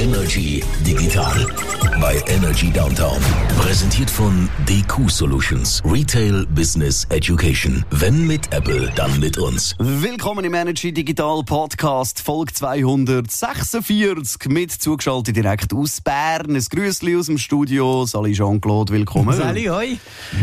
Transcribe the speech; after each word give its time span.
Energy 0.00 0.64
Digital 0.82 1.46
bei 2.00 2.22
Energy 2.28 2.70
Downtown. 2.70 3.18
Präsentiert 3.58 4.10
von 4.10 4.48
DQ 4.66 5.10
Solutions. 5.10 5.82
Retail 5.84 6.46
Business 6.46 7.04
Education. 7.10 7.84
Wenn 7.90 8.26
mit 8.26 8.50
Apple, 8.54 8.90
dann 8.96 9.20
mit 9.20 9.36
uns. 9.36 9.74
Willkommen 9.78 10.44
im 10.46 10.54
Energy 10.54 10.92
Digital 10.92 11.42
Podcast, 11.44 12.20
Folge 12.20 12.54
246 12.54 14.48
mit 14.48 14.72
zugeschaltet 14.72 15.36
direkt 15.36 15.74
aus 15.74 16.00
Bern. 16.00 16.56
Ein 16.56 16.64
Grüßli 16.70 17.16
aus 17.16 17.26
dem 17.26 17.36
Studio. 17.36 18.06
Sali 18.06 18.32
Jean-Claude, 18.32 18.94
willkommen. 18.94 19.36
Sali, 19.36 19.64
hoi. 19.66 19.98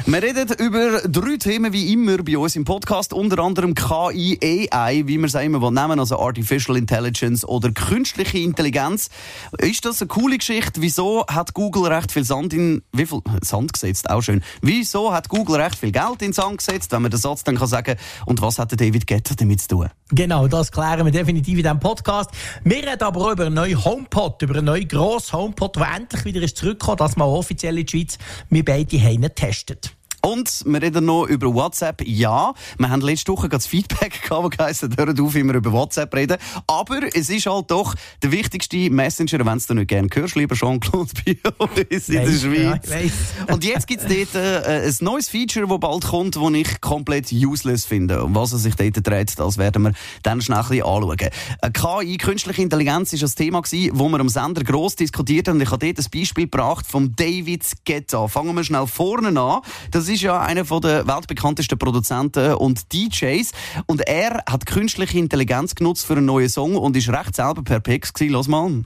Wir 0.05 0.21
reden 0.21 0.47
über 0.59 0.99
drei 1.07 1.37
Themen 1.37 1.73
wie 1.73 1.91
immer 1.91 2.17
bei 2.17 2.37
uns 2.37 2.55
im 2.55 2.65
Podcast, 2.65 3.13
unter 3.13 3.39
anderem 3.39 3.73
KI, 3.73 4.69
AI, 4.71 5.03
wie 5.07 5.17
wir 5.17 5.25
es 5.25 5.33
immer 5.33 5.71
nennen, 5.71 5.99
also 5.99 6.19
Artificial 6.19 6.77
Intelligence 6.77 7.43
oder 7.43 7.71
künstliche 7.71 8.37
Intelligenz. 8.37 9.09
Ist 9.57 9.86
das 9.86 10.02
eine 10.02 10.07
coole 10.07 10.38
Geschichte? 10.38 10.82
Wieso 10.82 11.25
hat 11.28 11.54
Google 11.54 11.86
recht 11.86 12.11
viel 12.11 12.24
Sand 12.24 12.54
in, 12.54 12.83
wie 12.92 13.05
viel, 13.05 13.21
Sand 13.42 13.74
gesetzt? 13.74 14.10
Auch 14.10 14.21
schön. 14.21 14.43
Wieso 14.61 15.14
hat 15.14 15.29
Google 15.29 15.61
recht 15.61 15.75
viel 15.75 15.92
Geld 15.92 16.21
in 16.21 16.33
Sand 16.33 16.57
gesetzt, 16.57 16.92
wenn 16.92 17.01
man 17.01 17.11
den 17.11 17.19
Satz 17.19 17.43
dann 17.43 17.55
kann 17.57 17.68
sagen, 17.68 17.96
und 18.25 18.41
was 18.41 18.60
hat 18.60 18.79
David 18.79 19.07
Guetta 19.07 19.36
damit 19.36 19.61
zu 19.61 19.68
tun? 19.69 19.89
Genau, 20.10 20.47
das 20.47 20.71
klären 20.71 21.05
wir 21.05 21.11
definitiv 21.11 21.57
in 21.57 21.64
diesem 21.64 21.79
Podcast. 21.79 22.32
Wir 22.64 22.78
reden 22.78 23.02
aber 23.02 23.21
auch 23.21 23.32
über 23.32 23.46
einen 23.46 23.55
neuen 23.55 23.83
HomePod, 23.83 24.41
über 24.41 24.55
einen 24.55 24.65
neuen 24.65 24.88
grossen 24.88 25.33
HomePod, 25.33 25.75
der 25.75 25.96
endlich 25.96 26.25
wieder 26.25 26.41
ist 26.41 26.57
zurückgekommen, 26.57 26.97
dass 26.97 27.16
man 27.16 27.27
offiziell 27.27 27.77
in 27.77 27.86
die 27.86 27.91
Schweiz 27.91 28.18
wir 28.50 28.64
beide 28.64 29.02
Heine 29.02 29.33
testet. 29.33 29.96
Und 30.27 30.63
wir 30.65 30.81
reden 30.81 31.05
noch 31.05 31.25
über 31.25 31.54
WhatsApp. 31.54 32.05
Ja, 32.05 32.53
wir 32.77 32.89
haben 32.89 32.99
letzte 32.99 33.31
Woche 33.31 33.47
das 33.47 33.66
Feedback 33.66 34.23
gehabt, 34.27 34.59
das 34.59 34.81
geheißen, 34.81 34.97
hört 34.97 35.22
auf, 35.22 35.35
immer 35.35 35.53
über 35.53 35.72
WhatsApp 35.72 36.13
reden. 36.13 36.35
Aber 36.67 36.99
es 37.13 37.30
ist 37.30 37.45
halt 37.45 37.72
doch 37.72 37.95
der 38.22 38.33
wichtigste 38.33 38.89
Messenger, 38.89 39.45
wenn 39.45 39.58
du 39.66 39.73
nicht 39.75 39.88
gerne 39.88 40.09
hörst, 40.13 40.35
lieber 40.35 40.53
Jean-Claude 40.53 41.11
uns 41.58 42.09
in 42.09 42.25
der 42.25 42.31
Schweiz. 42.33 42.89
Ja, 42.89 43.53
Und 43.53 43.63
jetzt 43.63 43.87
gibt 43.87 44.03
es 44.03 44.09
dort 44.09 44.35
äh, 44.35 44.87
ein 44.87 44.95
neues 44.99 45.29
Feature, 45.29 45.65
das 45.65 45.79
bald 45.79 46.03
kommt, 46.03 46.35
das 46.35 46.52
ich 46.52 46.81
komplett 46.81 47.31
useless 47.31 47.85
finde. 47.85 48.25
Und 48.25 48.35
was 48.35 48.52
es 48.52 48.63
sich 48.63 48.75
dort 48.75 49.07
dreht, 49.07 49.39
das 49.39 49.57
werden 49.57 49.83
wir 49.83 49.93
dann 50.23 50.41
schnell 50.41 50.57
ein 50.57 50.67
bisschen 50.67 50.83
anschauen. 50.83 51.30
Äh, 51.61 51.71
KI, 51.71 52.17
künstliche 52.17 52.63
Intelligenz, 52.63 53.13
ist 53.13 53.23
ein 53.23 53.31
Thema 53.33 53.61
gewesen, 53.61 53.91
wo 53.93 54.09
wir 54.09 54.19
am 54.19 54.27
Sender 54.27 54.65
gross 54.65 54.97
diskutiert 54.97 55.47
haben. 55.47 55.61
Ich 55.61 55.71
habe 55.71 55.85
dort 55.85 56.05
ein 56.05 56.11
Beispiel 56.11 56.49
gebracht 56.49 56.85
von 56.85 57.15
David 57.15 57.63
Guetta. 57.85 58.27
Fangen 58.27 58.53
wir 58.53 58.65
schnell 58.65 58.87
vorne 58.87 59.39
an. 59.39 59.61
Das 59.91 60.09
ist 60.09 60.16
ist 60.17 60.23
ja 60.23 60.41
einer 60.41 60.63
der 60.63 61.07
weltbekanntesten 61.07 61.77
Produzenten 61.77 62.55
und 62.55 62.91
DJs. 62.91 63.51
Und 63.85 64.01
er 64.07 64.43
hat 64.49 64.65
künstliche 64.65 65.19
Intelligenz 65.19 65.75
genutzt 65.75 66.07
für 66.07 66.13
einen 66.13 66.25
neuen 66.25 66.49
Song 66.49 66.75
und 66.75 66.97
ist 66.97 67.09
recht 67.09 67.35
selber 67.35 67.63
perplex 67.63 68.13
gewesen. 68.13 68.33
Los 68.33 68.47
mal. 68.47 68.83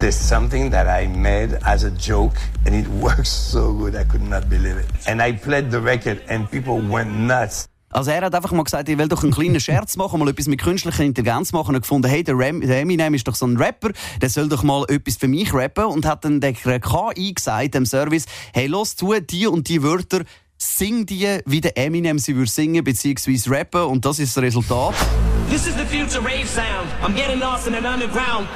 There's 0.00 0.28
something 0.28 0.70
that 0.72 0.86
I 0.86 1.06
made 1.06 1.58
as 1.64 1.84
a 1.84 1.88
joke 1.88 2.36
and 2.66 2.74
it 2.74 2.86
works 3.00 3.30
so 3.30 3.72
good 3.72 3.94
I 3.94 4.04
could 4.04 4.28
not 4.28 4.50
believe 4.50 4.78
it. 4.78 4.86
And 5.06 5.22
I 5.22 5.32
played 5.32 5.70
the 5.70 5.78
record 5.78 6.18
and 6.28 6.50
people 6.50 6.82
went 6.82 7.18
nuts. 7.18 7.68
Also 7.88 8.10
er 8.10 8.22
hat 8.22 8.34
einfach 8.34 8.50
mal 8.50 8.64
gesagt, 8.64 8.88
ich 8.88 8.98
will 8.98 9.06
doch 9.06 9.22
einen 9.22 9.32
kleinen 9.32 9.60
Scherz 9.60 9.96
machen, 9.96 10.18
mal 10.18 10.28
etwas 10.28 10.48
mit 10.48 10.60
künstlicher 10.60 11.04
Intelligenz 11.04 11.52
machen 11.52 11.76
und 11.76 11.82
gefunden, 11.82 12.08
hey, 12.08 12.24
der, 12.24 12.34
Ram, 12.36 12.60
der 12.60 12.80
Eminem 12.80 13.14
ist 13.14 13.28
doch 13.28 13.36
so 13.36 13.46
ein 13.46 13.56
Rapper, 13.56 13.90
der 14.20 14.28
soll 14.30 14.48
doch 14.48 14.64
mal 14.64 14.84
etwas 14.88 15.16
für 15.16 15.28
mich 15.28 15.54
rappen 15.54 15.84
und 15.84 16.04
hat 16.04 16.24
dann 16.24 16.40
der 16.40 16.54
KI 16.54 17.32
gesagt, 17.32 17.74
dem 17.74 17.86
Service, 17.86 18.26
hey, 18.52 18.66
los 18.66 18.96
zu, 18.96 19.14
die 19.20 19.46
und 19.46 19.68
die 19.68 19.84
Wörter 19.84 20.24
sing 20.58 21.06
die, 21.06 21.38
wie 21.46 21.60
der 21.60 21.76
Eminem 21.76 22.18
sie 22.18 22.36
würde 22.36 22.50
singen 22.50 22.84
bzw. 22.84 23.38
rappen 23.48 23.82
und 23.82 24.04
das 24.04 24.18
ist 24.18 24.36
das 24.36 24.42
Resultat. 24.42 24.94
This 25.50 25.66
is 25.66 25.74
the 25.74 25.84
future 25.84 26.24
rave 26.24 26.46
sound. 26.46 26.88
I'm 27.02 27.14
getting 27.14 27.38
lost 27.38 27.66
in 27.66 27.74
an 27.74 27.84
underground. 27.84 28.48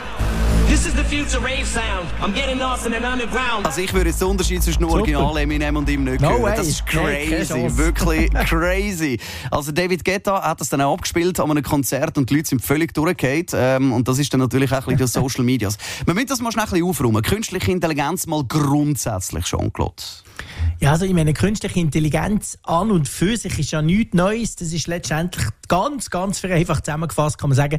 This 0.69 0.87
is 0.87 0.93
the 0.95 1.05
future 1.05 1.41
rave 1.41 1.67
sound. 1.67 2.07
I'm 2.21 2.35
getting 2.35 2.59
lost 2.59 2.87
in 2.87 2.93
an 2.93 3.03
underground. 3.03 3.65
Also 3.65 3.81
ich 3.81 3.93
würde 3.95 4.11
jetzt 4.11 4.21
den 4.21 4.29
Unterschied 4.29 4.63
zwischen 4.63 4.81
dem 4.81 4.91
Original 4.91 5.37
Eminem 5.39 5.77
und 5.77 5.89
ihm 5.89 6.05
nicht 6.05 6.21
no 6.21 6.31
hören. 6.31 6.43
Way. 6.43 6.57
Das 6.57 6.69
ist 6.69 6.87
crazy, 6.87 7.55
hey, 7.55 7.77
wirklich 7.77 8.31
crazy. 8.47 9.19
Also 9.51 9.73
David 9.73 10.05
Guetta 10.05 10.43
hat 10.43 10.61
das 10.61 10.69
dann 10.69 10.83
auch 10.83 10.93
abgespielt 10.93 11.41
an 11.41 11.51
einem 11.51 11.63
Konzert 11.63 12.19
und 12.19 12.29
die 12.29 12.37
Leute 12.37 12.49
sind 12.51 12.63
völlig 12.63 12.93
durchgehend. 12.93 13.53
Ähm, 13.55 13.93
und 13.93 14.09
das 14.09 14.19
ist 14.19 14.33
dann 14.33 14.41
natürlich 14.41 14.71
auch 14.71 14.87
ein 14.87 14.97
bisschen 14.97 15.23
durch 15.23 15.33
Social 15.33 15.45
Medias. 15.45 15.79
Wir 16.05 16.15
müssen 16.15 16.29
das 16.29 16.41
mal 16.41 16.53
schnell 16.53 16.67
ein 16.67 16.71
bisschen 16.71 16.87
aufräumen. 16.87 17.23
Künstliche 17.23 17.73
Intelligenz 17.73 18.27
mal 18.27 18.45
grundsätzlich, 18.45 19.47
Jean-Claude. 19.47 20.03
Ja, 20.81 20.93
also 20.93 21.05
ich 21.05 21.13
meine, 21.13 21.35
künstliche 21.35 21.81
Intelligenz 21.81 22.57
an 22.63 22.93
und 22.93 23.09
für 23.09 23.37
sich 23.37 23.59
ist 23.59 23.73
ja 23.73 23.83
nichts 23.83 24.15
Neues. 24.15 24.55
Das 24.55 24.73
ist 24.73 24.87
letztendlich 24.87 25.47
ganz, 25.69 26.11
ganz 26.11 26.39
vereinfacht 26.39 26.87
zusammengefasst, 26.87 27.39
kann 27.39 27.51
man 27.51 27.57
sagen, 27.57 27.79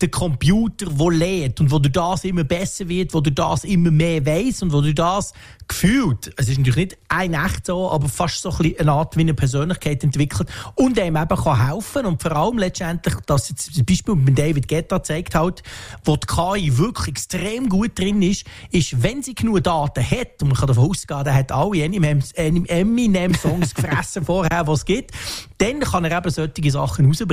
der 0.00 0.10
Computer, 0.10 0.86
der 0.86 1.10
lädt 1.10 1.60
und 1.60 1.70
wo 1.70 1.78
durch 1.78 1.92
das 1.92 2.24
immer 2.24 2.44
besser 2.44 2.88
wird, 2.88 3.12
wo 3.14 3.20
durch 3.20 3.34
das 3.34 3.64
immer 3.64 3.90
mehr 3.90 4.24
weiß 4.24 4.62
und 4.62 4.72
wo 4.72 4.80
durch 4.80 4.94
das 4.94 5.32
gefühlt, 5.66 6.32
es 6.36 6.48
ist 6.48 6.58
natürlich 6.58 6.76
nicht 6.76 6.98
ein 7.08 7.32
echt 7.32 7.66
so, 7.66 7.90
aber 7.90 8.08
fast 8.08 8.42
so 8.42 8.50
ein 8.50 8.74
eine 8.78 8.92
Art 8.92 9.16
wie 9.16 9.20
eine 9.20 9.34
Persönlichkeit 9.34 10.02
entwickelt 10.02 10.48
und 10.74 10.98
einem 10.98 11.16
eben 11.16 11.36
kann 11.36 11.66
helfen 11.66 12.06
und 12.06 12.20
vor 12.20 12.32
allem 12.32 12.58
letztendlich, 12.58 13.14
dass 13.26 13.48
jetzt 13.48 13.76
das 13.76 13.84
Beispiel 13.84 14.16
mit 14.16 14.36
David 14.36 14.68
Guetta 14.68 15.02
zeigt 15.02 15.34
halt, 15.34 15.62
wo 16.04 16.16
die 16.16 16.26
KI 16.26 16.76
wirklich 16.76 17.08
extrem 17.08 17.68
gut 17.68 17.98
drin 17.98 18.20
ist, 18.22 18.44
ist, 18.70 19.02
wenn 19.02 19.22
sie 19.22 19.34
genug 19.34 19.62
Daten 19.62 20.04
hat, 20.04 20.42
und 20.42 20.48
man 20.48 20.56
kann 20.56 20.66
davon 20.66 20.90
ausgehen, 20.90 21.24
der 21.24 21.34
hat 21.34 21.52
alle 21.52 21.84
Eminem-Songs 21.84 23.74
gefressen 23.76 24.24
vorher, 24.24 24.66
was 24.66 24.80
es 24.80 24.84
gibt, 24.84 25.12
dann 25.58 25.80
kann 25.80 26.04
er 26.04 26.18
eben 26.18 26.30
solche 26.30 26.70
Sachen 26.70 27.06
rausbringen. 27.06 27.29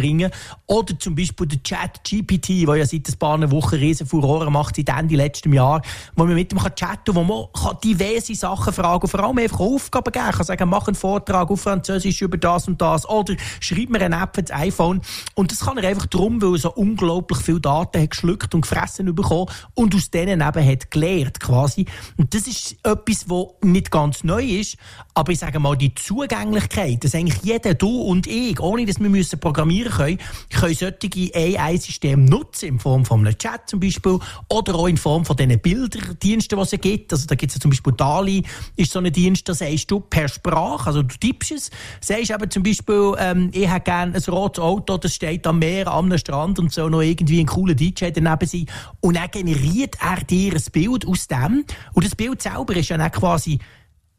Oder 0.68 1.00
zum 1.00 1.16
Beispiel 1.16 1.48
der 1.48 1.64
Chat 1.64 2.04
GPT, 2.04 2.68
der 2.68 2.76
ja 2.76 2.86
seit 2.86 3.08
ein 3.08 3.18
paar 3.18 3.52
Wochen 3.52 3.76
riesen 3.76 4.08
Furore 4.08 4.52
macht, 4.52 4.76
seit 4.76 4.90
Ende 4.90 5.16
letzten 5.16 5.54
Jahr, 5.54 5.82
wo 6.16 6.26
man 6.26 6.36
mit 6.36 6.52
ihm 6.54 6.60
chatten 6.76 7.14
kann, 7.14 7.16
wo 7.16 7.24
man 7.24 7.78
diverse 7.84 8.36
Sachen 8.36 8.74
fragen 8.74 9.02
kann, 9.02 9.10
vor 9.10 9.20
allem 9.22 9.38
einfach 9.38 9.60
Aufgaben 9.60 10.12
geben 10.12 10.32
kann, 10.32 10.46
sagen, 10.46 10.70
mach 10.70 10.88
einen 10.88 10.96
Vortrag 10.96 11.50
auf 11.50 11.62
Französisch 11.62 12.22
über 12.22 12.38
das 12.38 12.68
und 12.68 12.82
das, 12.82 13.08
oder 13.08 13.36
schreib 13.60 13.90
mir 13.90 14.02
eine 14.02 14.22
App 14.22 14.38
ins 14.38 14.52
iPhone. 14.52 15.02
Und 15.36 15.52
das 15.52 15.62
kann 15.62 15.78
er 15.78 15.90
einfach 15.90 16.06
darum, 16.08 16.42
weil 16.42 16.54
er 16.54 16.60
so 16.60 16.74
unglaublich 16.74 17.40
viele 17.40 17.62
Daten 17.62 18.02
hat 18.02 18.10
geschluckt 18.12 18.54
und 18.54 18.62
gefressen 18.62 19.14
bekommen 19.14 19.48
und 19.74 19.96
aus 19.96 20.10
denen 20.10 20.42
eben 20.42 20.68
hat 20.68 20.92
gelernt, 20.92 21.40
quasi. 21.40 21.86
Und 22.18 22.34
das 22.34 22.48
ist 22.48 22.78
etwas, 22.84 23.30
was 23.30 23.48
nicht 23.64 23.92
ganz 23.92 24.24
neu 24.24 24.44
ist, 24.44 24.78
aber 25.14 25.32
ich 25.32 25.40
sage 25.40 25.60
mal, 25.60 25.76
die 25.76 25.94
Zugänglichkeit, 25.96 27.04
dass 27.04 27.16
eigentlich 27.16 27.42
jeder, 27.44 27.74
du 27.74 28.02
und 28.02 28.28
ich, 28.28 28.60
ohne 28.60 28.86
dass 28.86 29.00
wir 29.00 29.10
müssen 29.10 29.40
programmieren 29.40 29.87
können, 29.90 30.20
können 30.50 30.76
solche 30.76 31.32
AI-Systeme 31.34 32.24
nutzen, 32.24 32.70
in 32.70 32.80
Form 32.80 33.06
von 33.06 33.26
einem 33.26 33.38
Chat 33.38 33.70
zum 33.70 33.80
Beispiel, 33.80 34.20
oder 34.50 34.76
auch 34.76 34.88
in 34.88 34.98
Form 34.98 35.26
von 35.26 35.36
diesen 35.36 35.60
Bilderdiensten, 35.60 36.58
die 36.58 36.64
es 36.64 36.82
gibt. 36.82 37.14
Also 37.14 37.28
da 37.28 37.36
gibt 37.36 37.52
es 37.52 37.56
ja 37.56 37.62
zum 37.62 37.72
Beispiel 37.72 37.94
DALI, 37.94 38.44
ist 38.76 38.92
so 38.92 39.00
ein 39.00 39.12
Dienst, 39.12 39.48
da 39.50 39.54
sagst 39.54 39.90
du 39.92 40.00
per 40.00 40.28
Sprache, 40.28 40.88
also 40.88 41.04
du 41.04 41.16
tippst 41.18 41.52
es, 41.52 41.72
sagst 42.02 42.32
eben 42.32 42.52
zum 42.52 42.64
Beispiel, 42.64 43.14
ähm, 43.20 43.50
ich 43.54 43.70
hätte 43.70 43.82
gerne 43.82 44.16
ein 44.16 44.24
rotes 44.28 44.64
Auto, 44.64 44.98
das 44.98 45.14
steht 45.14 45.46
am 45.48 45.60
Meer, 45.60 45.88
am 45.88 46.16
Strand 46.18 46.60
und 46.60 46.72
so 46.72 46.90
noch 46.90 47.02
irgendwie 47.02 47.40
ein 47.40 47.46
cooler 47.46 47.74
DJ 47.74 48.10
daneben 48.14 48.48
sein. 48.48 48.66
Und 49.02 49.16
dann 49.18 49.30
generiert 49.32 49.96
er 50.02 50.24
dir 50.24 50.54
ein 50.54 50.64
Bild 50.72 51.08
aus 51.08 51.28
dem. 51.28 51.66
Und 51.94 52.06
das 52.06 52.16
Bild 52.16 52.42
selber 52.42 52.76
ist 52.76 52.90
ja 52.90 52.98
dann 52.98 53.12
quasi 53.12 53.60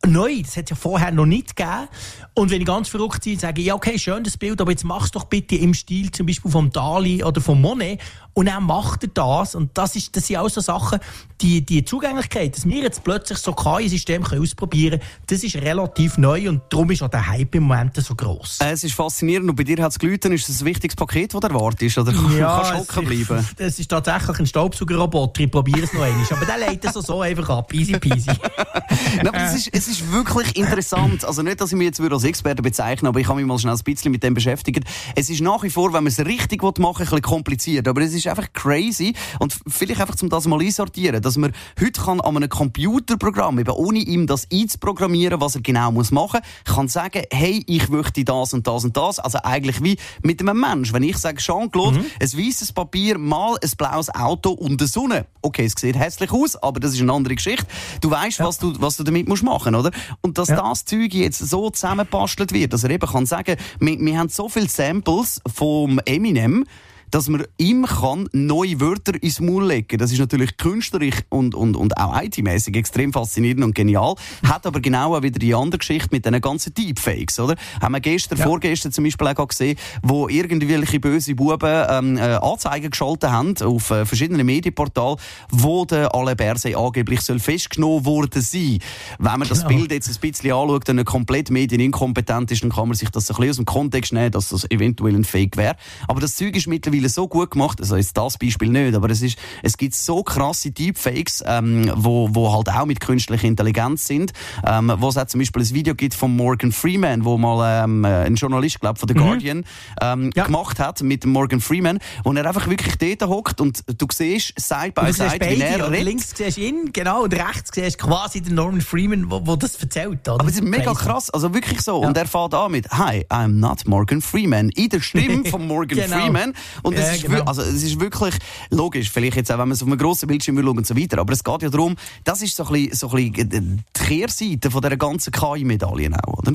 neu. 0.07 0.43
Das 0.43 0.57
hat 0.57 0.71
ja 0.71 0.77
vorher 0.77 1.11
noch 1.13 1.27
nicht 1.27 1.57
gegeben. 1.57 1.89
Und 2.35 2.51
wenn 2.51 2.61
ich 2.61 2.67
ganz 2.67 2.89
verrückt 2.89 3.25
bin, 3.25 3.39
sage 3.39 3.61
ich, 3.61 3.67
ja, 3.67 3.75
okay, 3.75 3.99
schön 3.99 4.25
das 4.25 4.37
Bild, 4.37 4.61
aber 4.61 4.71
jetzt 4.71 4.85
mach's 4.85 5.11
doch 5.11 5.25
bitte 5.25 5.57
im 5.57 5.75
Stil 5.75 6.11
zum 6.11 6.27
Beispiel 6.27 6.51
vom 6.51 6.71
Dali 6.71 7.25
oder 7.25 7.41
vom 7.41 7.61
Monet. 7.61 8.01
Und 8.39 8.47
dann 8.47 8.63
macht 8.63 9.03
er 9.03 9.09
das. 9.09 9.57
Und 9.57 9.77
das, 9.77 9.97
ist, 9.97 10.15
das 10.15 10.29
sind 10.29 10.37
auch 10.37 10.49
so 10.49 10.61
Sachen, 10.61 11.01
die, 11.41 11.67
die 11.67 11.85
Zugänglichkeit, 11.85 12.57
dass 12.57 12.69
wir 12.69 12.83
jetzt 12.83 13.03
plötzlich 13.03 13.37
so 13.39 13.53
kein 13.53 13.89
System 13.89 14.25
ausprobieren 14.25 15.01
können, 15.01 15.13
das 15.27 15.43
ist 15.43 15.57
relativ 15.57 16.19
neu 16.19 16.49
und 16.49 16.63
darum 16.69 16.89
ist 16.93 17.03
auch 17.03 17.09
der 17.09 17.27
Hype 17.27 17.57
im 17.57 17.65
Moment 17.65 17.97
so 17.97 18.15
gross. 18.15 18.59
Äh, 18.61 18.71
es 18.71 18.85
ist 18.85 18.95
faszinierend 18.95 19.51
und 19.51 19.57
bei 19.57 19.65
dir 19.65 19.83
hat 19.83 19.91
es 19.91 19.99
gelitten, 19.99 20.31
ist 20.31 20.49
das 20.49 20.61
ein 20.61 20.67
wichtiges 20.67 20.95
Paket, 20.95 21.35
das 21.35 21.41
du 21.41 21.49
erwartest? 21.49 21.99
Oder 21.99 22.13
ja, 22.39 22.63
kannst 22.63 22.71
du 22.71 22.97
hocken 22.97 23.09
bleiben? 23.09 23.49
Es 23.57 23.81
ist 23.81 23.89
tatsächlich 23.89 24.39
ein 24.39 24.47
Staubsaugerroboter, 24.47 25.41
ich 25.41 25.51
probiere 25.51 25.83
es 25.83 25.93
noch 25.93 26.03
einmal. 26.03 26.25
Aber 26.31 26.47
der 26.47 26.59
leitet 26.59 26.93
so, 26.93 27.01
so 27.01 27.21
einfach 27.23 27.49
ab, 27.51 27.75
easy 27.75 27.99
peasy. 27.99 28.31
Nein, 29.17 29.27
aber 29.27 29.39
es 29.47 29.55
ist, 29.55 29.71
es 29.75 29.89
ist 29.89 30.13
wirklich 30.13 30.57
interessant. 30.57 31.25
Also 31.25 31.43
nicht, 31.43 31.61
dass 31.61 31.73
ich 31.73 31.77
mich 31.77 31.87
jetzt 31.87 32.01
als 32.01 32.23
Experte 32.23 32.63
bezeichne, 32.63 33.09
aber 33.09 33.19
ich 33.19 33.27
habe 33.27 33.41
mich 33.41 33.47
mal 33.47 33.59
schnell 33.59 33.75
ein 33.75 33.83
bisschen 33.83 34.13
mit 34.13 34.23
dem 34.23 34.35
beschäftigt. 34.35 34.85
Es 35.17 35.29
ist 35.29 35.41
nach 35.41 35.65
wie 35.65 35.71
vor, 35.71 35.89
wenn 35.93 36.05
man 36.05 36.07
es 36.07 36.21
richtig 36.21 36.63
machen 36.63 36.79
will, 36.79 36.87
ein 36.87 36.97
bisschen 36.99 37.23
kompliziert. 37.23 37.89
Aber 37.89 38.01
es 38.03 38.15
ist 38.15 38.28
einfach 38.29 38.53
crazy. 38.53 39.15
Und 39.39 39.59
vielleicht 39.67 40.01
einfach, 40.01 40.17
um 40.23 40.29
das 40.29 40.47
mal 40.47 40.61
einsortieren, 40.61 41.23
dass 41.23 41.37
man 41.37 41.53
heute 41.81 42.01
kann 42.01 42.21
an 42.21 42.37
einem 42.37 42.49
Computerprogramm, 42.49 43.59
eben 43.59 43.71
ohne 43.71 43.99
ihm 43.99 44.27
das 44.27 44.47
einzuprogrammieren, 44.53 45.41
was 45.41 45.55
er 45.55 45.63
genau 45.63 45.93
muss 45.93 46.11
machen, 46.11 46.41
kann 46.65 46.89
sagen, 46.89 47.23
hey, 47.33 47.63
ich 47.67 47.89
möchte 47.89 48.25
das 48.25 48.53
und 48.53 48.67
das 48.67 48.85
und 48.85 48.97
das. 48.97 49.19
Also 49.19 49.39
eigentlich 49.43 49.83
wie 49.83 49.97
mit 50.23 50.41
einem 50.41 50.61
Mensch. 50.61 50.93
Wenn 50.93 51.03
ich 51.03 51.19
sage, 51.19 51.39
Jean-Claude, 51.39 51.99
mhm. 51.99 52.07
ein 52.21 52.33
weißes 52.33 52.73
Papier, 52.73 53.19
mal 53.19 53.57
ein 53.63 53.71
blaues 53.77 54.15
Auto 54.15 54.51
und 54.51 54.81
eine 54.81 54.89
Sonne. 54.89 55.27
Okay, 55.43 55.65
es 55.65 55.75
sieht 55.79 55.97
hässlich 55.97 56.33
aus, 56.33 56.57
aber 56.57 56.81
das 56.81 56.95
ist 56.95 57.01
eine 57.01 57.13
andere 57.13 57.35
Geschichte. 57.35 57.67
Du 58.01 58.11
weißt, 58.11 58.39
ja. 58.39 58.47
was 58.47 58.59
du, 58.59 58.75
was 58.81 58.97
du 58.97 59.05
damit 59.05 59.29
musst 59.29 59.43
machen, 59.43 59.75
oder? 59.75 59.91
Und 60.21 60.39
dass 60.39 60.49
ja. 60.49 60.57
das 60.57 60.85
Zeug 60.85 61.15
jetzt 61.15 61.39
so 61.39 61.71
zusammenbastelt 61.71 62.53
wird, 62.53 62.73
dass 62.73 62.85
er 62.85 62.91
eben 62.91 63.09
kann 63.09 63.27
sagen, 63.27 63.57
wir, 63.81 63.99
wir 63.99 64.19
haben 64.19 64.29
so 64.29 64.49
viele 64.49 64.69
Samples 64.69 65.41
vom 65.47 66.01
Eminem, 66.05 66.65
dass 67.11 67.29
man 67.29 67.45
ihm 67.57 67.87
kann 67.87 68.29
neue 68.33 68.81
Wörter 68.81 69.21
ins 69.23 69.41
Maul 69.41 69.67
legen. 69.67 69.99
Das 69.99 70.13
ist 70.13 70.19
natürlich 70.19 70.57
künstlerisch 70.57 71.23
und, 71.29 71.55
und, 71.55 71.77
und 71.77 71.97
auch 71.97 72.21
IT-mäßig 72.21 72.77
extrem 72.77 73.13
faszinierend 73.13 73.65
und 73.65 73.75
genial. 73.75 74.15
Hat 74.45 74.67
aber 74.67 74.81
genau 74.81 75.17
auch 75.17 75.23
wieder 75.23 75.39
die 75.39 75.55
andere 75.55 75.79
Geschichte 75.79 76.09
mit 76.13 76.25
diesen 76.25 76.41
ganzen 76.41 76.75
Deepfakes, 76.75 77.41
oder? 77.41 77.57
Haben 77.81 77.93
wir 77.93 78.01
gestern, 78.01 78.39
ja. 78.39 78.47
vorgestern 78.47 78.93
zum 78.93 79.05
Beispiel 79.05 79.29
auch 79.29 79.49
gesehen, 79.49 79.79
wo 80.03 80.29
irgendwelche 80.29 81.01
böse 81.01 81.35
Buben 81.35 81.87
ähm, 81.89 82.17
äh, 82.17 82.35
Anzeigen 82.35 82.91
geschaltet 82.91 83.31
haben 83.31 83.55
auf 83.63 83.91
äh, 83.91 84.05
verschiedenen 84.05 84.45
Medienportalen, 84.47 85.19
wo 85.51 85.85
der 85.85 86.15
Alain 86.15 86.37
Berset 86.37 86.77
angeblich 86.77 87.21
soll 87.21 87.39
festgenommen 87.39 88.05
worden 88.05 88.43
sein. 88.43 88.79
Wenn 89.19 89.39
man 89.39 89.49
das 89.49 89.65
genau. 89.65 89.77
Bild 89.77 89.93
jetzt 89.93 90.09
ein 90.09 90.21
bisschen 90.21 90.53
anschaut 90.53 90.89
und 90.89 91.05
komplett 91.05 91.51
medieninkompetent 91.51 92.51
ist, 92.51 92.63
dann 92.63 92.71
kann 92.71 92.89
man 92.89 92.97
sich 92.97 93.11
das 93.11 93.31
ein 93.31 93.37
bisschen 93.37 93.51
aus 93.51 93.57
dem 93.57 93.65
Kontext 93.65 94.13
nehmen, 94.13 94.31
dass 94.31 94.49
das 94.51 94.71
eventuell 94.71 95.15
ein 95.15 95.25
Fake 95.25 95.57
wäre. 95.57 95.77
Aber 96.07 96.21
das 96.21 96.37
Zeug 96.37 96.57
ist 96.57 96.67
mittlerweile 96.67 96.98
so 97.07 97.29
gut 97.29 97.53
gemacht, 97.53 97.81
also 97.81 97.97
jetzt 97.97 98.17
das 98.17 98.39
Beispiel 98.39 98.71
nicht, 98.71 98.95
aber 98.95 99.11
es, 99.11 99.23
ist, 99.23 99.39
es 99.63 99.77
gibt 99.77 99.95
so 99.95 100.23
krasse 100.23 100.71
Deepfakes, 100.71 101.45
ähm, 101.47 101.91
wo, 101.95 102.29
wo 102.33 102.53
halt 102.53 102.69
auch 102.69 102.87
mit 102.87 103.01
künstlicher 103.01 103.47
Intelligenz 103.47 104.07
sind, 104.07 104.33
ähm, 104.67 104.93
wo 104.99 105.09
es 105.09 105.17
auch 105.17 105.27
zum 105.27 105.41
Beispiel 105.41 105.63
ein 105.63 105.75
Video 105.75 105.95
gibt 105.95 106.15
von 106.15 106.35
Morgan 106.35 106.73
Freeman, 106.73 107.25
wo 107.25 107.39
mal 107.39 107.85
ähm, 107.85 108.05
ein 108.05 108.35
Journalist, 108.35 108.81
glaube 108.81 108.99
von 108.99 109.09
The 109.09 109.15
mhm. 109.15 109.19
Guardian, 109.19 109.65
ähm, 110.01 110.31
ja. 110.35 110.45
gemacht 110.45 110.79
hat 110.81 111.03
mit 111.03 111.25
Morgan 111.25 111.61
Freeman, 111.61 111.99
wo 112.25 112.33
er 112.33 112.47
einfach 112.47 112.69
wirklich 112.69 112.97
dort 112.99 113.31
hockt 113.31 113.61
und 113.61 113.83
du 113.87 114.07
siehst 114.13 114.55
Side 114.59 114.93
by 114.95 115.13
Side, 115.13 115.39
wie 115.41 115.61
er 115.61 115.91
redet. 115.91 116.05
Links 116.05 116.33
siehst 116.35 116.57
du 116.57 116.63
ihn, 116.63 116.91
genau, 116.93 117.25
und 117.25 117.35
rechts 117.35 117.71
siehst 117.75 118.01
du 118.01 118.07
quasi 118.07 118.41
den 118.41 118.55
Norman 118.55 118.81
Freeman, 118.81 119.31
wo, 119.31 119.47
wo 119.47 119.57
das 119.57 119.77
erzählt. 119.77 120.29
Oder? 120.29 120.41
Aber 120.41 120.49
es 120.49 120.55
ist 120.55 120.65
mega 120.65 120.93
krass, 120.95 121.31
also 121.31 121.53
wirklich 121.55 121.81
so. 121.81 122.03
Ja. 122.03 122.09
Und 122.09 122.17
er 122.17 122.27
fährt 122.27 122.55
an 122.55 122.73
mit 122.73 122.91
Hi, 122.91 123.25
I'm 123.31 123.59
not 123.59 123.87
Morgan 123.87 124.21
Freeman. 124.23 124.71
In 124.71 124.89
der 124.89 125.01
Stimme 125.01 125.45
von 125.51 125.67
Morgan 125.67 125.99
genau. 125.99 126.17
Freeman. 126.17 126.55
Und 126.89 126.95
es, 126.95 127.07
ja, 127.07 127.13
ist 127.13 127.23
genau. 127.23 127.45
also, 127.45 127.63
es 127.63 127.83
ist 127.83 128.01
wirklich 128.01 128.35
logisch, 128.71 129.11
vielleicht 129.11 129.37
jetzt 129.37 129.51
auch, 129.51 129.59
wenn 129.59 129.69
man 129.69 129.73
es 129.73 129.83
auf 129.83 129.89
einem 129.89 129.99
grossen 129.99 130.27
Bildschirm 130.27 130.57
schaut 130.57 130.77
und 130.77 130.87
so 130.87 130.97
weiter. 130.97 131.19
Aber 131.19 131.33
es 131.33 131.45
geht 131.45 131.63
ja 131.63 131.69
darum, 131.69 131.97
das 132.25 132.43
ist 132.43 132.57
so 132.57 132.65
ein 132.67 132.73
bisschen, 132.73 132.95
so 132.95 133.11
ein 133.11 133.33
bisschen 133.33 133.85
die 133.97 134.01
Kehrseite 134.01 134.71
von 134.71 134.81
dieser 134.81 134.97
ganzen 134.97 135.33
KI-Medaille 135.33 136.11
auch, 136.25 136.39
oder? 136.39 136.55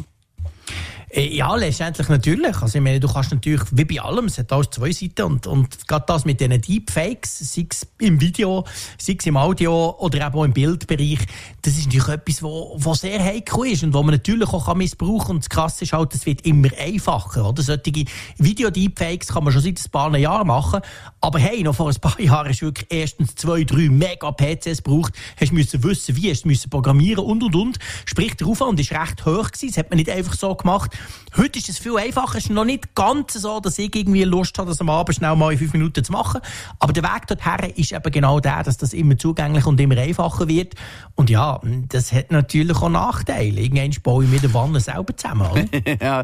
Äh, 1.13 1.35
ja, 1.35 1.55
letztendlich 1.55 2.09
natürlich. 2.09 2.59
Also 2.59 2.79
ich 2.79 2.83
meine, 2.83 2.99
du 2.99 3.07
kannst 3.07 3.31
natürlich, 3.31 3.61
wie 3.71 3.85
bei 3.85 4.01
allem, 4.01 4.25
es 4.25 4.39
hat 4.39 4.51
alles 4.51 4.71
zwei 4.71 4.91
Seiten 4.91 5.21
und, 5.21 5.45
und 5.45 5.87
gerade 5.87 6.05
das 6.07 6.25
mit 6.25 6.39
diesen 6.39 6.59
Deepfakes, 6.59 7.53
sei 7.53 7.67
es 7.69 7.87
im 7.99 8.19
Video, 8.19 8.65
sei 8.97 9.15
es 9.19 9.25
im 9.27 9.37
Audio 9.37 9.95
oder 9.99 10.25
eben 10.25 10.35
auch 10.35 10.43
im 10.43 10.53
Bildbereich, 10.53 11.19
das 11.61 11.77
ist 11.77 11.85
natürlich 11.85 12.07
etwas, 12.07 12.41
wo, 12.41 12.75
wo 12.79 12.95
sehr 12.95 13.23
heikel 13.23 13.67
ist 13.67 13.83
und 13.83 13.93
wo 13.93 14.01
man 14.01 14.15
natürlich 14.15 14.49
auch 14.49 14.73
missbrauchen 14.73 15.19
kann. 15.19 15.35
Und 15.35 15.43
das 15.43 15.49
Krasse 15.49 15.83
ist 15.83 15.93
halt, 15.93 16.15
es 16.15 16.25
wird 16.25 16.47
immer 16.47 16.69
einfacher. 16.79 17.47
Oder? 17.47 17.61
Solche 17.61 18.05
Video-Deepfakes 18.39 19.27
kann 19.27 19.43
man 19.43 19.53
schon 19.53 19.61
seit 19.61 19.79
ein 19.79 19.91
paar 19.91 20.17
Jahren 20.17 20.47
machen, 20.47 20.81
aber 21.21 21.37
hey, 21.37 21.61
noch 21.61 21.75
vor 21.75 21.89
ein 21.89 21.95
paar 22.01 22.19
Jahren 22.19 22.49
hast 22.49 22.61
du 22.61 22.65
wirklich 22.65 22.87
erstens 22.89 23.35
zwei, 23.35 23.63
drei 23.63 23.87
Mega-PCs 23.87 24.81
gebraucht, 24.81 25.13
hast 25.39 25.53
müssen 25.53 25.83
wissen, 25.83 26.15
wie, 26.15 26.31
hast 26.31 26.47
müssen 26.47 26.71
programmieren 26.71 27.23
und 27.23 27.43
und 27.43 27.55
und. 27.55 27.77
Sprich, 28.05 28.35
der 28.35 28.47
Aufwand 28.47 28.79
ist 28.79 28.91
recht 28.91 29.23
hoch 29.27 29.51
gewesen, 29.51 29.67
das 29.67 29.77
hat 29.77 29.91
man 29.91 29.97
nicht 29.97 30.09
einfach 30.09 30.33
so 30.33 30.55
gemacht. 30.55 30.91
Heute 31.35 31.57
ist 31.57 31.67
es 31.67 31.79
viel 31.79 31.97
einfacher. 31.97 32.37
Es 32.37 32.45
ist 32.45 32.51
noch 32.51 32.63
nicht 32.63 32.93
ganz 32.93 33.33
so, 33.33 33.59
dass 33.59 33.79
ich 33.79 33.95
irgendwie 33.95 34.23
Lust 34.23 34.57
habe, 34.59 34.69
das 34.69 34.79
am 34.81 34.89
Abend 34.89 35.15
schnell 35.15 35.35
mal 35.35 35.51
in 35.51 35.57
fünf 35.57 35.73
Minuten 35.73 36.03
zu 36.03 36.11
machen. 36.11 36.41
Aber 36.77 36.93
der 36.93 37.03
Weg 37.03 37.25
dorthin 37.27 37.71
ist 37.75 37.91
eben 37.91 38.11
genau 38.11 38.39
der, 38.39 38.61
dass 38.61 38.77
das 38.77 38.93
immer 38.93 39.17
zugänglich 39.17 39.65
und 39.65 39.79
immer 39.79 39.97
einfacher 39.97 40.47
wird. 40.47 40.75
Und 41.15 41.31
ja, 41.31 41.59
das 41.89 42.11
hat 42.11 42.31
natürlich 42.31 42.77
auch 42.77 42.89
Nachteile. 42.89 43.61
Irgendwann 43.61 43.91
baue 44.03 44.25
ich 44.25 44.29
mir 44.29 44.39
die 44.39 44.53
Wanne 44.53 44.79
selber 44.79 45.17
zusammen. 45.17 45.69
ja, 46.01 46.23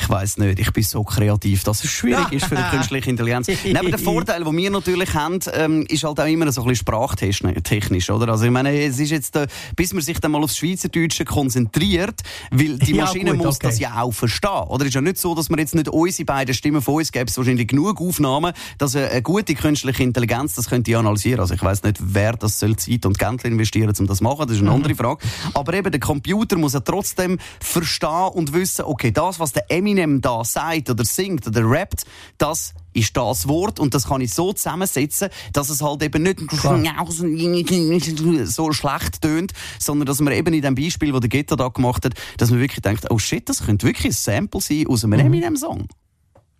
ich 0.00 0.08
weiß 0.08 0.38
nicht. 0.38 0.60
Ich 0.60 0.72
bin 0.72 0.84
so 0.84 1.02
kreativ, 1.02 1.64
dass 1.64 1.82
es 1.82 1.90
schwierig 1.90 2.30
ist 2.30 2.46
für 2.46 2.54
die 2.54 2.62
künstliche 2.70 3.10
Intelligenz. 3.10 3.48
Neben 3.48 3.90
dem 3.90 3.98
Vorteil, 3.98 4.44
den 4.44 4.56
wir 4.56 4.70
natürlich 4.70 5.12
haben, 5.14 5.40
ähm, 5.54 5.86
ist 5.88 6.04
halt 6.04 6.20
auch 6.20 6.26
immer 6.26 6.50
so 6.52 6.62
ein 6.62 6.68
bisschen 6.68 6.86
sprachtechnisch, 6.86 8.10
oder? 8.10 8.28
Also 8.28 8.44
ich 8.44 8.52
meine, 8.52 8.80
es 8.80 9.00
ist 9.00 9.10
jetzt, 9.10 9.34
äh, 9.34 9.48
bis 9.74 9.92
man 9.92 10.02
sich 10.02 10.20
dann 10.20 10.30
mal 10.30 10.42
aufs 10.42 10.56
Schweizerdeutsche 10.56 11.24
konzentriert, 11.24 12.20
weil 12.52 12.78
die 12.78 12.94
Maschine 13.06 13.30
ja, 13.30 13.32
gut, 13.32 13.44
muss 13.44 13.56
okay. 13.56 13.66
das 13.66 13.78
ja 13.80 14.02
auch 14.02 14.05
verstehen. 14.10 14.64
Oder 14.68 14.86
ist 14.86 14.94
ja 14.94 15.00
nicht 15.00 15.18
so, 15.18 15.34
dass 15.34 15.48
wir 15.50 15.58
jetzt 15.58 15.74
nicht 15.74 15.88
unsere 15.88 16.24
beiden 16.24 16.54
Stimmen 16.54 16.82
von 16.82 16.96
uns 16.96 17.12
gäbe 17.12 17.26
es 17.26 17.36
wahrscheinlich 17.36 17.68
genug 17.68 18.00
Aufnahmen, 18.00 18.52
dass 18.78 18.96
eine 18.96 19.22
gute 19.22 19.54
künstliche 19.54 20.02
Intelligenz 20.02 20.54
das 20.54 20.68
könnte 20.68 20.96
analysieren. 20.96 21.40
Also 21.40 21.54
ich 21.54 21.62
weiß 21.62 21.82
nicht, 21.82 21.98
wer 22.00 22.32
das 22.32 22.58
soll 22.58 22.76
Zeit 22.76 23.06
und 23.06 23.18
Geld 23.18 23.44
investieren, 23.44 23.92
um 23.98 24.06
das 24.06 24.18
zu 24.18 24.24
machen. 24.24 24.46
Das 24.46 24.56
ist 24.56 24.62
eine 24.62 24.70
mhm. 24.70 24.76
andere 24.76 24.94
Frage. 24.94 25.26
Aber 25.54 25.74
eben 25.74 25.90
der 25.90 26.00
Computer 26.00 26.56
muss 26.56 26.74
ja 26.74 26.80
trotzdem 26.80 27.38
verstehen 27.60 28.30
und 28.34 28.52
wissen, 28.52 28.84
okay, 28.84 29.10
das, 29.10 29.40
was 29.40 29.52
der 29.52 29.70
Eminem 29.70 30.20
da 30.20 30.44
sagt 30.44 30.90
oder 30.90 31.04
singt 31.04 31.46
oder 31.46 31.68
rappt, 31.68 32.04
das 32.38 32.74
ist 32.96 33.16
das 33.16 33.48
Wort 33.48 33.78
und 33.78 33.94
das 33.94 34.08
kann 34.08 34.20
ich 34.20 34.32
so 34.32 34.52
zusammensetzen, 34.52 35.28
dass 35.52 35.70
es 35.70 35.82
halt 35.82 36.02
eben 36.02 36.22
nicht 36.22 36.40
so 38.46 38.72
schlecht 38.72 39.22
tönt, 39.22 39.52
sondern 39.78 40.06
dass 40.06 40.20
man 40.20 40.32
eben 40.32 40.54
in 40.54 40.62
dem 40.62 40.74
Beispiel, 40.74 41.12
das 41.12 41.20
der 41.20 41.28
Gitter 41.28 41.56
da 41.56 41.68
gemacht 41.68 42.04
hat, 42.04 42.14
dass 42.38 42.50
man 42.50 42.60
wirklich 42.60 42.82
denkt, 42.82 43.06
oh 43.10 43.18
shit, 43.18 43.48
das 43.48 43.64
könnte 43.64 43.86
wirklich 43.86 44.06
ein 44.06 44.12
Sample 44.12 44.60
sein 44.60 44.86
aus 44.86 45.04
einem 45.04 45.20
mhm. 45.20 45.26
Eminem-Song. 45.26 45.88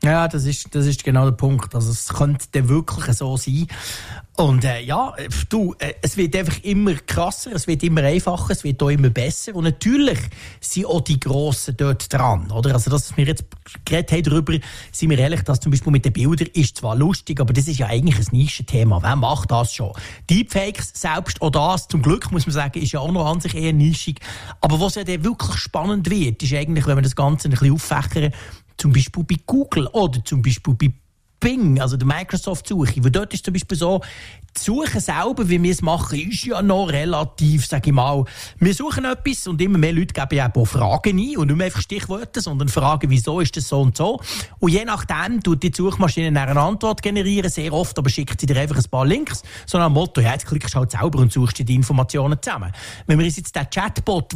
Ja, 0.07 0.29
das 0.29 0.45
ist, 0.45 0.73
das 0.73 0.87
ist 0.87 1.03
genau 1.03 1.25
der 1.25 1.33
Punkt. 1.33 1.75
Also 1.75 1.91
es 1.91 2.07
könnte 2.07 2.69
wirklich 2.69 3.17
so 3.17 3.37
sein. 3.37 3.67
Und 4.37 4.65
äh, 4.65 4.81
ja, 4.81 5.13
du, 5.49 5.75
äh, 5.81 5.95
es 6.01 6.17
wird 6.17 6.37
einfach 6.37 6.63
immer 6.63 6.95
krasser, 6.95 7.51
es 7.53 7.67
wird 7.67 7.83
immer 7.83 8.05
einfacher, 8.05 8.53
es 8.53 8.63
wird 8.63 8.81
auch 8.85 8.91
immer 8.91 9.11
besser. 9.11 9.57
Und 9.57 9.65
natürlich 9.65 10.21
sind 10.61 10.87
auch 10.87 11.01
die 11.01 11.19
Grossen 11.19 11.77
dort 11.77 12.13
dran. 12.13 12.53
Oder? 12.53 12.75
Also, 12.75 12.89
dass 12.89 13.17
wir 13.17 13.25
jetzt 13.25 13.47
geredet 13.85 14.13
haben 14.13 14.23
darüber, 14.23 14.53
sind 14.93 15.11
wir 15.11 15.19
ehrlich, 15.19 15.43
dass 15.43 15.59
zum 15.59 15.73
Beispiel 15.73 15.91
mit 15.91 16.05
den 16.05 16.13
Bildern 16.13 16.51
ist 16.53 16.77
zwar 16.77 16.95
lustig, 16.95 17.41
aber 17.41 17.53
das 17.53 17.67
ist 17.67 17.79
ja 17.79 17.89
eigentlich 17.89 18.17
ein 18.17 18.37
Nischenthema. 18.37 19.03
Wer 19.03 19.17
macht 19.17 19.51
das 19.51 19.75
schon? 19.75 19.91
Deepfakes, 20.31 20.93
selbst 20.95 21.43
auch 21.43 21.51
das, 21.51 21.89
zum 21.89 22.01
Glück 22.01 22.31
muss 22.31 22.47
man 22.47 22.53
sagen, 22.55 22.81
ist 22.81 22.93
ja 22.93 23.01
auch 23.01 23.11
noch 23.11 23.27
an 23.27 23.41
sich 23.41 23.57
eher 23.57 23.73
nischig. 23.73 24.21
Aber 24.61 24.79
was 24.79 24.95
ja 24.95 25.03
dann 25.03 25.25
wirklich 25.25 25.57
spannend 25.57 26.09
wird, 26.09 26.45
ist 26.45 26.55
eigentlich, 26.55 26.87
wenn 26.87 26.97
wir 26.97 27.03
das 27.03 27.17
Ganze 27.17 27.49
ein 27.49 27.51
bisschen 27.51 27.73
auffächern, 27.73 28.33
zum 28.77 28.93
Beispiel 28.93 29.25
bei 29.25 29.37
Google 29.47 29.87
oder 29.89 30.25
zum 30.25 30.43
Beispiel 30.43 30.75
bei 30.75 30.93
Bing, 31.41 31.81
also 31.81 31.97
der 31.97 32.07
Microsoft-Suche. 32.07 33.05
Weil 33.05 33.11
dort 33.11 33.35
ist 33.35 33.45
zum 33.45 33.53
Beispiel 33.53 33.77
so, 33.77 34.01
die 34.57 34.63
Suche 34.63 35.01
selber, 35.01 35.49
wie 35.49 35.63
wir 35.63 35.71
es 35.71 35.83
machen, 35.83 36.19
ist 36.19 36.45
ja 36.45 36.63
noch 36.63 36.87
relativ, 36.87 37.67
sage 37.67 37.91
ich 37.91 37.95
mal, 37.95 38.25
wir 38.59 38.75
suchen 38.75 39.05
etwas 39.05 39.47
und 39.47 39.61
immer 39.61 39.77
mehr 39.77 39.93
Leute 39.93 40.15
geben 40.15 40.35
ja 40.35 40.51
auch 40.55 40.65
Fragen 40.65 41.19
ein 41.19 41.37
und 41.37 41.49
nicht 41.49 41.57
mehr 41.57 41.67
einfach 41.67 41.83
Stichworte, 41.83 42.41
sondern 42.41 42.69
Fragen, 42.69 43.11
wieso 43.11 43.41
ist 43.41 43.57
das 43.57 43.69
so 43.69 43.83
und 43.83 43.97
so. 43.97 44.21
Und 44.59 44.73
je 44.73 44.85
nachdem 44.85 45.43
tut 45.43 45.63
die 45.63 45.73
Suchmaschine 45.75 46.29
eine 46.41 46.59
Antwort 46.59 47.03
generieren, 47.03 47.51
sehr 47.51 47.73
oft, 47.73 47.99
aber 47.99 48.09
schickt 48.09 48.41
sie 48.41 48.47
dir 48.47 48.57
einfach 48.57 48.79
ein 48.79 48.91
paar 48.91 49.05
Links, 49.05 49.43
sondern 49.67 49.89
am 49.89 49.93
Motto, 49.93 50.23
ja, 50.23 50.33
jetzt 50.33 50.47
klickst 50.47 50.75
du 50.75 50.79
halt 50.79 50.91
selber 50.91 51.19
und 51.19 51.33
suchst 51.33 51.59
dir 51.59 51.65
die 51.65 51.75
Informationen 51.75 52.39
zusammen. 52.41 52.73
Wenn 53.07 53.19
wir 53.19 53.27
uns 53.27 53.37
jetzt 53.37 53.55
den 53.55 53.69
Chatbot, 53.69 54.33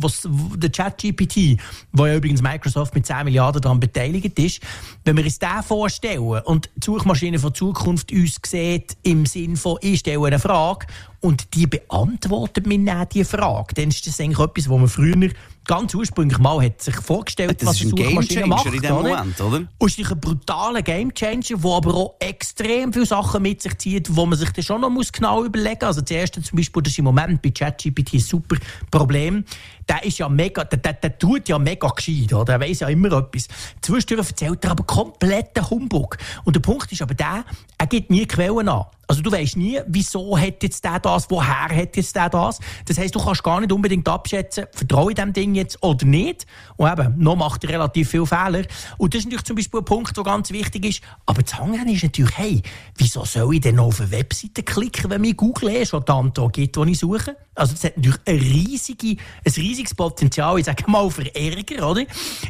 der 0.57 0.71
ChatGPT, 0.71 1.59
wo 1.93 2.07
ja 2.07 2.17
übrigens 2.17 2.43
Microsoft 2.43 2.95
mit 2.95 3.07
10 3.07 3.25
Milliarden 3.25 3.63
daran 3.63 3.81
beteiligt 3.81 4.39
ist, 4.39 4.61
wenn 5.05 5.17
wir 5.17 5.25
uns 5.25 5.39
den 5.39 5.63
vorstellen 5.63 6.21
und 6.45 6.69
die 6.77 6.90
Suchmaschine 6.91 7.39
von 7.39 7.55
Zukunft 7.55 8.11
uns 8.11 8.41
sieht, 8.45 8.97
im 9.05 9.25
Sinn 9.25 9.57
von, 9.57 9.79
ich 9.81 10.01
stelle 10.01 10.27
eine 10.27 10.41
Frage 10.41 10.89
und 11.21 11.55
die 11.55 11.67
beantwortet 11.67 12.67
mir 12.67 12.83
dann 12.85 13.07
diese 13.13 13.37
Frage, 13.37 13.75
dann 13.75 13.89
ist 13.89 14.07
das 14.07 14.19
eigentlich 14.21 14.39
etwas, 14.39 14.71
was 14.71 14.79
man 14.79 14.89
früher 14.89 15.31
ganz 15.67 15.95
ursprünglich 15.95 16.39
mal 16.39 16.65
hat 16.65 16.83
sich 16.83 16.97
vorgestellt, 16.97 17.61
das 17.61 17.69
was 17.69 17.81
eine 17.81 17.91
Suchmaschine 17.91 18.47
macht. 18.47 18.67
In 18.67 18.81
dem? 18.81 18.95
Moment, 18.95 19.41
oder? 19.41 19.63
Und 19.79 19.99
ist 19.99 20.11
ein 20.11 20.19
brutaler 20.19 20.83
Gamechanger, 20.83 21.59
der 21.59 21.71
aber 21.71 21.95
auch 21.95 22.15
extrem 22.19 22.93
viele 22.93 23.07
Sachen 23.07 23.43
mit 23.43 23.63
sich 23.63 23.77
zieht, 23.79 24.17
wo 24.17 24.25
man 24.27 24.39
sich 24.39 24.51
dann 24.51 24.65
schon 24.65 24.81
noch 24.81 24.91
muss 24.91 25.13
genau 25.13 25.45
überlegen 25.45 25.79
muss. 25.81 25.89
Also 25.89 26.01
zuerst 26.01 26.35
zum 26.43 26.57
Beispiel, 26.57 26.83
das 26.83 26.93
ist 26.93 26.99
im 26.99 27.05
Moment 27.05 27.43
bei 27.43 27.51
ChatGPT 27.51 28.15
ein 28.15 28.21
super 28.21 28.57
Problem, 28.91 29.45
der 29.89 30.05
ist 30.05 30.19
ja 30.19 30.29
mega, 30.29 30.65
der, 30.65 30.79
der, 30.79 30.95
der 30.95 31.19
tut 31.19 31.49
ja 31.49 31.59
mega 31.59 31.89
gescheit, 31.89 32.33
oder? 32.33 32.45
Der 32.45 32.61
weiß 32.61 32.81
ja 32.81 32.89
immer 32.89 33.13
etwas. 33.13 33.49
Zwischendurch 33.83 34.29
erzählt 34.29 34.65
er 34.65 34.71
aber 34.71 34.85
kompletten 34.85 35.69
Humbug. 35.69 36.17
Und 36.45 36.57
der 36.57 36.61
Punkt 36.61 36.91
ist 36.91 37.03
aber 37.03 37.15
der, 37.15 37.45
er 37.77 37.87
gibt 37.87 38.11
nie 38.11 38.27
Quellen 38.27 38.69
an. 38.69 38.87
Also 39.11 39.23
du 39.23 39.33
weißt 39.33 39.57
nie, 39.57 39.81
wieso 39.89 40.39
hat 40.39 40.63
jetzt 40.63 40.85
der 40.85 41.01
das, 41.01 41.29
woher 41.31 41.69
hat 41.69 41.97
jetzt 41.97 42.15
der 42.15 42.31
das. 42.31 42.61
Das 42.85 42.97
heisst, 42.97 43.13
du 43.13 43.19
kannst 43.19 43.43
gar 43.43 43.61
nicht 43.61 43.73
unbedingt 43.73 44.09
abschätzen, 44.09 44.67
vertraue 44.71 45.11
ich 45.11 45.17
dem 45.17 45.33
Ding 45.33 45.57
jetzt 45.57 45.83
oder 45.83 46.07
nicht. 46.07 46.47
Und 46.77 46.93
eben, 46.93 47.19
noch 47.19 47.35
macht 47.35 47.65
er 47.65 47.71
relativ 47.71 48.09
viele 48.09 48.25
Fehler. 48.25 48.63
Und 48.99 49.13
das 49.13 49.19
ist 49.19 49.25
natürlich 49.25 49.47
zum 49.47 49.57
Beispiel 49.57 49.81
ein 49.81 49.85
Punkt, 49.85 50.17
der 50.17 50.23
ganz 50.23 50.53
wichtig 50.53 50.85
ist. 50.85 51.03
Aber 51.27 51.43
das 51.43 51.59
Hängen 51.59 51.89
ist 51.89 52.05
natürlich, 52.05 52.39
hey, 52.39 52.63
wieso 52.99 53.25
soll 53.25 53.57
ich 53.57 53.63
denn 53.63 53.81
auf 53.81 54.01
eine 54.01 54.13
Webseite 54.13 54.63
klicken, 54.63 55.11
wenn 55.11 55.23
mir 55.23 55.35
Google 55.35 55.71
eh 55.71 55.85
schon 55.85 56.07
Antwort 56.07 56.53
gibt, 56.53 56.77
die 56.77 56.91
ich 56.93 57.01
suche? 57.01 57.35
Also 57.57 57.73
das 57.73 57.83
hat 57.83 57.97
natürlich 57.97 58.21
ein, 58.27 58.39
riesige, 58.39 59.17
ein 59.45 59.53
riesiges 59.57 59.95
Potenzial, 59.95 60.59
ich 60.61 60.67
sage 60.67 60.89
mal, 60.89 61.11
für 61.11 61.35
Ärger, 61.35 61.91
oder? 61.91 62.05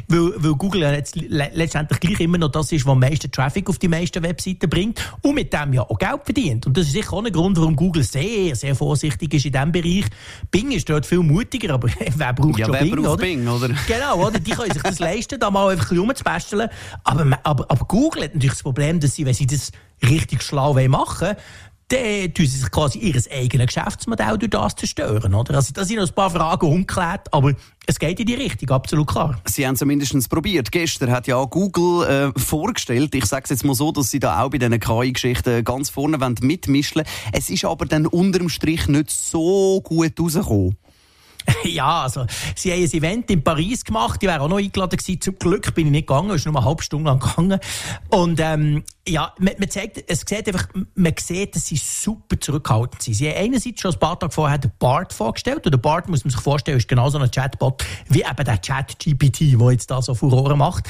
Weil, 0.07 0.33
weil 0.37 0.53
Google 0.53 0.83
jetzt 0.83 1.15
letztendlich 1.15 1.99
gleich 1.99 2.19
immer 2.19 2.37
noch 2.37 2.51
das 2.51 2.71
ist, 2.71 2.85
was 2.85 2.91
am 2.91 2.99
meisten 2.99 3.31
Traffic 3.31 3.67
auf 3.67 3.79
die 3.79 3.87
meisten 3.87 4.21
Webseiten 4.23 4.69
bringt 4.69 5.01
und 5.23 5.33
mit 5.33 5.51
dem 5.51 5.73
ja 5.73 5.81
auch 5.81 5.97
Geld 5.97 6.21
verdient. 6.23 6.50
Bedient. 6.51 6.67
Und 6.67 6.77
das 6.77 6.87
ist 6.87 6.93
sicher 6.93 7.13
auch 7.13 7.23
ein 7.23 7.31
Grund, 7.31 7.57
warum 7.57 7.75
Google 7.75 8.03
sehr, 8.03 8.55
sehr 8.55 8.75
vorsichtig 8.75 9.33
ist 9.33 9.45
in 9.45 9.51
diesem 9.51 9.71
Bereich. 9.71 10.05
Bing 10.49 10.71
ist 10.71 10.89
dort 10.89 11.05
viel 11.05 11.19
mutiger, 11.19 11.73
aber 11.75 11.89
wer 12.15 12.33
braucht 12.33 12.59
ja, 12.59 12.65
schon 12.65 12.73
wer 12.73 12.81
Bing, 12.81 12.95
braucht 12.95 13.07
oder? 13.07 13.17
Bing, 13.17 13.47
oder? 13.47 13.69
Genau, 13.87 14.27
oder? 14.27 14.39
Die 14.39 14.51
können 14.51 14.71
sich 14.71 14.83
das 14.83 14.99
leisten, 14.99 15.39
da 15.39 15.49
mal 15.49 15.69
einfach 15.69 15.91
ein 15.91 15.97
rumzubasteln. 15.97 16.69
Aber, 17.03 17.39
aber, 17.43 17.65
aber 17.69 17.85
Google 17.85 18.23
hat 18.23 18.33
natürlich 18.33 18.53
das 18.53 18.63
Problem, 18.63 18.99
dass 18.99 19.15
sie, 19.15 19.25
wenn 19.25 19.33
sie 19.33 19.47
das 19.47 19.71
richtig 20.03 20.43
schlau 20.43 20.73
machen 20.87 21.27
wollen, 21.27 21.37
tun 21.91 22.45
sie 22.45 22.57
sich 22.57 22.71
quasi 22.71 22.99
ihr 22.99 23.21
eigenes 23.31 23.67
Geschäftsmodell 23.67 24.37
durch 24.37 24.49
das 24.49 24.75
zerstören. 24.75 25.33
Oder? 25.33 25.55
Also, 25.55 25.73
da 25.73 25.83
sind 25.83 25.97
noch 25.97 26.07
ein 26.07 26.13
paar 26.13 26.29
Fragen 26.29 26.67
ungeklärt, 26.67 27.33
aber 27.33 27.53
es 27.85 27.99
geht 27.99 28.19
in 28.19 28.25
die 28.25 28.35
Richtung, 28.35 28.69
absolut 28.69 29.07
klar. 29.07 29.41
Sie 29.45 29.65
haben 29.65 29.75
es 29.75 29.83
mindestens 29.83 30.27
probiert. 30.27 30.71
Gestern 30.71 31.11
hat 31.11 31.27
ja 31.27 31.43
Google 31.43 32.07
äh, 32.35 32.39
vorgestellt, 32.39 33.13
ich 33.15 33.25
sage 33.25 33.43
es 33.45 33.49
jetzt 33.49 33.65
mal 33.65 33.75
so, 33.75 33.91
dass 33.91 34.11
sie 34.11 34.19
da 34.19 34.41
auch 34.41 34.49
bei 34.49 34.57
diesen 34.57 34.79
KI-Geschichten 34.79 35.63
ganz 35.63 35.89
vorne 35.89 36.17
mitmischen 36.41 37.03
Es 37.33 37.49
ist 37.49 37.65
aber 37.65 37.85
dann 37.85 38.05
unterm 38.05 38.49
Strich 38.49 38.87
nicht 38.87 39.09
so 39.09 39.81
gut 39.83 40.19
rausgekommen. 40.19 40.77
Ja, 41.63 42.03
also, 42.03 42.25
sie 42.55 42.71
haben 42.71 42.81
ein 42.81 42.91
Event 42.91 43.31
in 43.31 43.43
Paris 43.43 43.85
gemacht, 43.85 44.21
ich 44.21 44.27
wäre 44.27 44.41
auch 44.41 44.49
noch 44.49 44.57
eingeladen 44.57 44.97
gewesen. 44.97 45.21
Zum 45.21 45.37
Glück 45.37 45.73
bin 45.75 45.87
ich 45.87 45.91
nicht 45.91 46.07
gegangen, 46.07 46.31
es 46.31 46.37
ist 46.37 46.45
nur 46.45 46.55
eine 46.55 46.65
halbe 46.65 46.83
Stunde 46.83 47.09
lang 47.09 47.19
gegangen. 47.19 47.59
Und, 48.09 48.39
ähm, 48.39 48.83
ja, 49.07 49.33
man, 49.39 49.53
man 49.57 49.69
zeigt, 49.69 50.03
es 50.07 50.21
sieht 50.27 50.47
einfach, 50.47 50.67
man 50.95 51.13
sieht, 51.19 51.55
dass 51.55 51.65
sie 51.65 51.77
super 51.77 52.39
zurückhaltend 52.39 53.01
sind. 53.01 53.15
Sie 53.15 53.29
haben 53.29 53.37
einerseits 53.37 53.81
schon 53.81 53.93
ein 53.93 53.99
paar 53.99 54.19
Tage 54.19 54.31
vorher 54.31 54.59
den 54.59 54.71
BART 54.77 55.11
vorgestellt, 55.11 55.65
und 55.65 55.71
der 55.71 55.79
BART, 55.79 56.07
muss 56.07 56.23
man 56.23 56.31
sich 56.31 56.39
vorstellen, 56.39 56.77
ist 56.77 56.87
genau 56.87 57.09
so 57.09 57.17
ein 57.17 57.29
Chatbot, 57.31 57.83
wie 58.09 58.21
eben 58.21 58.45
der 58.45 58.61
Chat-GPT, 58.61 59.59
der 59.59 59.71
jetzt 59.71 59.89
da 59.89 60.01
so 60.01 60.13
Furore 60.13 60.55
macht. 60.55 60.87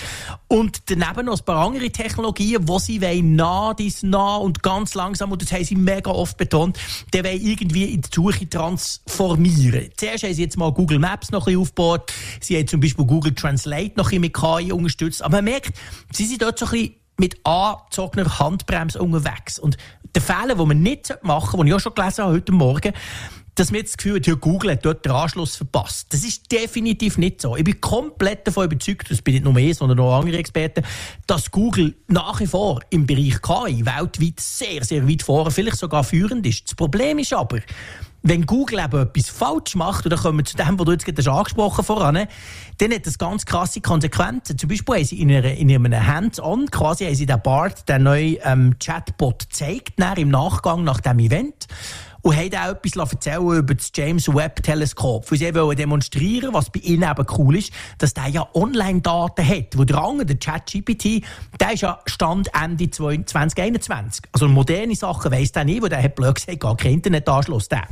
Und 0.47 0.89
daneben 0.89 1.25
noch 1.25 1.39
ein 1.39 1.45
paar 1.45 1.65
andere 1.65 1.89
Technologien, 1.89 2.67
wo 2.67 2.79
sie 2.79 3.01
wollen, 3.01 3.35
nah, 3.35 3.73
dies 3.73 4.03
nah 4.03 4.35
und 4.35 4.61
ganz 4.61 4.93
langsam, 4.93 5.31
und 5.31 5.41
das 5.41 5.51
haben 5.53 5.63
sie 5.63 5.75
mega 5.75 6.11
oft 6.11 6.35
betont, 6.37 6.77
die 7.13 7.23
wollen 7.23 7.41
irgendwie 7.41 7.85
in 7.93 8.01
die 8.01 8.09
Suche 8.13 8.49
transformieren. 8.49 9.89
Zuerst 9.95 10.23
haben 10.25 10.33
sie 10.33 10.40
jetzt 10.41 10.57
mal 10.57 10.71
Google 10.71 10.99
Maps 10.99 11.31
noch 11.31 11.41
ein 11.41 11.45
bisschen 11.45 11.61
aufgebaut. 11.61 12.13
Sie 12.39 12.57
haben 12.57 12.67
zum 12.67 12.79
Beispiel 12.79 13.05
Google 13.05 13.33
Translate 13.33 13.93
noch 13.95 14.11
ein 14.11 14.21
bisschen 14.21 14.57
mit 14.57 14.65
KI 14.65 14.71
unterstützt. 14.71 15.23
Aber 15.23 15.37
man 15.37 15.45
merkt, 15.45 15.77
sie 16.11 16.25
sind 16.25 16.41
dort 16.41 16.59
so 16.59 16.65
ein 16.65 16.71
bisschen 16.71 16.95
mit 17.17 17.45
angezogener 17.45 18.39
Handbremse 18.39 19.01
unterwegs. 19.01 19.59
Und 19.59 19.77
der 20.15 20.21
Fehler, 20.21 20.55
den 20.55 20.67
man 20.67 20.81
nicht 20.81 21.15
machen 21.21 21.51
sollte, 21.51 21.57
den 21.57 21.67
ich 21.67 21.73
auch 21.73 21.79
schon 21.79 21.95
gelesen 21.95 22.23
habe 22.23 22.33
heute 22.33 22.51
Morgen, 22.51 22.93
dass 23.55 23.69
man 23.69 23.79
jetzt 23.81 23.91
das 23.91 23.97
Gefühl 23.97 24.15
hat, 24.15 24.27
ja, 24.27 24.33
Google 24.35 24.71
hat 24.71 24.85
dort 24.85 25.05
den 25.05 25.11
Anschluss 25.11 25.57
verpasst. 25.57 26.07
Das 26.13 26.23
ist 26.23 26.51
definitiv 26.51 27.17
nicht 27.17 27.41
so. 27.41 27.57
Ich 27.57 27.63
bin 27.63 27.79
komplett 27.81 28.47
davon 28.47 28.65
überzeugt, 28.65 29.11
das 29.11 29.21
bin 29.21 29.33
nicht 29.33 29.43
nur 29.43 29.55
ich, 29.57 29.77
sondern 29.77 29.99
auch 29.99 30.19
andere 30.19 30.37
Experten, 30.37 30.83
dass 31.27 31.51
Google 31.51 31.95
nach 32.07 32.39
wie 32.39 32.47
vor 32.47 32.79
im 32.89 33.05
Bereich 33.05 33.41
KI 33.41 33.85
weltweit 33.85 34.39
sehr, 34.39 34.83
sehr 34.83 35.07
weit 35.07 35.21
vorne, 35.21 35.51
vielleicht 35.51 35.77
sogar 35.77 36.03
führend 36.03 36.45
ist. 36.45 36.65
Das 36.65 36.75
Problem 36.75 37.19
ist 37.19 37.33
aber, 37.33 37.59
wenn 38.23 38.45
Google 38.45 38.79
eben 38.79 39.01
etwas 39.01 39.29
falsch 39.29 39.75
macht, 39.75 40.05
oder 40.05 40.17
kommen 40.17 40.39
wir 40.39 40.45
zu 40.45 40.55
dem, 40.55 40.77
was 40.77 40.85
du 40.85 40.91
jetzt 40.91 41.05
gerade 41.05 41.31
angesprochen 41.31 41.83
voran, 41.83 42.27
dann 42.77 42.93
hat 42.93 43.07
das 43.07 43.17
ganz 43.17 43.45
krasse 43.45 43.81
Konsequenzen. 43.81 44.57
Zum 44.57 44.69
Beispiel 44.69 44.95
haben 44.95 45.05
sie 45.05 45.21
in, 45.21 45.31
einer, 45.31 45.53
in 45.53 45.73
einem 45.73 46.07
Hands-on, 46.07 46.69
quasi 46.69 47.05
haben 47.05 47.15
sie 47.15 47.25
den 47.25 47.41
BART, 47.41 47.89
den 47.89 48.03
neuen 48.03 48.37
ähm, 48.43 48.75
Chatbot, 48.79 49.49
gezeigt, 49.49 49.93
im 50.17 50.29
Nachgang 50.29 50.83
nach 50.83 50.99
dem 50.99 51.19
Event 51.19 51.67
und 52.21 52.35
haben 52.35 52.55
auch 52.55 52.83
etwas 52.83 53.11
erzählen 53.11 53.57
über 53.57 53.75
das 53.75 53.91
James 53.93 54.27
Webb 54.27 54.63
Teleskop. 54.63 55.31
Weil 55.31 55.39
sie 55.39 55.55
wollen 55.55 55.77
demonstrieren, 55.77 56.53
was 56.53 56.69
bei 56.69 56.79
ihnen 56.81 57.09
eben 57.09 57.25
cool 57.37 57.57
ist, 57.57 57.71
dass 57.97 58.13
der 58.13 58.27
ja 58.27 58.47
Online-Daten 58.53 59.47
hat. 59.47 59.77
Wo 59.77 59.83
der 59.83 59.97
andere, 59.97 60.25
der 60.25 60.37
ChatGPT, 60.37 61.23
der 61.59 61.73
ist 61.73 61.81
ja 61.81 61.99
Stand 62.05 62.49
Ende 62.53 62.89
2021. 62.89 64.25
Also 64.31 64.47
moderne 64.47 64.95
Sachen 64.95 65.31
weiss 65.31 65.51
der 65.51 65.65
nicht, 65.65 65.81
weil 65.81 65.89
der 65.89 66.03
hat 66.03 66.15
blöd 66.15 66.35
gesagt, 66.35 66.59
gar 66.59 66.77
keinen 66.77 66.95
Internetanschluss. 66.95 67.67
Der. 67.69 67.87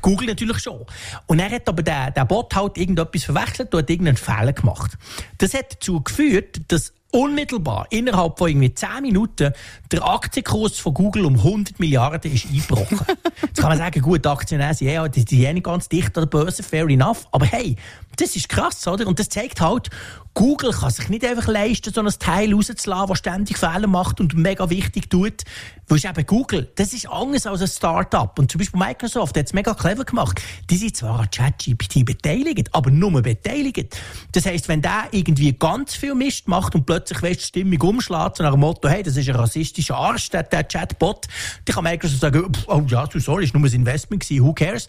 Google 0.00 0.28
natürlich 0.28 0.60
schon. 0.60 0.84
Und 1.26 1.38
er 1.40 1.50
hat 1.50 1.68
aber 1.68 1.82
der, 1.82 2.10
der 2.10 2.24
Bot 2.24 2.54
halt 2.54 2.78
irgendetwas 2.78 3.24
verwechselt 3.24 3.74
und 3.74 3.82
hat 3.82 3.90
irgendeinen 3.90 4.16
Fehler 4.16 4.52
gemacht. 4.52 4.92
Das 5.38 5.52
hat 5.52 5.74
dazu 5.74 6.00
geführt, 6.00 6.60
dass 6.68 6.94
unmittelbar, 7.14 7.86
innerhalb 7.90 8.38
von 8.38 8.48
irgendwie 8.48 8.74
10 8.74 8.88
Minuten, 9.02 9.52
der 9.92 10.04
Aktienkurs 10.04 10.78
von 10.78 10.92
Google 10.94 11.26
um 11.26 11.36
100 11.36 11.78
Milliarden 11.78 12.32
ist 12.32 12.46
eingebrochen. 12.46 12.98
Jetzt 13.42 13.60
kann 13.60 13.68
man 13.68 13.78
sagen, 13.78 14.02
gut, 14.02 14.26
Aktionäre 14.26 14.74
sind 14.74 14.88
ja, 14.88 15.06
die, 15.06 15.20
sind 15.20 15.54
nicht 15.54 15.64
ganz 15.64 15.88
dicht 15.88 16.16
an 16.18 16.22
der 16.22 16.26
Börse, 16.26 16.64
fair 16.64 16.88
enough. 16.88 17.28
Aber 17.30 17.46
hey, 17.46 17.76
das 18.16 18.34
ist 18.34 18.48
krass, 18.48 18.86
oder? 18.88 19.06
Und 19.06 19.20
das 19.20 19.28
zeigt 19.28 19.60
halt, 19.60 19.90
Google 20.34 20.72
kann 20.72 20.90
sich 20.90 21.08
nicht 21.08 21.24
einfach 21.24 21.46
leisten, 21.46 21.94
so 21.94 22.00
ein 22.00 22.08
Teil 22.18 22.52
rauszulassen, 22.52 23.08
das 23.08 23.18
ständig 23.18 23.58
Fehler 23.58 23.86
macht 23.86 24.20
und 24.20 24.34
mega 24.34 24.68
wichtig 24.68 25.08
tut. 25.08 25.44
Weil 25.88 25.98
es 25.98 26.04
eben 26.04 26.26
Google, 26.26 26.70
das 26.76 26.92
ist 26.92 27.08
anders 27.08 27.46
als 27.46 27.60
ein 27.60 27.68
Start-up. 27.68 28.38
Und 28.38 28.50
zum 28.50 28.58
Beispiel 28.58 28.78
Microsoft 28.78 29.36
hat 29.36 29.46
es 29.46 29.52
mega 29.52 29.74
clever 29.74 30.04
gemacht. 30.04 30.40
Die 30.70 30.76
sind 30.76 30.96
zwar 30.96 31.20
an 31.20 31.30
ChatGPT 31.30 32.04
beteiligt, 32.04 32.68
aber 32.72 32.90
nur 32.90 33.20
beteiligt. 33.22 33.96
Das 34.32 34.46
heisst, 34.46 34.68
wenn 34.68 34.80
der 34.80 35.08
irgendwie 35.10 35.52
ganz 35.52 35.94
viel 35.94 36.14
Mist 36.14 36.48
macht 36.48 36.74
und 36.74 36.86
plötzlich 36.86 37.22
weißt, 37.22 37.40
die 37.40 37.44
Stimmung 37.44 37.80
umschlägt, 37.82 38.38
so 38.38 38.42
nach 38.42 38.52
dem 38.52 38.60
Motto, 38.60 38.88
hey, 38.88 39.02
das 39.02 39.16
ist 39.16 39.28
ein 39.28 39.36
rassistischer 39.36 39.96
Arsch, 39.96 40.30
der, 40.30 40.44
der 40.44 40.64
Chatbot, 40.64 41.26
dann 41.64 41.74
kann 41.74 41.84
Microsoft 41.84 42.20
sagen, 42.20 42.50
oh 42.66 42.82
ja, 42.88 43.06
sorry, 43.14 43.44
ist 43.44 43.54
nur 43.54 43.64
ein 43.64 43.72
Investment 43.72 44.22
gewesen, 44.22 44.44
who 44.44 44.52
cares? 44.52 44.88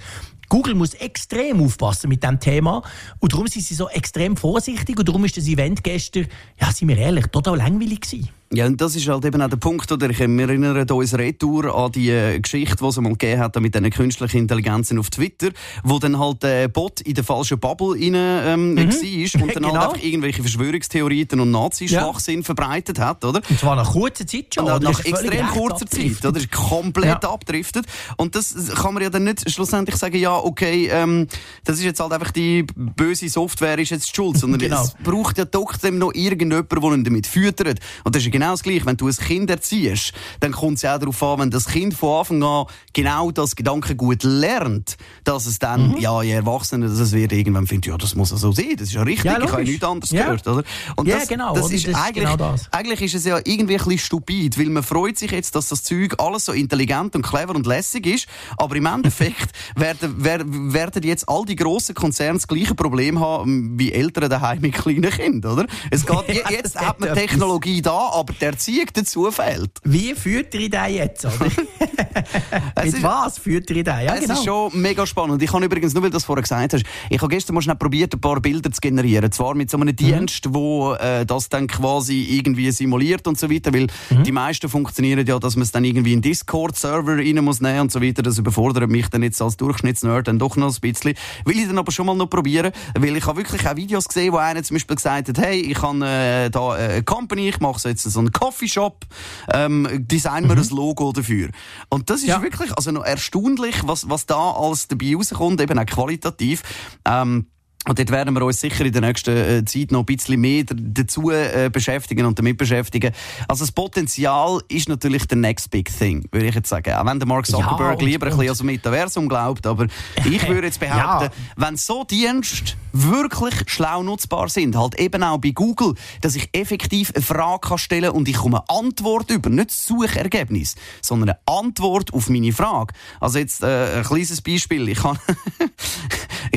Google 0.49 0.75
muss 0.75 0.93
extrem 0.93 1.61
aufpassen 1.61 2.09
mit 2.09 2.23
diesem 2.23 2.39
Thema 2.39 2.83
und 3.19 3.33
darum 3.33 3.47
sind 3.47 3.63
sie 3.63 3.73
so 3.73 3.89
extrem 3.89 4.37
vorsichtig 4.37 4.97
und 4.97 5.07
darum 5.07 5.25
ist 5.25 5.37
das 5.37 5.47
Event 5.47 5.83
gestern, 5.83 6.27
ja, 6.59 6.71
sind 6.71 6.87
wir 6.87 6.97
ehrlich, 6.97 7.27
total 7.27 7.57
langweilig 7.57 8.01
gewesen. 8.01 8.29
Ja, 8.55 8.67
und 8.67 8.79
das 8.79 8.95
ist 8.95 9.05
halt 9.09 9.25
eben 9.25 9.41
auch 9.41 9.49
der 9.49 9.57
Punkt, 9.57 9.91
oder? 9.91 10.09
Ich 10.09 10.21
erinnere 10.21 10.85
uns 10.93 11.13
retour 11.13 11.75
an 11.75 11.91
die 11.91 12.09
äh, 12.09 12.39
Geschichte, 12.39 12.77
die 12.77 12.85
es 12.85 12.97
mal 12.97 13.09
gegeben 13.09 13.41
hat 13.41 13.59
mit 13.59 13.75
diesen 13.75 13.89
künstlichen 13.89 14.37
Intelligenzen 14.37 14.97
auf 14.97 15.09
Twitter, 15.09 15.49
wo 15.83 15.99
dann 15.99 16.17
halt 16.17 16.43
der 16.43 16.69
Bot 16.69 17.01
in 17.01 17.15
der 17.15 17.25
falschen 17.25 17.59
Bubble 17.59 17.95
rein, 17.99 18.13
ähm, 18.15 18.73
mhm. 18.75 18.77
war 18.77 19.43
und 19.43 19.55
dann 19.55 19.63
genau. 19.63 19.73
halt 19.73 19.83
einfach 19.89 20.03
irgendwelche 20.03 20.41
Verschwörungstheorien 20.41 21.39
und 21.39 21.51
Nazi-Schwachsinn 21.51 22.39
ja. 22.39 22.43
verbreitet 22.43 22.97
hat, 22.99 23.25
oder? 23.25 23.41
Und 23.49 23.59
zwar 23.59 23.75
nach 23.75 23.91
kurzer 23.91 24.25
Zeit 24.25 24.55
schon. 24.55 24.71
Und 24.71 24.83
nach 24.83 25.03
extrem 25.03 25.47
kurzer 25.47 25.87
Zeit, 25.87 26.25
oder? 26.25 26.37
Ist 26.37 26.51
komplett 26.51 27.23
ja. 27.23 27.29
abdriftet. 27.29 27.85
Und 28.15 28.35
das 28.35 28.55
kann 28.73 28.93
man 28.93 29.03
ja 29.03 29.09
dann 29.09 29.25
nicht 29.25 29.51
schlussendlich 29.51 29.97
sagen, 29.97 30.17
ja, 30.17 30.33
okay, 30.33 30.87
ähm, 30.91 31.27
das 31.65 31.77
ist 31.77 31.83
jetzt 31.83 31.99
halt 31.99 32.13
einfach 32.13 32.31
die 32.31 32.63
böse 32.75 33.27
Software 33.27 33.77
ist 33.79 33.91
jetzt 33.91 34.15
schuld, 34.15 34.37
sondern 34.37 34.59
genau. 34.61 34.81
es 34.81 34.93
braucht 35.03 35.37
ja 35.37 35.45
trotzdem 35.45 35.97
noch 35.97 36.13
irgendjemand, 36.13 36.71
der 36.71 36.83
ihn 36.83 37.03
damit 37.03 37.27
füttert. 37.27 37.79
Und 38.05 38.15
das 38.15 38.23
ist 38.23 38.31
genau 38.31 38.44
das 38.51 38.63
Gleiche. 38.63 38.85
Wenn 38.85 38.97
du 38.97 39.07
ein 39.07 39.15
Kind 39.15 39.49
erziehst, 39.49 40.13
dann 40.39 40.51
kommt 40.51 40.77
es 40.77 40.83
ja 40.83 40.95
auch 40.95 40.99
darauf 40.99 41.21
an, 41.23 41.39
wenn 41.39 41.51
das 41.51 41.67
Kind 41.67 41.93
von 41.93 42.19
Anfang 42.19 42.43
an 42.43 42.65
genau 42.93 43.31
das 43.31 43.55
Gedankengut 43.55 44.23
lernt, 44.23 44.97
dass 45.23 45.45
es 45.45 45.59
dann, 45.59 45.91
mhm. 45.91 45.97
ja, 45.97 46.21
je 46.21 46.31
Erwachsener, 46.31 46.87
dass 46.87 46.99
es 46.99 47.11
wird, 47.11 47.31
irgendwann 47.31 47.67
findet, 47.67 47.87
ja, 47.87 47.97
das 47.97 48.15
muss 48.15 48.29
so 48.29 48.51
sein, 48.51 48.75
das 48.77 48.89
ist 48.89 48.93
ja 48.93 49.03
richtig, 49.03 49.25
ja, 49.25 49.41
ich 49.41 49.51
habe 49.51 49.63
nichts 49.63 49.83
anderes 49.83 50.11
ja. 50.11 50.23
gehört, 50.23 50.47
oder? 50.47 50.63
Und 50.95 51.07
ja, 51.07 51.19
das, 51.19 51.27
genau, 51.27 51.53
das, 51.53 51.71
ist, 51.71 51.87
das 51.87 51.95
eigentlich, 51.95 52.25
genau 52.25 52.37
das. 52.37 52.71
eigentlich 52.71 53.01
ist 53.01 53.15
es 53.15 53.25
ja 53.25 53.37
irgendwie 53.43 53.77
ein 53.77 53.83
bisschen 53.83 53.99
stupid, 53.99 54.57
weil 54.57 54.69
man 54.69 54.83
freut 54.83 55.17
sich 55.17 55.31
jetzt, 55.31 55.55
dass 55.55 55.69
das 55.69 55.83
Zeug 55.83 56.15
alles 56.17 56.45
so 56.45 56.51
intelligent 56.51 57.15
und 57.15 57.21
clever 57.21 57.55
und 57.55 57.65
lässig 57.65 58.05
ist, 58.05 58.27
aber 58.57 58.75
im 58.75 58.85
Endeffekt 58.85 59.51
werden, 59.75 60.73
werden 60.73 61.03
jetzt 61.03 61.27
all 61.27 61.45
die 61.45 61.55
grossen 61.55 61.95
Konzerne 61.95 62.37
das 62.39 62.47
gleiche 62.47 62.75
Problem 62.75 63.19
haben 63.19 63.77
wie 63.79 63.91
Eltern 63.91 64.29
daheim 64.29 64.61
mit 64.61 64.73
kleinen 64.73 65.09
Kindern, 65.09 65.53
oder? 65.53 65.67
Es 65.91 66.05
geht, 66.05 66.27
ja, 66.27 66.51
jetzt 66.51 66.79
hat 66.79 66.99
man 66.99 67.13
Technologie 67.13 67.81
da, 67.81 68.09
aber 68.25 68.33
der 68.39 68.49
Erziehung 68.49 68.87
dazu 68.91 69.29
fehlt. 69.29 69.71
Wie 69.83 70.15
führt 70.15 70.53
ihr 70.55 70.69
den 70.69 70.93
jetzt, 70.93 71.25
oder? 71.25 71.45
Mit 72.83 73.03
was 73.03 73.37
führt 73.37 73.69
ihr 73.69 73.83
den? 73.83 73.85
Ja, 73.85 74.15
es 74.15 74.21
genau. 74.21 74.33
ist 74.33 74.45
schon 74.45 74.81
mega 74.81 75.05
spannend. 75.05 75.41
Ich 75.43 75.53
habe 75.53 75.63
übrigens, 75.63 75.93
nur 75.93 76.01
weil 76.01 76.09
du 76.09 76.15
das 76.15 76.25
vorher 76.25 76.41
gesagt 76.41 76.73
hast, 76.73 76.83
ich 77.09 77.21
habe 77.21 77.29
gestern 77.29 77.53
mal 77.53 77.61
schnell 77.61 77.75
probiert, 77.75 78.13
ein 78.15 78.21
paar 78.21 78.39
Bilder 78.39 78.71
zu 78.71 78.81
generieren. 78.81 79.31
Zwar 79.31 79.53
mit 79.53 79.69
so 79.69 79.77
einem 79.77 79.89
mhm. 79.89 79.95
Dienst, 79.95 80.53
wo 80.53 80.93
äh, 80.93 81.25
das 81.25 81.49
dann 81.49 81.67
quasi 81.67 82.21
irgendwie 82.31 82.71
simuliert 82.71 83.27
und 83.27 83.37
so 83.37 83.49
weiter, 83.51 83.71
weil 83.73 83.87
mhm. 84.09 84.23
die 84.23 84.31
meisten 84.31 84.69
funktionieren 84.69 85.25
ja, 85.25 85.37
dass 85.37 85.55
man 85.55 85.63
es 85.63 85.71
dann 85.71 85.83
irgendwie 85.83 86.13
in 86.13 86.21
Discord-Server 86.21 87.17
rein 87.17 87.43
muss 87.43 87.61
nehmen 87.61 87.81
und 87.81 87.91
so 87.91 88.01
weiter. 88.01 88.23
Das 88.23 88.39
überfordert 88.39 88.89
mich 88.89 89.07
dann 89.09 89.21
jetzt 89.21 89.41
als 89.41 89.55
Durchschnittsnerd 89.57 90.27
dann 90.27 90.39
doch 90.39 90.55
noch 90.55 90.73
ein 90.73 90.81
bisschen. 90.81 91.13
Will 91.45 91.59
ich 91.59 91.67
dann 91.67 91.77
aber 91.77 91.91
schon 91.91 92.07
mal 92.07 92.15
noch 92.15 92.29
probieren, 92.29 92.71
weil 92.97 93.15
ich 93.15 93.25
habe 93.27 93.37
wirklich 93.37 93.67
auch 93.67 93.75
Videos 93.75 94.07
gesehen, 94.07 94.33
wo 94.33 94.37
einer 94.37 94.63
zum 94.63 94.75
Beispiel 94.75 94.95
gesagt 94.95 95.29
hat, 95.29 95.37
hey, 95.37 95.59
ich 95.59 95.81
habe 95.81 96.05
äh, 96.05 96.49
da 96.49 96.77
äh, 96.77 96.95
eine 96.95 97.03
Company, 97.03 97.49
ich 97.49 97.59
mache 97.59 97.79
so 97.79 97.89
jetzt 97.89 98.05
so 98.15 98.19
einen 98.19 98.31
Coffeeshop, 98.31 99.05
ähm, 99.53 99.87
designen 99.91 100.49
wir 100.49 100.55
mhm. 100.55 100.61
ein 100.61 100.69
Logo 100.69 101.11
dafür. 101.11 101.49
Und 101.89 102.09
das 102.09 102.21
ist 102.21 102.27
ja. 102.27 102.41
wirklich 102.41 102.75
also 102.75 102.91
noch 102.91 103.05
erstaunlich, 103.05 103.75
was, 103.85 104.09
was 104.09 104.25
da 104.25 104.51
alles 104.51 104.87
dabei 104.87 105.15
rauskommt, 105.15 105.61
eben 105.61 105.77
auch 105.77 105.85
qualitativ. 105.85 106.63
Ähm, 107.05 107.47
Und 107.87 107.99
dort 107.99 108.09
werden 108.11 108.33
wir 108.33 108.43
uns 108.43 108.59
sicher 108.59 108.85
in 108.85 108.91
der 108.91 109.01
nächsten 109.01 109.35
äh, 109.35 109.65
Zeit 109.65 109.91
noch 109.91 109.99
ein 109.99 110.05
bisschen 110.05 110.41
mehr 110.41 110.63
dazu 110.65 111.29
äh, 111.29 111.69
beschäftigen 111.71 112.25
und 112.25 112.37
damit 112.39 112.57
beschäftigen. 112.57 113.13
Also 113.47 113.63
das 113.63 113.71
Potenzial 113.71 114.59
ist 114.69 114.89
natürlich 114.89 115.27
der 115.27 115.37
next 115.37 115.69
big 115.69 115.95
thing, 115.95 116.27
würde 116.31 116.47
ich 116.47 116.55
jetzt 116.55 116.69
sagen. 116.69 116.93
Auch 116.93 117.05
wenn 117.05 117.19
der 117.19 117.27
Mark 117.27 117.45
Zuckerberg 117.45 118.01
ja, 118.01 118.07
lieber 118.07 118.25
ein 118.25 118.31
bisschen 118.31 118.45
ans 118.45 118.63
Metaversum 118.63 119.29
glaubt, 119.29 119.67
aber 119.67 119.87
ich 120.25 120.47
würde 120.47 120.67
jetzt 120.67 120.79
behaupten, 120.79 121.25
ja. 121.25 121.31
wenn 121.57 121.77
so 121.77 122.03
Dienste 122.03 122.73
wirklich 122.91 123.53
schlau 123.67 124.01
nutzbar 124.03 124.49
sind, 124.49 124.75
halt 124.75 124.99
eben 124.99 125.21
auch 125.21 125.37
bei 125.37 125.51
Google, 125.51 125.95
dass 126.21 126.35
ich 126.35 126.49
effektiv 126.53 127.11
eine 127.13 127.23
Frage 127.23 127.67
kann 127.67 127.77
stellen 127.77 128.11
und 128.11 128.27
ich 128.27 128.37
komme 128.37 128.63
eine 128.67 128.79
Antwort 128.79 129.29
über, 129.29 129.49
nicht 129.49 129.69
das 129.69 129.85
Suchergebnis, 129.85 130.75
sondern 131.01 131.29
eine 131.29 131.59
Antwort 131.59 132.13
auf 132.13 132.29
meine 132.29 132.53
Frage. 132.53 132.93
Also 133.19 133.39
jetzt 133.39 133.63
äh, 133.63 133.97
ein 133.97 134.03
kleines 134.03 134.41
Beispiel. 134.41 134.87
Ich 134.89 135.03
habe 135.03 135.19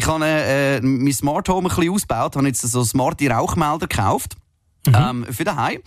habe 0.09 0.25
äh, 0.25 0.81
mein 0.81 1.13
Smart 1.13 1.49
Home 1.49 1.69
ein 1.69 1.75
bisschen 1.75 1.93
ausgebaut, 1.93 2.37
habe 2.37 2.47
jetzt 2.47 2.63
so 2.63 2.85
smarte 2.85 3.31
Rauchmelder 3.31 3.87
gekauft. 3.87 4.37
Mhm. 4.87 4.95
Ähm, 4.95 5.27
für 5.31 5.45
daheim. 5.45 5.81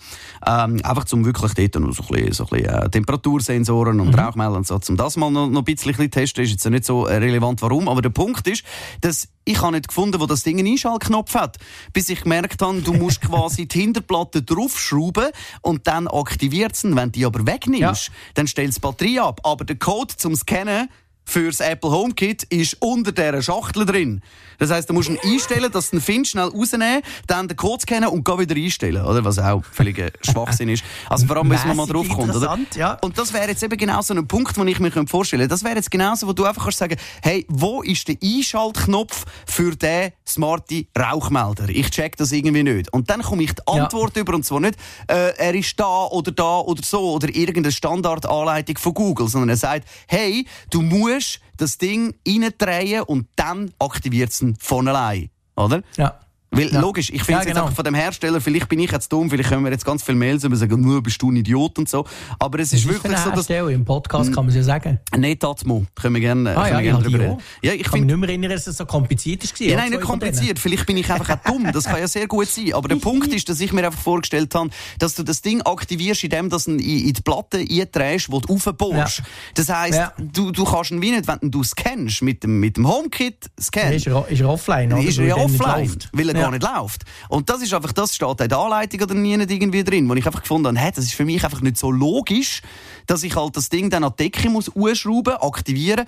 Ähm, 0.46 0.80
einfach 0.84 1.04
zum 1.04 1.24
wirklich 1.24 1.54
dort 1.54 1.82
noch 1.82 1.92
so 1.92 2.02
ein 2.02 2.08
bisschen, 2.08 2.32
so 2.32 2.44
ein 2.44 2.50
bisschen 2.50 2.66
äh, 2.66 2.90
Temperatursensoren 2.90 4.00
und 4.00 4.08
mhm. 4.08 4.14
Rauchmelder 4.14 4.56
und 4.56 4.66
so, 4.66 4.78
um 4.88 4.96
das 4.96 5.16
mal 5.16 5.30
noch, 5.30 5.48
noch 5.48 5.62
ein 5.62 5.64
bisschen 5.64 6.10
testen, 6.10 6.44
ist 6.44 6.50
jetzt 6.50 6.68
nicht 6.68 6.84
so 6.84 7.06
äh, 7.06 7.16
relevant, 7.16 7.62
warum. 7.62 7.88
Aber 7.88 8.02
der 8.02 8.10
Punkt 8.10 8.46
ist, 8.46 8.64
dass 9.00 9.28
ich 9.44 9.60
habe 9.60 9.72
nicht 9.72 9.88
gefunden, 9.88 10.20
wo 10.20 10.26
das 10.26 10.42
Ding 10.42 10.58
einen 10.58 10.68
Einschaltknopf 10.68 11.34
hat, 11.34 11.56
bis 11.92 12.08
ich 12.10 12.22
gemerkt 12.22 12.62
habe, 12.62 12.80
du 12.80 12.92
musst 12.92 13.20
quasi 13.22 13.66
die 13.66 13.80
Hinterplatte 13.80 14.42
draufschrauben 14.42 15.30
und 15.62 15.86
dann 15.86 16.06
aktiviert 16.06 16.74
es. 16.74 16.84
Wenn 16.84 16.94
du 16.94 17.10
die 17.10 17.24
aber 17.24 17.46
wegnimmst, 17.46 18.08
ja. 18.08 18.14
dann 18.34 18.46
stellt 18.46 18.70
es 18.70 18.80
Batterie 18.80 19.20
ab. 19.20 19.40
Aber 19.42 19.64
der 19.64 19.76
Code 19.76 20.14
zum 20.16 20.36
Scannen 20.36 20.88
fürs 21.24 21.60
Apple 21.60 21.90
HomeKit 21.90 22.44
ist 22.44 22.76
unter 22.80 23.12
dieser 23.12 23.42
Schachtel 23.42 23.86
drin. 23.86 24.22
Das 24.58 24.70
heisst, 24.70 24.88
du 24.88 24.94
musst 24.94 25.08
ihn 25.08 25.18
einstellen, 25.24 25.70
dass 25.72 25.90
du 25.90 25.96
den 25.96 26.02
Find 26.02 26.28
schnell 26.28 26.48
rausnehmen, 26.48 27.02
dann 27.26 27.48
den 27.48 27.56
Code 27.56 27.82
scannen 27.82 28.08
und 28.08 28.24
geh 28.24 28.38
wieder 28.38 28.54
einstellen, 28.54 29.04
oder? 29.04 29.24
Was 29.24 29.38
auch 29.38 29.64
völlig 29.64 29.96
Schwachsinn 30.22 30.68
ist. 30.68 30.84
Also 31.08 31.26
vor 31.26 31.36
allem 31.36 31.48
müssen 31.48 31.66
wir 31.68 31.74
mal 31.74 31.86
drauf 31.86 32.08
kommen, 32.08 32.30
oder? 32.30 32.58
Ja. 32.76 32.98
Und 33.02 33.18
das 33.18 33.32
wäre 33.32 33.48
jetzt 33.48 33.62
eben 33.62 33.76
genau 33.76 34.02
so 34.02 34.14
ein 34.14 34.26
Punkt, 34.26 34.56
den 34.56 34.68
ich 34.68 34.78
mir 34.78 34.90
vorstellen 35.06 35.40
könnte. 35.40 35.48
Das 35.48 35.64
wäre 35.64 35.76
jetzt 35.76 35.90
genauso, 35.90 36.28
wo 36.28 36.32
du 36.32 36.44
einfach 36.44 36.64
kannst 36.64 36.78
sagen, 36.78 36.96
hey, 37.22 37.44
wo 37.48 37.82
ist 37.82 38.06
der 38.08 38.16
Einschaltknopf 38.22 39.24
für 39.46 39.74
den 39.74 40.12
smarte 40.28 40.86
Rauchmelder? 40.96 41.68
Ich 41.68 41.90
check 41.90 42.16
das 42.16 42.32
irgendwie 42.32 42.62
nicht. 42.62 42.92
Und 42.92 43.10
dann 43.10 43.22
komme 43.22 43.42
ich 43.42 43.52
die 43.52 43.66
Antwort 43.66 44.16
ja. 44.16 44.22
über, 44.22 44.34
und 44.34 44.44
zwar 44.44 44.60
nicht, 44.60 44.76
äh, 45.08 45.36
er 45.36 45.54
ist 45.54 45.78
da 45.78 46.06
oder 46.06 46.30
da 46.30 46.58
oder 46.60 46.82
so, 46.84 47.12
oder 47.12 47.34
irgendeine 47.34 47.72
Standardanleitung 47.72 48.78
von 48.78 48.94
Google, 48.94 49.28
sondern 49.28 49.50
er 49.50 49.56
sagt, 49.56 49.88
hey, 50.06 50.46
du 50.70 50.82
musst 50.82 51.11
das 51.56 51.78
Ding 51.78 52.14
reindrehen 52.26 53.02
und 53.02 53.28
dann 53.36 53.72
aktiviert 53.78 54.30
es 54.30 54.44
von 54.58 54.88
allein. 54.88 55.30
Oder? 55.56 55.82
Ja. 55.96 56.18
Weil, 56.54 56.70
ja. 56.70 56.80
logisch, 56.80 57.08
ich 57.08 57.22
finde 57.22 57.40
ja, 57.40 57.48
genau. 57.48 57.64
jetzt 57.66 57.76
von 57.76 57.84
dem 57.84 57.94
Hersteller, 57.94 58.38
vielleicht 58.38 58.68
bin 58.68 58.78
ich 58.78 58.90
jetzt 58.90 59.10
dumm, 59.10 59.30
vielleicht 59.30 59.48
können 59.48 59.64
wir 59.64 59.72
jetzt 59.72 59.86
ganz 59.86 60.02
viele 60.02 60.18
Mails 60.18 60.44
über 60.44 60.54
sagen, 60.54 60.82
nur 60.82 61.02
bist 61.02 61.20
du 61.22 61.30
ein 61.30 61.36
Idiot 61.36 61.78
und 61.78 61.88
so. 61.88 62.04
Aber 62.38 62.58
es 62.58 62.74
ist, 62.74 62.84
ist 62.84 62.88
wirklich 62.88 63.16
so, 63.16 63.30
dass... 63.30 63.48
Im 63.48 63.84
Podcast 63.86 64.34
kann 64.34 64.44
man 64.44 64.48
es 64.50 64.56
ja 64.56 64.62
sagen. 64.62 65.00
Nicht 65.16 65.42
Atmo. 65.44 65.86
Können 65.94 66.14
wir 66.14 66.20
gerne, 66.20 66.50
ah, 66.50 66.64
können 66.64 66.68
ja, 66.68 66.76
wir 66.76 66.82
gerne 66.82 67.04
drüber 67.04 67.18
reden. 67.20 67.38
Ja, 67.62 67.72
ich 67.72 67.84
kann 67.84 67.92
find... 67.92 68.04
mich 68.04 68.12
nicht 68.12 68.20
mehr 68.20 68.28
erinnern, 68.28 68.50
dass 68.50 68.66
es 68.66 68.76
so 68.76 68.84
kompliziert 68.84 69.42
war. 69.42 69.66
Ja, 69.66 69.76
nein, 69.76 69.90
nicht 69.90 70.02
kompliziert. 70.02 70.58
Vielleicht 70.58 70.84
bin 70.84 70.98
ich 70.98 71.10
einfach 71.10 71.38
auch 71.38 71.50
dumm. 71.50 71.70
Das 71.72 71.84
kann 71.84 71.98
ja 71.98 72.08
sehr 72.08 72.26
gut 72.26 72.48
sein. 72.48 72.74
Aber 72.74 72.86
der 72.86 72.96
Punkt 73.00 73.32
ist, 73.32 73.48
dass 73.48 73.58
ich 73.60 73.72
mir 73.72 73.86
einfach 73.86 74.00
vorgestellt 74.00 74.54
habe, 74.54 74.68
dass 74.98 75.14
du 75.14 75.22
das 75.22 75.40
Ding 75.40 75.62
aktivierst, 75.62 76.24
indem 76.24 76.50
du 76.50 76.58
in, 76.66 76.78
in 76.78 77.12
die 77.14 77.22
Platte 77.22 77.58
einträgst, 77.58 78.30
wo 78.30 78.40
du 78.40 78.52
raufbohrst. 78.52 79.18
Ja. 79.18 79.24
Das 79.54 79.68
heisst, 79.70 79.98
ja. 79.98 80.12
du, 80.18 80.50
du 80.50 80.64
kannst 80.64 80.90
ihn 80.90 81.00
wie 81.00 81.12
nicht, 81.12 81.26
wenn 81.26 81.50
du 81.50 81.64
scannst, 81.64 82.20
mit 82.20 82.42
dem, 82.42 82.60
mit 82.60 82.76
dem 82.76 82.86
HomeKit 82.86 83.50
scannen. 83.58 83.94
Ist 83.94 84.06
er, 84.06 84.28
ist 84.28 84.40
er 84.40 84.48
offline, 84.50 84.92
oder? 84.92 85.02
Ist 85.02 85.18
er 85.18 85.26
ja 85.26 85.36
offline, 85.36 85.96
weil 86.12 86.28
er 86.28 86.41
gar 86.42 86.50
nicht 86.50 86.62
läuft. 86.62 87.02
Und 87.28 87.48
das 87.48 87.62
ist 87.62 87.72
einfach, 87.72 87.92
das 87.92 88.14
steht 88.14 88.40
in 88.40 88.48
der 88.48 88.58
Anleitung 88.58 89.00
oder 89.02 89.14
nie 89.14 89.34
irgendwie 89.34 89.84
drin, 89.84 90.08
wo 90.08 90.14
ich 90.14 90.26
einfach 90.26 90.42
gefunden 90.42 90.68
habe, 90.68 90.78
hey, 90.78 90.92
das 90.94 91.04
ist 91.04 91.14
für 91.14 91.24
mich 91.24 91.44
einfach 91.44 91.60
nicht 91.60 91.76
so 91.76 91.90
logisch, 91.90 92.62
dass 93.06 93.22
ich 93.22 93.36
halt 93.36 93.56
das 93.56 93.68
Ding 93.68 93.90
dann 93.90 94.04
an 94.04 94.12
die 94.18 94.24
Decke 94.24 94.50
muss 94.50 94.74
ausschrauben, 94.74 95.34
aktivieren, 95.36 96.06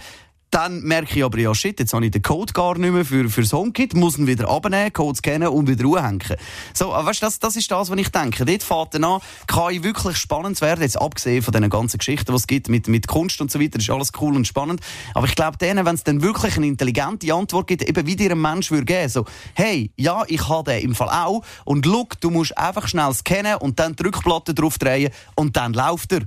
dann 0.54 0.82
merke 0.82 1.16
ich 1.16 1.24
aber, 1.24 1.38
ja 1.38 1.52
shit, 1.52 1.80
jetzt 1.80 1.92
habe 1.92 2.04
ich 2.04 2.12
den 2.12 2.22
Code 2.22 2.52
gar 2.52 2.78
nicht 2.78 2.92
mehr 2.92 3.04
für, 3.04 3.28
fürs 3.28 3.52
HomeKit, 3.52 3.94
muss 3.94 4.18
ihn 4.18 4.28
wieder 4.28 4.48
abnehmen, 4.48 4.92
Code 4.92 5.18
scannen 5.18 5.48
und 5.48 5.68
wieder 5.68 5.84
anhängen. 5.98 6.36
So, 6.72 6.90
weißt 6.90 7.22
du, 7.22 7.26
das, 7.26 7.40
das 7.40 7.56
ist 7.56 7.68
das, 7.68 7.90
was 7.90 7.98
ich 7.98 8.08
denke. 8.10 8.44
Dort 8.44 8.62
fährt 8.62 8.94
dann 8.94 9.04
an, 9.04 9.20
kann 9.48 9.72
ich 9.72 9.82
wirklich 9.82 10.16
spannend 10.16 10.60
werden, 10.60 10.82
jetzt 10.82 11.00
abgesehen 11.00 11.42
von 11.42 11.52
den 11.52 11.68
ganzen 11.68 11.98
Geschichten, 11.98 12.30
die 12.30 12.36
es 12.36 12.46
gibt 12.46 12.68
mit, 12.68 12.86
mit 12.86 13.08
Kunst 13.08 13.40
und 13.40 13.50
so 13.50 13.60
weiter, 13.60 13.80
ist 13.80 13.90
alles 13.90 14.12
cool 14.20 14.36
und 14.36 14.46
spannend. 14.46 14.80
Aber 15.14 15.26
ich 15.26 15.34
glaube, 15.34 15.58
denen, 15.58 15.84
wenn 15.84 15.96
es 15.96 16.04
dann 16.04 16.22
wirklich 16.22 16.56
eine 16.56 16.66
intelligente 16.66 17.34
Antwort 17.34 17.66
gibt, 17.66 17.82
eben 17.82 18.06
wie 18.06 18.14
dir 18.14 18.30
ein 18.30 18.40
Mensch 18.40 18.70
würde 18.70 18.84
geben, 18.84 19.08
so, 19.08 19.24
hey, 19.54 19.90
ja, 19.96 20.22
ich 20.28 20.48
habe 20.48 20.70
den 20.70 20.82
im 20.82 20.94
Fall 20.94 21.08
auch 21.08 21.42
und 21.64 21.84
look, 21.84 22.20
du 22.20 22.30
musst 22.30 22.56
einfach 22.56 22.86
schnell 22.86 23.12
scannen 23.12 23.56
und 23.56 23.80
dann 23.80 23.96
die 23.96 24.04
Rückplatte 24.04 24.54
drauf 24.54 24.78
drehen 24.78 25.10
und 25.34 25.56
dann 25.56 25.72
läuft 25.72 26.12
er. 26.12 26.20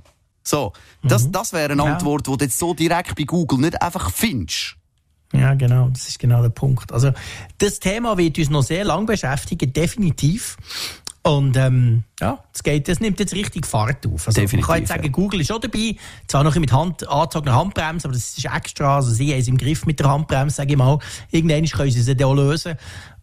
So, 0.47 0.73
das, 1.03 1.27
mhm. 1.27 1.31
das 1.33 1.53
wäre 1.53 1.71
eine 1.71 1.83
Antwort, 1.83 2.27
ja. 2.27 2.33
die 2.33 2.37
du 2.37 2.45
jetzt 2.45 2.57
so 2.57 2.73
direkt 2.73 3.15
bei 3.15 3.23
Google 3.23 3.59
nicht 3.59 3.81
einfach 3.81 4.11
findest. 4.11 4.75
Ja, 5.33 5.53
genau, 5.55 5.89
das 5.89 6.07
ist 6.07 6.19
genau 6.19 6.41
der 6.41 6.49
Punkt. 6.49 6.91
Also, 6.91 7.11
das 7.57 7.79
Thema 7.79 8.17
wird 8.17 8.37
uns 8.39 8.49
noch 8.49 8.63
sehr 8.63 8.85
lang 8.85 9.05
beschäftigen, 9.05 9.73
definitiv. 9.73 10.57
Und 11.27 11.57
ähm, 11.57 12.03
ja, 12.21 12.41
das, 12.53 12.63
geht, 12.63 12.87
das 12.87 13.01
nimmt 13.01 13.19
jetzt 13.19 13.33
richtig 13.33 13.65
Fahrt 13.67 14.05
auf. 14.07 14.27
Also, 14.27 14.39
Definitiv, 14.39 14.59
man 14.59 14.67
kann 14.67 14.79
jetzt 14.79 14.89
sagen, 14.89 15.03
ja. 15.03 15.11
Google 15.11 15.41
ist 15.41 15.51
auch 15.51 15.59
dabei, 15.59 15.97
zwar 16.27 16.45
noch 16.45 16.55
mit 16.55 16.71
Hand, 16.71 17.05
angezogener 17.05 17.53
Handbremse, 17.53 18.07
aber 18.07 18.13
das 18.13 18.37
ist 18.37 18.45
extra, 18.45 18.95
also 18.95 19.11
sie 19.11 19.33
haben 19.33 19.39
es 19.41 19.49
im 19.49 19.57
Griff 19.57 19.85
mit 19.85 19.99
der 19.99 20.09
Handbremse, 20.09 20.55
sage 20.55 20.71
ich 20.71 20.77
mal. 20.77 20.99
Irgendwann 21.29 21.65
können 21.65 21.91
sie 21.91 21.99
es 21.99 22.23
auch 22.23 22.33
lösen. 22.33 22.75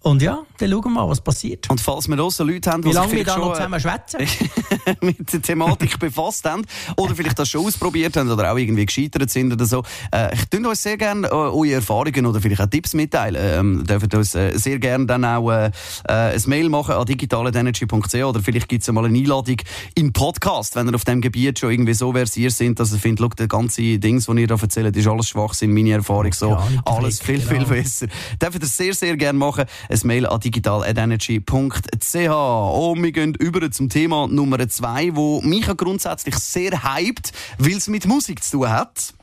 Und 0.04 0.20
ja, 0.20 0.42
dann 0.58 0.70
schauen 0.70 0.84
wir 0.84 0.90
mal, 0.90 1.08
was 1.08 1.22
passiert. 1.22 1.70
Und 1.70 1.80
falls 1.80 2.08
wir 2.08 2.22
auch 2.22 2.38
Leute 2.40 2.70
haben, 2.70 2.82
die 2.82 2.92
lange 2.92 3.12
wir 3.12 3.24
da 3.24 3.38
noch 3.38 3.54
zusammen 3.54 3.80
schwätzen? 3.80 4.20
mit 5.00 5.32
der 5.32 5.40
Thematik 5.40 5.98
befasst 5.98 6.44
haben 6.44 6.62
oder 6.98 7.14
vielleicht 7.14 7.38
das 7.38 7.48
schon 7.48 7.64
ausprobiert 7.64 8.14
haben 8.18 8.30
oder 8.30 8.52
auch 8.52 8.58
irgendwie 8.58 8.84
gescheitert 8.84 9.30
sind 9.30 9.50
oder 9.54 9.64
so, 9.64 9.82
äh, 10.12 10.34
ich 10.34 10.44
tue 10.50 10.68
uns 10.68 10.82
sehr 10.82 10.98
gerne 10.98 11.26
äh, 11.28 11.30
eure 11.30 11.72
Erfahrungen 11.72 12.26
oder 12.26 12.38
vielleicht 12.38 12.60
auch 12.60 12.66
Tipps 12.66 12.92
mitteilen. 12.92 13.42
Ähm, 13.42 13.86
dürft 13.86 14.14
uns 14.14 14.34
äh, 14.34 14.58
sehr 14.58 14.78
gerne 14.78 15.06
dann 15.06 15.24
auch 15.24 15.50
äh, 15.50 15.70
äh 16.06 16.34
ein 16.34 16.42
Mail 16.48 16.68
machen 16.68 16.96
an 16.96 17.06
digitalenergy.ch 17.06 18.14
oder 18.14 18.42
vielleicht 18.42 18.68
gibt 18.68 18.82
es 18.82 18.92
mal 18.92 19.06
eine 19.06 19.16
Einladung 19.16 19.56
im 19.94 20.12
Podcast, 20.12 20.76
wenn 20.76 20.86
ihr 20.86 20.94
auf 20.94 21.04
dem 21.04 21.22
Gebiet 21.22 21.58
schon 21.58 21.70
irgendwie 21.70 21.94
so 21.94 22.12
versiert 22.12 22.52
sind, 22.52 22.78
dass 22.78 22.92
ihr 22.92 22.98
findet, 22.98 23.20
schau, 23.20 23.28
der 23.28 23.48
ganze 23.48 23.98
Dings, 23.98 24.28
was 24.28 24.36
ihr 24.36 24.48
da 24.48 24.56
erzählt, 24.60 24.94
ist 24.94 25.06
alles 25.06 25.28
Schwachsinn, 25.28 25.72
meine 25.72 25.92
Erfahrung 25.92 26.34
so, 26.34 26.50
ja, 26.50 26.68
alles 26.84 27.22
viel, 27.22 27.40
viel 27.40 27.60
genau. 27.60 27.70
besser. 27.70 28.06
Dürft 28.42 28.62
ihr 28.62 28.68
sehr, 28.68 28.92
sehr 28.92 29.16
gerne 29.16 29.38
machen 29.38 29.64
ein 29.94 30.06
Mail 30.06 30.26
an 30.26 30.40
digitalenergy.ch. 30.40 31.52
Und 31.52 33.02
wir 33.02 33.12
gehen 33.12 33.34
über 33.34 33.70
zum 33.70 33.88
Thema 33.88 34.26
Nummer 34.26 34.68
zwei, 34.68 35.14
wo 35.14 35.40
mich 35.40 35.66
grundsätzlich 35.66 36.34
sehr 36.36 36.82
hypt, 36.82 37.32
weil 37.58 37.76
es 37.76 37.88
mit 37.88 38.06
Musik 38.06 38.42
zu 38.42 38.58
tun 38.58 38.70
hat. 38.70 39.14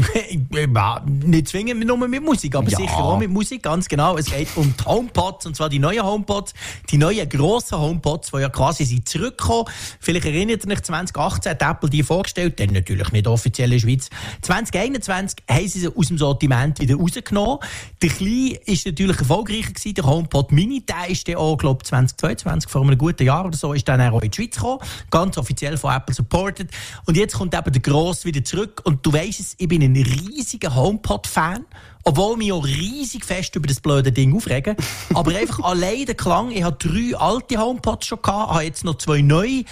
nicht 1.24 1.48
zwingend 1.48 1.84
nur 1.84 1.96
mit 2.08 2.22
Musik, 2.22 2.56
aber 2.56 2.68
ja. 2.68 2.78
sicher 2.78 2.98
auch 2.98 3.18
mit 3.18 3.30
Musik, 3.30 3.62
ganz 3.62 3.88
genau. 3.88 4.16
Es 4.16 4.26
geht 4.26 4.48
um 4.56 4.74
die 4.78 4.84
HomePods, 4.84 5.46
und 5.46 5.56
zwar 5.56 5.68
die 5.68 5.78
neuen 5.78 6.04
HomePods, 6.04 6.54
die 6.90 6.98
neuen 6.98 7.28
grossen 7.28 7.78
HomePods, 7.78 8.30
die 8.30 8.38
ja 8.38 8.48
quasi 8.48 8.84
sind 8.84 9.08
zurückgekommen. 9.08 9.66
Vielleicht 10.00 10.26
erinnert 10.26 10.64
ihr 10.64 10.72
euch, 10.72 10.82
2018 10.82 11.50
hat 11.52 11.62
Apple 11.62 11.90
die 11.90 12.02
vorgestellt, 12.02 12.60
dann 12.60 12.70
natürlich 12.70 13.10
nicht 13.12 13.26
offiziell 13.26 13.72
in 13.72 13.78
der 13.78 13.80
Schweiz. 13.80 14.10
2021 14.42 15.38
haben 15.48 15.68
sie 15.68 15.80
sie 15.80 15.88
aus 15.94 16.08
dem 16.08 16.18
Sortiment 16.18 16.80
wieder 16.80 16.96
rausgenommen. 16.96 17.58
Der 18.02 18.10
Kleine 18.10 18.56
ist 18.66 18.86
natürlich 18.86 19.18
erfolgreicher 19.18 19.72
gewesen, 19.72 19.94
der 19.94 20.04
HomePod 20.04 20.52
Mini, 20.52 20.84
der 20.84 21.08
ist 21.08 21.28
dann 21.28 21.36
auch, 21.36 21.56
glaube 21.56 21.84
2022, 21.84 22.70
vor 22.70 22.82
einem 22.82 22.98
guten 22.98 23.24
Jahr 23.24 23.46
oder 23.46 23.56
so, 23.56 23.72
ist 23.72 23.88
dann 23.88 24.00
auch 24.00 24.20
in 24.22 24.30
die 24.30 24.36
Schweiz 24.36 24.56
gekommen. 24.56 24.80
Ganz 25.10 25.38
offiziell 25.38 25.76
von 25.76 25.94
Apple 25.94 26.14
supported. 26.14 26.68
Und 27.06 27.16
jetzt 27.16 27.34
kommt 27.34 27.54
eben 27.54 27.72
der 27.72 27.82
Gross 27.82 28.24
wieder 28.24 28.44
zurück 28.44 28.82
und 28.84 29.04
du 29.04 29.12
weißt 29.12 29.40
es, 29.40 29.54
ich 29.58 29.68
bin 29.68 29.82
ein 29.92 30.02
riesiger 30.02 30.74
HomePod-Fan. 30.74 31.66
Obwohl 32.02 32.38
mich 32.38 32.50
auch 32.50 32.64
riesig 32.64 33.26
fest 33.26 33.54
über 33.56 33.66
das 33.66 33.80
blöde 33.80 34.10
Ding 34.10 34.34
aufregen. 34.34 34.74
Aber 35.14 35.36
einfach 35.36 35.62
allein 35.62 36.06
der 36.06 36.14
Klang. 36.14 36.50
Ich 36.50 36.62
habe 36.62 36.76
drei 36.78 37.14
alte 37.16 37.58
HomePods 37.58 38.06
schon 38.06 38.22
gehabt, 38.22 38.52
habe 38.52 38.64
jetzt 38.64 38.84
noch 38.84 38.96
zwei 38.96 39.20
neue. 39.20 39.64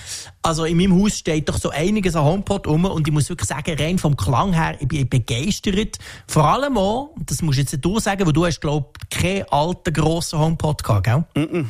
Also 0.42 0.64
in 0.64 0.76
meinem 0.76 1.00
Haus 1.02 1.16
steht 1.16 1.48
doch 1.48 1.56
so 1.56 1.70
einiges 1.70 2.16
an 2.16 2.24
HomePod 2.24 2.66
rum 2.66 2.84
und 2.84 3.08
ich 3.08 3.14
muss 3.14 3.30
wirklich 3.30 3.48
sagen, 3.48 3.76
rein 3.78 3.98
vom 3.98 4.14
Klang 4.14 4.52
her, 4.52 4.76
ich 4.78 4.88
bin 4.88 5.08
begeistert. 5.08 5.98
Vor 6.26 6.44
allem 6.44 6.76
auch, 6.76 7.14
das 7.24 7.40
musst 7.40 7.56
du 7.56 7.62
jetzt 7.62 7.78
du 7.82 7.98
sagen, 7.98 8.26
weil 8.26 8.32
du 8.34 8.44
hast, 8.44 8.60
glaube 8.60 8.88
ich, 9.10 9.18
keinen 9.18 9.44
alten, 9.50 9.92
grossen 9.94 10.38
HomePod 10.38 10.84
gehabt, 10.84 11.04
gell? 11.04 11.24
Mm 11.34 11.56
-mm. 11.56 11.66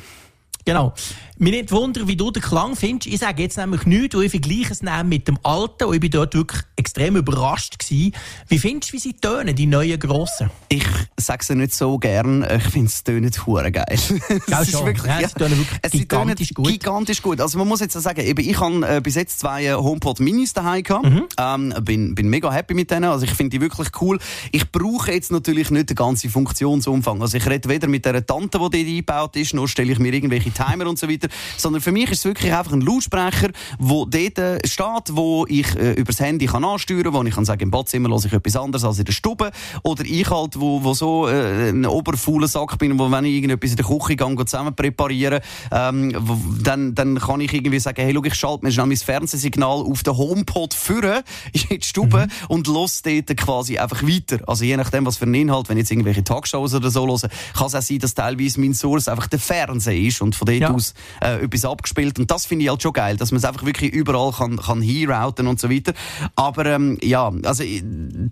Genau. 0.64 0.92
Mir 1.40 1.53
nicht 1.53 1.70
wundern, 1.70 2.09
wie 2.09 2.16
du 2.16 2.33
den 2.33 2.42
Klang 2.42 2.74
findest. 2.74 3.07
Ich 3.07 3.20
sage 3.20 3.42
jetzt 3.42 3.57
nämlich 3.57 3.87
nichts, 3.87 4.16
weil 4.16 4.24
ich 4.24 4.31
vergleiche 4.33 4.72
es 4.72 4.83
mit 5.05 5.29
dem 5.29 5.38
alten 5.44 5.85
und 5.85 5.94
ich 5.94 6.01
bin 6.01 6.11
dort 6.11 6.35
wirklich 6.35 6.62
extrem 6.74 7.14
überrascht 7.14 7.79
gewesen. 7.79 8.12
Wie 8.48 8.59
findest 8.59 8.90
du, 8.90 8.96
wie 8.96 8.98
sie 8.98 9.12
tönen, 9.12 9.55
die 9.55 9.66
neuen 9.66 10.01
Grossen? 10.01 10.51
Ich 10.68 10.85
sage 11.16 11.42
es 11.42 11.51
nicht 11.51 11.74
so 11.74 11.96
gern. 11.98 12.44
Ich 12.57 12.64
finde 12.64 12.88
es 12.88 13.05
tönen 13.05 13.31
hure 13.46 13.70
geil. 13.70 13.87
es 13.90 14.09
ist 14.09 14.85
wirklich, 14.85 15.05
ja, 15.07 15.20
ja, 15.20 15.29
tönen 15.29 15.59
wirklich 15.59 15.79
es 15.83 15.92
gigantisch 15.92 16.55
gut. 16.55 16.66
Gigantisch 16.66 17.22
gut. 17.22 17.40
Also 17.40 17.57
man 17.59 17.68
muss 17.68 17.81
jetzt 17.81 17.92
sagen, 17.92 18.20
eben, 18.20 18.40
ich 18.40 18.59
habe 18.59 18.96
äh, 18.96 19.01
bis 19.01 19.14
jetzt 19.14 19.38
zwei 19.38 19.64
äh, 19.64 19.74
HomePod 19.74 20.18
Minis 20.18 20.55
daheim 20.55 20.83
gehabt. 20.83 21.05
Mhm. 21.05 21.24
Ähm, 21.38 21.74
bin, 21.83 22.14
bin 22.16 22.29
mega 22.29 22.53
happy 22.53 22.74
mit 22.74 22.90
denen. 22.90 23.05
Also 23.05 23.27
ich 23.27 23.33
finde 23.33 23.51
die 23.51 23.61
wirklich 23.61 23.88
cool. 24.01 24.18
Ich 24.51 24.72
brauche 24.72 25.12
jetzt 25.12 25.31
natürlich 25.31 25.70
nicht 25.70 25.90
den 25.90 25.96
ganzen 25.96 26.31
Funktionsumfang. 26.31 27.22
Also 27.22 27.37
ich 27.37 27.46
rede 27.46 27.68
weder 27.68 27.87
mit 27.87 28.05
der 28.05 28.27
Tante, 28.27 28.59
die 28.59 28.59
dort 28.59 28.74
eingebaut 28.74 29.37
ist, 29.37 29.55
noch 29.55 29.68
stelle 29.68 29.92
ich 29.92 30.01
mir 30.01 30.12
irgendwelche 30.12 30.51
Timer 30.51 30.88
und 30.88 30.98
so 30.98 31.09
weiter, 31.09 31.27
sondern 31.56 31.82
für 31.82 31.92
mich 31.92 32.10
ist 32.10 32.20
es 32.20 32.24
wirklich 32.24 32.52
einfach 32.52 32.72
ein 32.72 32.80
Lautsprecher, 32.80 33.48
der 33.78 34.06
dort 34.06 34.38
äh, 34.38 34.58
steht, 34.66 35.16
wo 35.16 35.46
ich 35.48 35.74
äh, 35.76 35.92
übers 35.92 36.20
Handy 36.20 36.46
kann 36.46 36.64
ansteuern 36.64 37.04
kann, 37.04 37.14
wo 37.14 37.22
ich 37.24 37.34
kann 37.34 37.44
sagen, 37.44 37.62
im 37.62 37.70
Badzimmer 37.70 38.08
höre 38.08 38.24
ich 38.24 38.32
etwas 38.32 38.56
anderes 38.56 38.84
als 38.84 38.98
in 38.98 39.04
der 39.04 39.12
Stube. 39.12 39.50
Oder 39.82 40.04
ich 40.04 40.28
halt, 40.30 40.60
wo, 40.60 40.82
wo 40.82 40.94
so 40.94 41.28
äh, 41.28 41.70
ein 41.70 41.86
oberfauler 41.86 42.48
Sack 42.48 42.78
bin, 42.78 42.98
wo 42.98 43.10
wenn 43.10 43.24
ich 43.24 43.34
irgendetwas 43.34 43.70
in 43.70 43.76
der 43.76 43.86
Küche 43.86 44.16
gehe, 44.16 44.36
zusammen 44.44 44.74
präparieren, 44.74 45.40
ähm, 45.70 46.14
wo, 46.18 46.38
dann, 46.62 46.94
dann 46.94 47.18
kann 47.18 47.40
ich 47.40 47.52
irgendwie 47.52 47.78
sagen, 47.78 48.02
hey, 48.02 48.12
schau, 48.14 48.24
ich 48.24 48.34
schalte 48.34 48.64
mir 48.64 48.72
schnell 48.72 48.86
mein 48.86 48.96
Fernsehsignal 48.96 49.80
auf 49.80 50.02
den 50.02 50.16
HomePod 50.16 50.74
führen 50.74 51.22
in 51.52 51.78
die 51.78 51.86
Stube 51.86 52.26
mhm. 52.26 52.46
und 52.48 52.66
los 52.66 53.02
dort 53.02 53.36
quasi 53.36 53.78
einfach 53.78 54.02
weiter. 54.02 54.40
Also 54.46 54.64
je 54.64 54.76
nachdem, 54.76 55.06
was 55.06 55.16
für 55.16 55.26
ein 55.26 55.34
Inhalt, 55.34 55.68
wenn 55.68 55.76
ich 55.76 55.82
jetzt 55.82 55.90
irgendwelche 55.90 56.24
Talkshows 56.24 56.74
oder 56.74 56.90
so 56.90 57.06
höre, 57.06 57.28
kann 57.54 57.66
es 57.66 57.74
auch 57.74 57.82
sein, 57.82 57.98
dass 57.98 58.14
teilweise 58.14 58.60
mein 58.60 58.74
Source 58.74 59.08
einfach 59.08 59.26
der 59.26 59.38
Fernseher 59.38 59.98
ist 59.98 60.20
und 60.20 60.34
von 60.34 60.46
dort 60.46 60.58
ja. 60.58 60.70
aus 60.70 60.94
äh, 61.20 61.44
etwas 61.44 61.64
abgespielt. 61.64 62.18
Und 62.18 62.31
das 62.31 62.46
finde 62.46 62.64
ich 62.64 62.70
halt 62.70 62.83
schon 62.83 62.92
geil, 62.92 63.16
dass 63.16 63.31
man 63.31 63.38
es 63.38 63.44
einfach 63.44 63.64
wirklich 63.64 63.92
überall 63.92 64.33
kann, 64.33 64.57
kann 64.57 64.81
hinrouten 64.81 65.46
und 65.46 65.61
so 65.61 65.70
weiter. 65.70 65.92
Aber 66.37 66.66
ähm, 66.66 66.98
ja, 67.02 67.31
also 67.44 67.64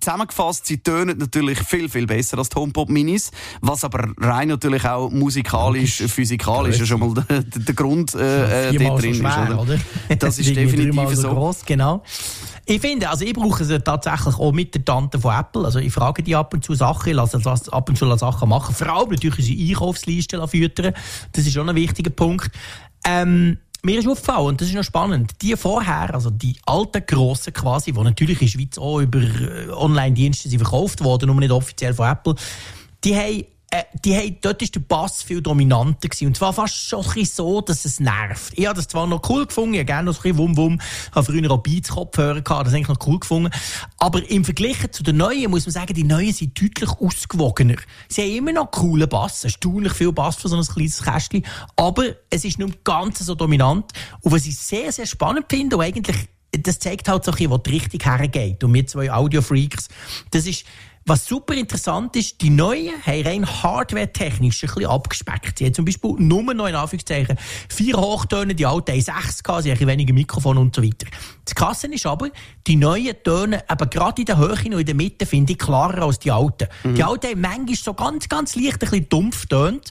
zusammengefasst, 0.00 0.66
sie 0.66 0.78
tönen 0.78 1.18
natürlich 1.18 1.58
viel, 1.60 1.88
viel 1.88 2.06
besser 2.06 2.38
als 2.38 2.48
die 2.48 2.56
HomePod 2.56 2.88
Minis, 2.88 3.30
was 3.60 3.84
aber 3.84 4.12
rein 4.18 4.48
natürlich 4.48 4.84
auch 4.84 5.10
musikalisch, 5.10 6.02
physikalisch 6.08 6.78
ja 6.78 6.86
schon 6.86 7.00
mal 7.00 7.14
der, 7.28 7.42
der 7.42 7.74
Grund 7.74 8.14
äh, 8.14 8.70
äh 8.70 8.76
dort 8.76 9.02
drin 9.02 9.14
so 9.14 9.20
schwer, 9.20 9.48
ist. 9.50 9.58
Oder? 9.58 9.78
Das 10.18 10.38
ist 10.38 10.56
definitiv 10.56 11.14
so. 11.14 11.28
Gross, 11.30 11.64
genau. 11.64 12.02
Ich 12.68 12.80
finde, 12.80 13.08
also 13.08 13.24
ich 13.24 13.32
brauche 13.32 13.62
es 13.62 13.84
tatsächlich 13.84 14.34
auch 14.40 14.50
mit 14.50 14.74
der 14.74 14.84
Tante 14.84 15.20
von 15.20 15.32
Apple. 15.32 15.64
Also 15.64 15.78
ich 15.78 15.92
frage 15.92 16.24
die 16.24 16.34
ab 16.34 16.52
und 16.52 16.64
zu 16.64 16.74
Sachen, 16.74 17.12
lasse 17.12 17.38
ab 17.72 17.88
und 17.88 17.96
zu 17.96 18.16
Sachen 18.16 18.48
machen. 18.48 18.74
Vor 18.74 18.88
allem 18.88 19.10
natürlich 19.10 19.38
unsere 19.38 19.68
Einkaufsliste 19.68 20.48
füttern. 20.48 20.92
Das 21.30 21.46
ist 21.46 21.52
schon 21.52 21.68
ein 21.68 21.76
wichtiger 21.76 22.10
Punkt. 22.10 22.50
Ähm, 23.04 23.58
mir 23.84 24.00
ist 24.00 24.08
aufgefallen, 24.08 24.46
und 24.46 24.60
das 24.60 24.66
ist 24.66 24.74
noch 24.74 24.82
spannend, 24.82 25.40
die 25.42 25.54
vorher, 25.54 26.12
also 26.12 26.28
die 26.30 26.56
alten 26.66 27.06
Grossen 27.06 27.52
quasi, 27.52 27.92
die 27.92 28.00
natürlich 28.00 28.42
in 28.42 28.48
der 28.48 28.52
Schweiz 28.52 28.78
auch 28.78 28.98
über 28.98 29.20
äh, 29.20 29.68
Online-Dienste 29.70 30.48
verkauft 30.58 31.04
wurden, 31.04 31.26
nur 31.26 31.36
nicht 31.36 31.52
offiziell 31.52 31.94
von 31.94 32.08
Apple, 32.08 32.34
die 33.04 33.14
haben 33.14 33.44
äh, 33.70 33.82
die 34.04 34.16
haben, 34.16 34.36
dort 34.40 34.62
war 34.62 34.68
der 34.68 34.80
Bass 34.80 35.22
viel 35.22 35.42
dominanter 35.42 36.08
gewesen. 36.08 36.28
Und 36.28 36.36
zwar 36.36 36.52
fast 36.52 36.76
schon 36.76 37.02
so, 37.24 37.60
dass 37.60 37.84
es 37.84 37.98
nervt. 37.98 38.52
Ich 38.56 38.66
habe 38.66 38.76
das 38.76 38.86
zwar 38.86 39.06
noch 39.06 39.28
cool 39.28 39.46
gefunden, 39.46 39.74
ich 39.74 39.80
habe 39.80 39.86
gerne 39.86 40.06
noch 40.06 40.16
ein 40.16 40.22
bisschen 40.22 40.38
Wum-Wum, 40.38 40.80
habe 41.12 41.26
früher 41.26 41.50
auch 41.50 41.62
Beats-Kopfhörer 41.62 42.42
gehabt, 42.42 42.66
das 42.66 42.72
habe 42.72 42.82
ich 42.82 42.88
noch 42.88 43.06
cool 43.06 43.18
gefunden. 43.18 43.50
Aber 43.98 44.28
im 44.30 44.44
Vergleich 44.44 44.90
zu 44.92 45.02
den 45.02 45.16
neuen 45.16 45.50
muss 45.50 45.66
man 45.66 45.72
sagen, 45.72 45.94
die 45.94 46.04
neuen 46.04 46.32
sind 46.32 46.60
deutlich 46.60 46.90
ausgewogener. 46.90 47.76
Sie 48.08 48.22
haben 48.22 48.36
immer 48.36 48.52
noch 48.52 48.70
coolen 48.70 49.08
Bass, 49.08 49.42
erstaunlich 49.42 49.92
viel 49.94 50.12
Bass 50.12 50.36
für 50.36 50.48
so 50.48 50.56
ein 50.56 50.64
kleines 50.64 51.02
Kästchen, 51.02 51.44
aber 51.74 52.04
es 52.30 52.44
ist 52.44 52.58
nicht 52.58 52.84
ganz 52.84 53.18
so 53.18 53.34
dominant. 53.34 53.90
Und 54.20 54.32
was 54.32 54.46
ich 54.46 54.56
sehr, 54.56 54.92
sehr 54.92 55.06
spannend 55.06 55.46
finde, 55.50 55.76
und 55.76 55.82
eigentlich 55.82 56.28
das 56.52 56.78
zeigt 56.78 57.08
halt 57.08 57.24
so 57.24 57.32
ein 57.32 57.34
bisschen, 57.34 57.50
wo 57.50 57.58
die 57.58 57.70
Richtung 57.70 58.00
hergeht. 58.00 58.62
Und 58.64 58.72
wir 58.72 58.86
zwei 58.86 59.12
Audio-Freaks, 59.12 59.88
das 60.30 60.46
ist, 60.46 60.64
was 61.06 61.24
super 61.24 61.54
interessant 61.54 62.16
ist, 62.16 62.40
die 62.40 62.50
neuen 62.50 62.92
haben 63.06 63.22
rein 63.22 63.46
hardware-technisch 63.46 64.64
ein 64.64 64.66
bisschen 64.66 64.86
abgespeckt. 64.86 65.58
Sie 65.58 65.64
haben 65.64 65.74
zum 65.74 65.84
Beispiel 65.84 66.14
nur 66.18 66.42
noch 66.52 66.66
in 66.66 66.74
Anführungszeichen 66.74 67.38
vier 67.68 67.96
Hochtöne, 67.96 68.56
die 68.56 68.66
alten 68.66 68.90
haben 68.90 69.00
sechs 69.00 69.42
gehabt, 69.42 69.62
sie 69.62 69.70
haben 69.70 69.86
weniger 69.86 70.12
Mikrofon 70.12 70.58
und 70.58 70.74
so 70.74 70.82
weiter. 70.82 71.06
Das 71.44 71.54
Krasse 71.54 71.86
ist 71.86 72.06
aber, 72.06 72.30
die 72.66 72.74
neuen 72.74 73.14
Töne, 73.22 73.62
aber 73.68 73.86
gerade 73.86 74.22
in 74.22 74.26
der 74.26 74.36
Höhe 74.36 74.50
und 74.50 74.80
in 74.80 74.84
der 74.84 74.96
Mitte, 74.96 75.26
finde 75.26 75.52
ich 75.52 75.58
klarer 75.58 76.02
als 76.02 76.18
die 76.18 76.32
alten. 76.32 76.66
Mhm. 76.82 76.94
Die 76.96 77.04
alten 77.04 77.26
haben 77.28 77.40
manchmal 77.40 77.76
so 77.76 77.94
ganz, 77.94 78.28
ganz 78.28 78.56
leicht 78.56 78.74
ein 78.74 78.78
bisschen 78.90 79.08
dumpf 79.08 79.46
tönt. 79.46 79.90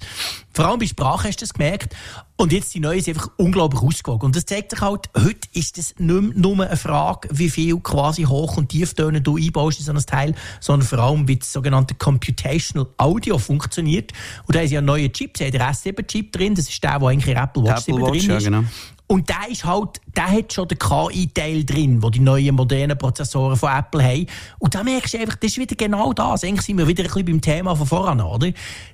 Vor 0.51 0.65
allem 0.65 0.80
bei 0.80 0.88
Sprache 0.88 1.30
hast 1.30 1.41
du 1.41 1.45
das 1.45 1.54
gemerkt. 1.54 1.95
Und 2.38 2.52
jetzt 2.52 2.74
die 2.74 2.82
neue 2.82 2.98
ist 2.98 3.08
einfach 3.08 3.30
unglaublich 3.38 3.82
ausgewogen. 3.82 4.26
Und 4.26 4.36
das 4.36 4.45
zeigt 4.45 4.71
sich 4.71 4.82
halt, 4.82 5.10
heute 5.17 5.48
ist 5.54 5.78
das 5.78 5.95
nicht 5.98 6.36
nur 6.36 6.65
eine 6.65 6.76
Frage, 6.76 7.30
wie 7.32 7.50
viel 7.50 7.80
quasi 7.80 8.24
Hoch- 8.24 8.58
und 8.58 8.69
Tieftöne 8.69 9.21
du 9.21 9.38
einbaust 9.38 9.80
in 9.80 9.86
so 9.86 9.93
ein 9.93 10.06
Teil, 10.06 10.36
sondern 10.60 10.88
vor 10.88 11.00
allem, 11.00 11.30
wie 11.30 11.38
das 11.38 11.54
sogenannte 11.54 11.95
Computational 11.95 12.89
Audio 12.98 13.38
funktioniert. 13.38 14.12
Und 14.48 14.56
da 14.56 14.62
ist 14.62 14.71
ja 14.71 14.80
ein 14.80 14.86
neuer 14.86 15.08
Chip, 15.13 15.36
den 15.36 15.54
S7-Chip 15.54 16.34
drin, 16.34 16.56
das 16.56 16.67
ist 16.67 16.84
der, 16.84 17.00
der 17.00 17.08
eigentlich 17.08 17.34
in 17.34 17.41
Apple 17.41 17.63
Watch, 17.63 17.88
Apple 17.88 18.02
Watch 18.02 18.26
drin 18.26 18.38
ist. 18.38 18.43
Ja, 18.43 18.50
genau. 18.50 18.67
Und 19.08 19.30
der 19.30 19.50
ist 19.50 19.63
halt, 19.63 20.02
der 20.15 20.28
hat 20.28 20.52
schon 20.52 20.67
den 20.67 20.80
KI-Teil 20.80 21.63
drin, 21.63 22.02
wo 22.02 22.10
die 22.10 22.19
neuen 22.19 22.56
modernen 22.56 22.98
Prozessoren 22.98 23.56
von 23.56 23.71
Apple 23.71 24.04
haben. 24.04 24.26
Und 24.58 24.74
da 24.74 24.84
merkst 24.84 25.13
du 25.13 25.19
einfach, 25.19 25.36
das 25.36 25.52
ist 25.52 25.58
wieder 25.60 25.76
genau 25.76 26.12
das. 26.12 26.43
Eigentlich 26.43 26.65
sind 26.65 26.80
wir 26.80 26.88
wieder 26.88 27.04
ein 27.04 27.08
bisschen 27.08 27.26
beim 27.26 27.39
Thema 27.39 27.76
von 27.76 27.86
voran, 27.86 28.19
oder? 28.19 28.52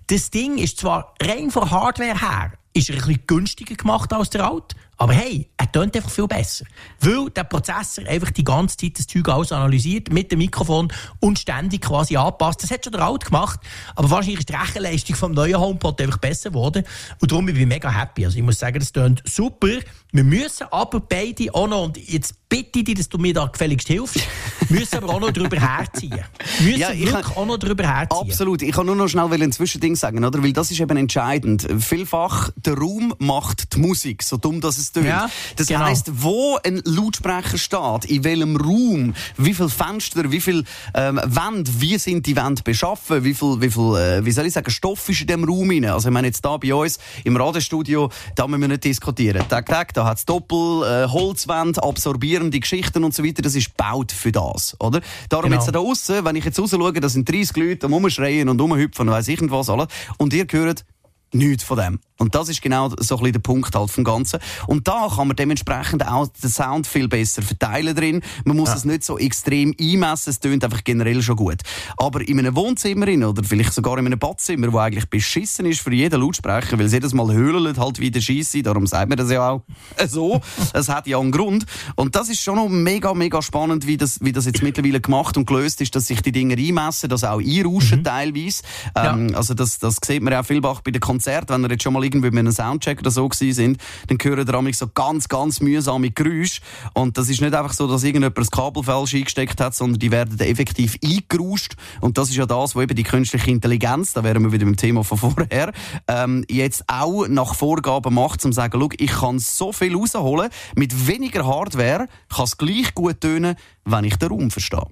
Das 0.08 0.30
Ding 0.30 0.58
ist 0.58 0.80
zwar 0.80 1.16
rein 1.22 1.50
von 1.50 1.72
Hardware 1.72 2.20
her, 2.20 2.52
ist 2.74 2.90
er 2.90 2.96
ein 2.96 3.02
bisschen 3.02 3.24
günstiger 3.28 3.76
gemacht 3.76 4.14
als 4.14 4.30
der 4.30 4.50
alte, 4.50 4.76
aber 5.02 5.14
hey, 5.14 5.50
er 5.58 5.72
tönt 5.72 5.96
einfach 5.96 6.12
viel 6.12 6.28
besser. 6.28 6.64
Weil 7.00 7.32
der 7.32 7.44
Prozessor 7.44 8.06
einfach 8.06 8.30
die 8.30 8.44
ganze 8.44 8.78
Zeit 8.78 9.00
das 9.00 9.08
Zeug 9.08 9.28
alles 9.30 9.52
analysiert, 9.52 10.14
mit 10.14 10.32
dem 10.32 10.38
Mikrofon 10.38 10.94
und 11.20 11.40
ständig 11.40 11.82
quasi 11.82 12.18
anpasst. 12.18 12.62
Das 12.62 12.70
hat 12.70 12.84
schon 12.84 12.94
der 12.94 13.02
Alt 13.02 13.26
gemacht, 13.26 13.60
aber 13.96 14.12
wahrscheinlich 14.12 14.42
ist 14.42 14.50
die 14.50 14.54
Rechenleistung 14.54 15.16
vom 15.16 15.32
neuen 15.32 15.60
HomePod 15.60 16.00
einfach 16.00 16.20
besser 16.20 16.52
geworden. 16.52 16.84
Und 17.20 17.32
darum 17.32 17.48
bin 17.48 17.56
ich 17.56 17.66
mega 17.66 17.90
happy. 17.90 18.26
Also 18.26 18.38
ich 18.38 18.44
muss 18.44 18.60
sagen, 18.60 18.78
das 18.78 18.92
tönt 18.92 19.24
super. 19.26 19.80
Wir 20.12 20.24
müssen 20.24 20.68
aber 20.70 21.00
beide 21.00 21.52
auch 21.56 21.68
noch, 21.68 21.86
und 21.86 21.98
jetzt 21.98 22.36
bitte 22.48 22.80
ich 22.80 22.86
dich, 22.86 22.96
dass 22.96 23.10
du 23.10 23.18
mir 23.18 23.34
da 23.34 23.46
gefälligst 23.48 23.88
hilfst, 23.88 24.20
müssen 24.70 24.98
aber 24.98 25.16
auch 25.16 25.20
noch 25.22 25.32
darüber 25.32 25.58
herziehen. 25.58 26.20
Müssen 26.60 26.80
ja, 26.80 26.90
wirklich 26.90 27.10
kann, 27.12 27.38
auch 27.38 27.46
noch 27.46 27.58
darüber 27.58 27.88
herziehen. 27.88 28.30
Absolut. 28.30 28.62
Ich 28.62 28.74
kann 28.74 28.86
nur 28.86 28.96
noch 28.96 29.08
schnell 29.08 29.32
ein 29.32 29.52
Zwischending 29.52 29.96
sagen, 29.96 30.24
oder? 30.24 30.44
Weil 30.44 30.54
das 30.54 30.70
ist 30.70 30.80
eben 30.80 30.98
entscheidend. 30.98 31.66
Vielfach, 31.80 32.52
der 32.58 32.78
Raum 32.78 33.16
macht 33.20 33.74
die 33.74 33.80
Musik, 33.80 34.22
so 34.22 34.36
dumm, 34.36 34.60
dass 34.60 34.78
es 34.78 34.91
tönt. 34.92 35.06
Ja, 35.06 35.30
das 35.56 35.68
genau. 35.68 35.82
heisst, 35.82 36.12
wo 36.22 36.58
ein 36.64 36.82
Lautsprecher 36.86 37.58
steht, 37.58 38.06
in 38.06 38.24
welchem 38.24 38.56
Raum, 38.56 39.14
wie 39.38 39.54
viele 39.54 39.70
Fenster, 39.70 40.32
wie 40.32 40.42
viele 40.42 40.64
ähm, 40.94 41.20
Wände, 41.24 41.72
wie 41.80 41.98
sind 41.98 42.26
die 42.26 42.36
Wände 42.36 42.62
beschaffen, 42.64 43.24
wie 43.24 43.34
viel, 43.34 43.62
wie 43.62 43.70
viel, 43.70 43.96
äh, 43.96 44.26
wie 44.26 44.32
soll 44.32 44.46
ich 44.46 44.54
sagen, 44.54 44.70
Stoff 44.72 45.08
ist 45.10 45.22
in 45.22 45.28
dem 45.28 45.44
Raum 45.44 45.70
rein. 45.70 45.86
Also 45.86 46.10
ich 46.10 46.14
meine 46.14 46.28
jetzt 46.28 46.44
da 46.44 46.58
bei 46.58 46.74
uns 46.74 47.00
im 47.24 47.36
Radiostudio, 47.36 48.10
da 48.36 48.48
müssen 48.48 48.62
wir 48.62 48.68
nicht 48.68 48.84
diskutieren. 48.84 49.44
Tag, 49.48 49.66
Tag, 49.66 49.94
da 49.94 50.06
hat's 50.06 50.26
Doppel, 50.26 50.84
äh, 50.84 51.08
Holzwände, 51.08 51.82
absorbierende 51.84 52.60
Geschichten 52.60 53.04
und 53.04 53.14
so 53.14 53.24
weiter. 53.24 53.42
Das 53.42 53.56
ist 53.56 53.76
gebaut 53.76 54.12
für 54.12 54.32
das, 54.32 54.76
oder? 54.80 55.02
Darum 55.30 55.52
genau. 55.52 55.62
jetzt 55.62 55.74
da 55.74 55.80
außen, 55.80 56.26
wenn 56.26 56.36
ich 56.36 56.46
jetzt 56.46 56.60
raus 56.60 56.72
schaue, 56.72 56.94
da 56.94 57.10
sind 57.10 57.30
30 57.30 57.56
Leute 57.58 57.86
am 57.86 57.94
rumschreien 57.94 58.50
und 58.50 58.60
rumhüpfen 58.60 59.08
und 59.08 59.14
weiss 59.14 59.28
ich 59.28 59.40
was 59.50 59.70
alles. 59.70 59.88
Und 60.18 60.34
ihr 60.34 60.46
hört 60.52 60.86
nichts 61.34 61.64
von 61.64 61.78
dem. 61.78 62.00
Und 62.22 62.36
das 62.36 62.50
ist 62.50 62.62
genau 62.62 62.90
so 62.90 63.16
ein 63.16 63.20
bisschen 63.20 63.34
der 63.34 63.40
Punkt 63.40 63.74
halt 63.74 63.90
vom 63.90 64.04
Ganzen. 64.04 64.40
Und 64.68 64.88
da 64.88 65.10
kann 65.16 65.28
man 65.28 65.36
dementsprechend 65.36 66.08
auch 66.08 66.28
den 66.28 66.52
Sound 66.52 66.86
viel 66.86 67.08
besser 67.08 67.42
verteilen 67.42 67.96
drin. 67.96 68.22
Man 68.46 68.58
muss 68.58 68.70
ja. 68.70 68.76
es 68.76 68.86
nicht 68.86 69.04
so 69.04 69.18
extrem 69.18 69.74
einmessen, 69.82 70.30
es 70.30 70.40
tönt 70.40 70.64
einfach 70.64 70.84
generell 70.84 71.24
schon 71.24 71.36
gut. 71.36 71.58
Aber 71.98 72.22
in 72.22 72.38
einem 72.38 72.56
Wohnzimmer 72.56 73.08
oder 73.28 73.44
vielleicht 73.44 73.74
sogar 73.74 73.98
in 73.98 74.06
einem 74.06 74.20
Badzimmer, 74.20 74.72
wo 74.72 74.78
eigentlich 74.78 75.10
beschissen 75.10 75.66
ist 75.66 75.82
für 75.82 75.92
jeden 75.92 76.22
Lautsprecher, 76.22 76.78
weil 76.78 76.86
es 76.86 76.94
jedes 76.94 77.16
Mal 77.16 77.34
höhlt 77.34 77.80
halt 77.80 78.00
wie 78.00 78.12
der 78.12 78.22
Scheisse, 78.22 78.62
darum 78.62 78.86
sagt 78.86 79.10
man 79.10 79.18
das 79.18 79.32
ja 79.32 79.50
auch 79.50 79.64
so. 80.08 80.42
Es 80.74 80.90
hat 80.90 81.08
ja 81.08 81.18
einen 81.18 81.32
Grund. 81.32 81.66
Und 81.96 82.16
das 82.16 82.30
ist 82.30 82.42
schon 82.42 82.58
noch 82.58 82.70
mega, 82.70 83.16
mega 83.16 83.42
spannend, 83.42 83.88
wie 83.88 83.98
das, 83.98 84.20
wie 84.22 84.32
das 84.32 84.46
jetzt 84.46 84.62
mittlerweile 84.62 85.02
gemacht 85.02 85.38
und 85.38 85.48
gelöst 85.48 85.82
ist, 85.82 85.96
dass 85.96 86.06
sich 86.06 86.22
die 86.22 86.32
Dinge 86.32 86.56
einmessen, 86.56 87.10
dass 87.10 87.24
auch 87.24 87.40
einrauschen 87.40 88.00
mhm. 88.00 88.04
teilweise. 88.04 88.62
Ähm, 88.94 89.30
ja. 89.30 89.38
Also 89.38 89.56
das, 89.56 89.80
das 89.80 89.98
sieht 90.06 90.22
man 90.22 90.34
ja 90.34 90.42
auch 90.42 90.46
vielfach 90.46 90.82
bei 90.82 90.92
den 90.92 91.02
Konzerten, 91.02 91.50
wenn 91.50 91.64
er 91.64 91.72
jetzt 91.72 91.82
schon 91.82 91.94
mal 91.94 92.11
irgendwie 92.12 92.30
mit 92.30 92.40
einem 92.40 92.52
Soundcheck 92.52 93.00
oder 93.00 93.12
so 93.12 93.28
gewesen 93.28 93.54
sind, 93.54 93.82
dann 94.08 94.18
hören 94.22 94.46
da 94.46 94.74
so 94.74 94.88
ganz, 94.88 95.28
ganz 95.28 95.62
mühsame 95.62 96.12
Geräusche. 96.12 96.62
Und 96.94 97.18
das 97.18 97.30
ist 97.30 97.42
nicht 97.42 97.54
einfach 97.54 97.74
so, 97.74 97.88
dass 97.88 98.04
irgendjemand 98.04 98.38
ein 98.38 98.46
Kabel 98.48 98.84
falsch 98.84 99.16
eingesteckt 99.16 99.60
hat, 99.62 99.76
sondern 99.76 100.00
die 100.00 100.12
werden 100.12 100.40
effektiv 100.40 100.98
eingerauscht. 101.04 101.76
Und 102.02 102.18
das 102.18 102.30
ist 102.30 102.36
ja 102.36 102.46
das, 102.46 102.76
wo 102.76 102.82
eben 102.82 102.96
die 102.96 103.04
künstliche 103.04 103.50
Intelligenz, 103.50 104.14
da 104.14 104.24
wären 104.24 104.44
wir 104.44 104.52
wieder 104.52 104.66
beim 104.66 104.78
Thema 104.78 105.04
von 105.04 105.18
vorher, 105.18 105.72
ähm, 106.08 106.46
jetzt 106.50 106.84
auch 106.88 107.28
nach 107.28 107.56
Vorgaben 107.56 108.14
macht, 108.14 108.44
um 108.46 108.52
zu 108.52 108.56
sagen, 108.56 108.90
ich 108.98 109.12
kann 109.12 109.40
so 109.40 109.72
viel 109.72 109.96
rausholen, 109.96 110.50
mit 110.76 111.08
weniger 111.08 111.46
Hardware 111.46 112.08
kann 112.30 112.46
es 112.46 112.58
gleich 112.58 112.94
gut 112.94 113.22
tönen, 113.22 113.56
wenn 113.86 114.04
ich 114.04 114.16
den 114.18 114.30
Raum 114.30 114.52
verstehe. 114.52 114.86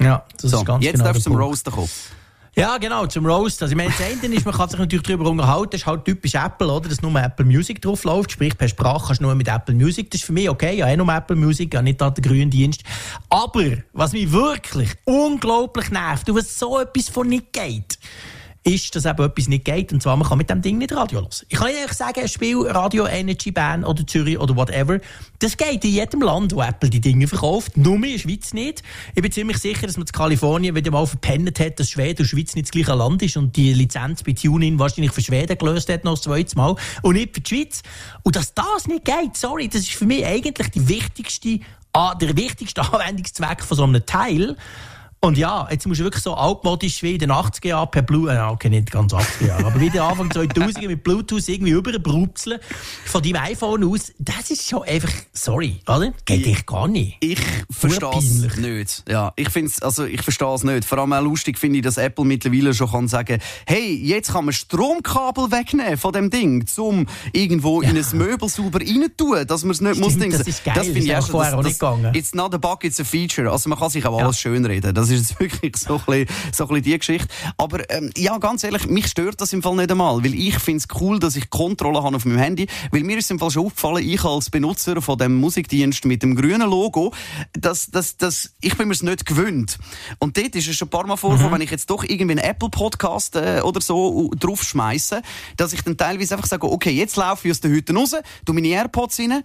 Ja, 0.00 0.24
das 0.40 0.50
so, 0.50 0.58
ist 0.58 0.66
ganz 0.66 0.84
jetzt 0.84 0.94
genau 0.94 1.04
darfst 1.04 1.26
du 1.26 1.30
zum 1.30 1.36
Roaster 1.36 1.70
kommen. 1.70 1.88
Ja, 2.54 2.76
genau, 2.76 3.06
zum 3.06 3.24
Roast. 3.24 3.62
Also, 3.62 3.72
ich 3.72 3.76
meine, 3.76 3.90
das 3.96 4.06
eine 4.06 4.34
ist, 4.34 4.44
man 4.44 4.54
kann 4.54 4.68
sich 4.68 4.78
natürlich 4.78 5.06
darüber 5.06 5.30
unterhalten, 5.30 5.70
das 5.70 5.80
ist 5.80 5.86
halt 5.86 6.04
typisch 6.04 6.34
Apple, 6.34 6.70
oder? 6.70 6.86
Dass 6.86 7.00
nur 7.00 7.14
Apple 7.18 7.46
Music 7.46 7.80
drauf 7.80 8.04
läuft. 8.04 8.32
Sprich, 8.32 8.58
per 8.58 8.68
Sprache 8.68 9.06
kannst 9.06 9.22
du 9.22 9.24
nur 9.24 9.34
mit 9.34 9.48
Apple 9.48 9.74
Music. 9.74 10.10
Das 10.10 10.20
ist 10.20 10.26
für 10.26 10.34
mich 10.34 10.50
okay. 10.50 10.76
Ja, 10.76 10.86
eh 10.88 10.96
nur 10.96 11.08
Apple 11.08 11.36
Music, 11.36 11.72
ja, 11.72 11.80
nicht 11.80 11.98
da 12.00 12.10
der 12.10 12.22
grüne 12.22 12.48
Dienst. 12.48 12.82
Aber, 13.30 13.78
was 13.94 14.12
mich 14.12 14.30
wirklich 14.32 14.90
unglaublich 15.04 15.90
nervt, 15.90 16.28
und 16.28 16.36
was 16.36 16.58
so 16.58 16.78
etwas 16.78 17.08
von 17.08 17.26
nicht 17.28 17.54
geht, 17.54 17.98
ist, 18.64 18.94
dass 18.94 19.04
eben 19.04 19.24
etwas 19.24 19.48
nicht 19.48 19.64
geht. 19.64 19.92
Und 19.92 20.02
zwar, 20.02 20.16
man 20.16 20.28
kann 20.28 20.38
mit 20.38 20.48
dem 20.48 20.62
Ding 20.62 20.78
nicht 20.78 20.92
Radio 20.92 21.20
hören. 21.20 21.28
Ich 21.48 21.58
kann 21.58 21.68
nicht 21.68 21.94
sagen, 21.94 22.20
ein 22.20 22.28
Spiel 22.28 22.58
Radio 22.68 23.06
Energy 23.06 23.50
Band 23.50 23.84
oder 23.84 24.06
Zürich 24.06 24.38
oder 24.38 24.54
whatever. 24.56 25.00
Das 25.40 25.56
geht 25.56 25.84
in 25.84 25.90
jedem 25.90 26.22
Land, 26.22 26.54
wo 26.54 26.62
Apple 26.62 26.88
die 26.88 27.00
Dinge 27.00 27.26
verkauft. 27.26 27.76
Nur 27.76 27.96
in 27.96 28.02
der 28.02 28.18
Schweiz 28.18 28.52
nicht. 28.52 28.82
Ich 29.14 29.22
bin 29.22 29.32
ziemlich 29.32 29.58
sicher, 29.58 29.86
dass 29.86 29.96
man 29.96 30.06
in 30.06 30.12
Kalifornien 30.12 30.76
wieder 30.76 30.92
mal 30.92 31.06
verpennt 31.06 31.58
hat, 31.58 31.80
dass 31.80 31.90
Schweden 31.90 32.22
und 32.22 32.28
Schweiz 32.28 32.54
nicht 32.54 32.68
das 32.68 32.70
gleiche 32.70 32.94
Land 32.94 33.22
ist 33.22 33.36
und 33.36 33.56
die 33.56 33.72
Lizenz 33.72 34.22
bei 34.22 34.32
TuneIn 34.32 34.78
wahrscheinlich 34.78 35.12
für 35.12 35.22
Schweden 35.22 35.58
gelöst 35.58 35.88
hat 35.88 36.04
noch 36.04 36.14
das 36.14 36.22
zweite 36.22 36.56
Mal 36.56 36.76
und 37.02 37.14
nicht 37.14 37.34
für 37.34 37.40
die 37.40 37.56
Schweiz. 37.56 37.82
Und 38.22 38.36
dass 38.36 38.54
das 38.54 38.86
nicht 38.86 39.04
geht, 39.04 39.36
sorry, 39.36 39.68
das 39.68 39.82
ist 39.82 39.94
für 39.94 40.06
mich 40.06 40.24
eigentlich 40.24 40.70
die 40.70 40.88
wichtigste, 40.88 41.58
der 41.94 42.36
wichtigste 42.36 42.80
Anwendungszweck 42.92 43.64
von 43.64 43.76
so 43.76 43.82
einem 43.82 44.06
Teil. 44.06 44.56
Und 45.24 45.38
ja, 45.38 45.68
jetzt 45.70 45.86
musst 45.86 46.00
du 46.00 46.04
wirklich 46.04 46.24
so 46.24 46.34
altmodisch 46.34 47.00
wie 47.04 47.12
in 47.12 47.20
den 47.20 47.30
80er 47.30 47.68
Jahren 47.68 47.88
per 47.92 48.02
Bluetooth, 48.02 48.34
ja, 48.34 48.50
okay, 48.50 48.68
nicht 48.68 48.90
ganz 48.90 49.14
80er 49.14 49.46
Jahre, 49.46 49.66
aber 49.66 49.80
wieder 49.80 50.02
Anfang 50.02 50.28
2000 50.32 50.88
mit 50.88 51.04
Bluetooth 51.04 51.48
irgendwie 51.48 51.70
überbrupseln 51.70 52.58
von 53.04 53.22
deinem 53.22 53.36
iPhone 53.36 53.84
aus. 53.84 54.12
Das 54.18 54.50
ist 54.50 54.68
schon 54.68 54.82
einfach, 54.82 55.12
sorry, 55.32 55.78
oder? 55.86 56.12
Geht 56.24 56.44
dich 56.44 56.66
gar 56.66 56.88
nicht. 56.88 57.18
Ich 57.20 57.38
verstehe 57.70 58.18
es 58.18 58.56
nicht. 58.56 59.04
Ja, 59.08 59.32
ich 59.36 59.48
find's, 59.50 59.80
also 59.80 60.06
ich 60.06 60.22
verstehe 60.22 60.52
es 60.54 60.64
nicht. 60.64 60.84
Vor 60.84 60.98
allem 60.98 61.12
auch 61.12 61.22
lustig 61.22 61.56
finde 61.56 61.78
ich, 61.78 61.84
dass 61.84 61.98
Apple 61.98 62.24
mittlerweile 62.24 62.74
schon 62.74 62.90
kann 62.90 63.06
sagen, 63.06 63.38
hey, 63.64 63.94
jetzt 63.94 64.32
kann 64.32 64.46
man 64.46 64.52
Stromkabel 64.52 65.52
wegnehmen 65.52 65.98
von 65.98 66.12
dem 66.12 66.30
Ding, 66.30 66.66
zum 66.66 67.06
irgendwo 67.32 67.80
ja. 67.80 67.90
in 67.90 67.96
ein 67.96 68.06
Möbel 68.14 68.48
sauber 68.48 68.80
rein 68.80 69.06
tun, 69.16 69.46
dass 69.46 69.62
man 69.62 69.70
es 69.70 69.80
nicht 69.80 69.98
Stimmt, 69.98 70.18
muss. 70.18 70.38
Das 70.38 70.48
ist 70.48 70.64
geil. 70.64 70.74
Das 70.74 70.86
finde 70.86 70.98
ich 70.98 71.16
auch 71.16 71.28
vorher 71.28 71.56
auch 71.56 71.62
nicht 71.62 71.78
gegangen. 71.78 72.12
It's 72.12 72.34
not 72.34 72.52
a 72.52 72.58
bug, 72.58 72.82
it's 72.82 72.98
a 72.98 73.04
feature. 73.04 73.52
Also 73.52 73.68
man 73.68 73.78
kann 73.78 73.90
sich 73.90 74.04
auch 74.04 74.18
ja. 74.18 74.24
alles 74.24 74.40
schön 74.40 74.64
reden. 74.64 74.92
Das 74.92 75.11
ist 75.12 75.30
jetzt 75.30 75.40
wirklich 75.40 75.76
so 75.76 75.94
ein 75.94 76.26
bisschen, 76.26 76.52
so 76.52 76.64
ein 76.64 76.68
bisschen 76.68 76.82
die 76.82 76.98
Geschichte. 76.98 77.28
Aber 77.56 77.88
ähm, 77.90 78.10
ja, 78.16 78.38
ganz 78.38 78.64
ehrlich, 78.64 78.86
mich 78.86 79.06
stört 79.06 79.40
das 79.40 79.52
im 79.52 79.62
Fall 79.62 79.76
nicht 79.76 79.90
einmal, 79.90 80.22
weil 80.24 80.34
ich 80.34 80.58
finde 80.58 80.78
es 80.78 81.00
cool, 81.00 81.18
dass 81.18 81.36
ich 81.36 81.50
Kontrolle 81.50 82.02
habe 82.02 82.16
auf 82.16 82.24
meinem 82.24 82.38
Handy, 82.38 82.66
weil 82.90 83.02
mir 83.02 83.18
ist 83.18 83.30
im 83.30 83.38
Fall 83.38 83.50
schon 83.50 83.66
aufgefallen, 83.66 84.08
ich 84.08 84.24
als 84.24 84.50
Benutzer 84.50 85.00
von 85.02 85.18
dem 85.18 85.36
Musikdienst 85.36 86.04
mit 86.04 86.22
dem 86.22 86.34
grünen 86.34 86.68
Logo, 86.68 87.12
dass, 87.52 87.90
dass, 87.90 88.16
dass 88.16 88.54
ich 88.60 88.76
bin 88.76 88.88
mir 88.88 88.94
es 88.94 89.02
nicht 89.02 89.26
gewöhnt. 89.26 89.78
Und 90.18 90.36
dort 90.36 90.54
ist 90.54 90.68
es 90.68 90.76
schon 90.76 90.88
ein 90.88 90.90
paar 90.90 91.06
Mal 91.06 91.16
vorgekommen, 91.16 91.50
mhm. 91.50 91.54
wenn 91.54 91.62
ich 91.62 91.70
jetzt 91.70 91.90
doch 91.90 92.04
irgendwie 92.04 92.32
einen 92.32 92.44
Apple 92.44 92.70
Podcast 92.70 93.36
äh, 93.36 93.60
oder 93.62 93.80
so 93.80 94.30
draufschmeiße, 94.38 95.22
dass 95.56 95.72
ich 95.72 95.82
dann 95.82 95.96
teilweise 95.96 96.34
einfach 96.34 96.48
sage, 96.48 96.70
okay, 96.70 96.90
jetzt 96.90 97.16
laufe 97.16 97.48
ich 97.48 97.52
aus 97.52 97.60
der 97.60 97.70
Hütte 97.70 97.94
raus, 97.94 98.14
tu 98.44 98.52
meine 98.52 98.68
AirPods 98.68 99.18
rein, 99.20 99.42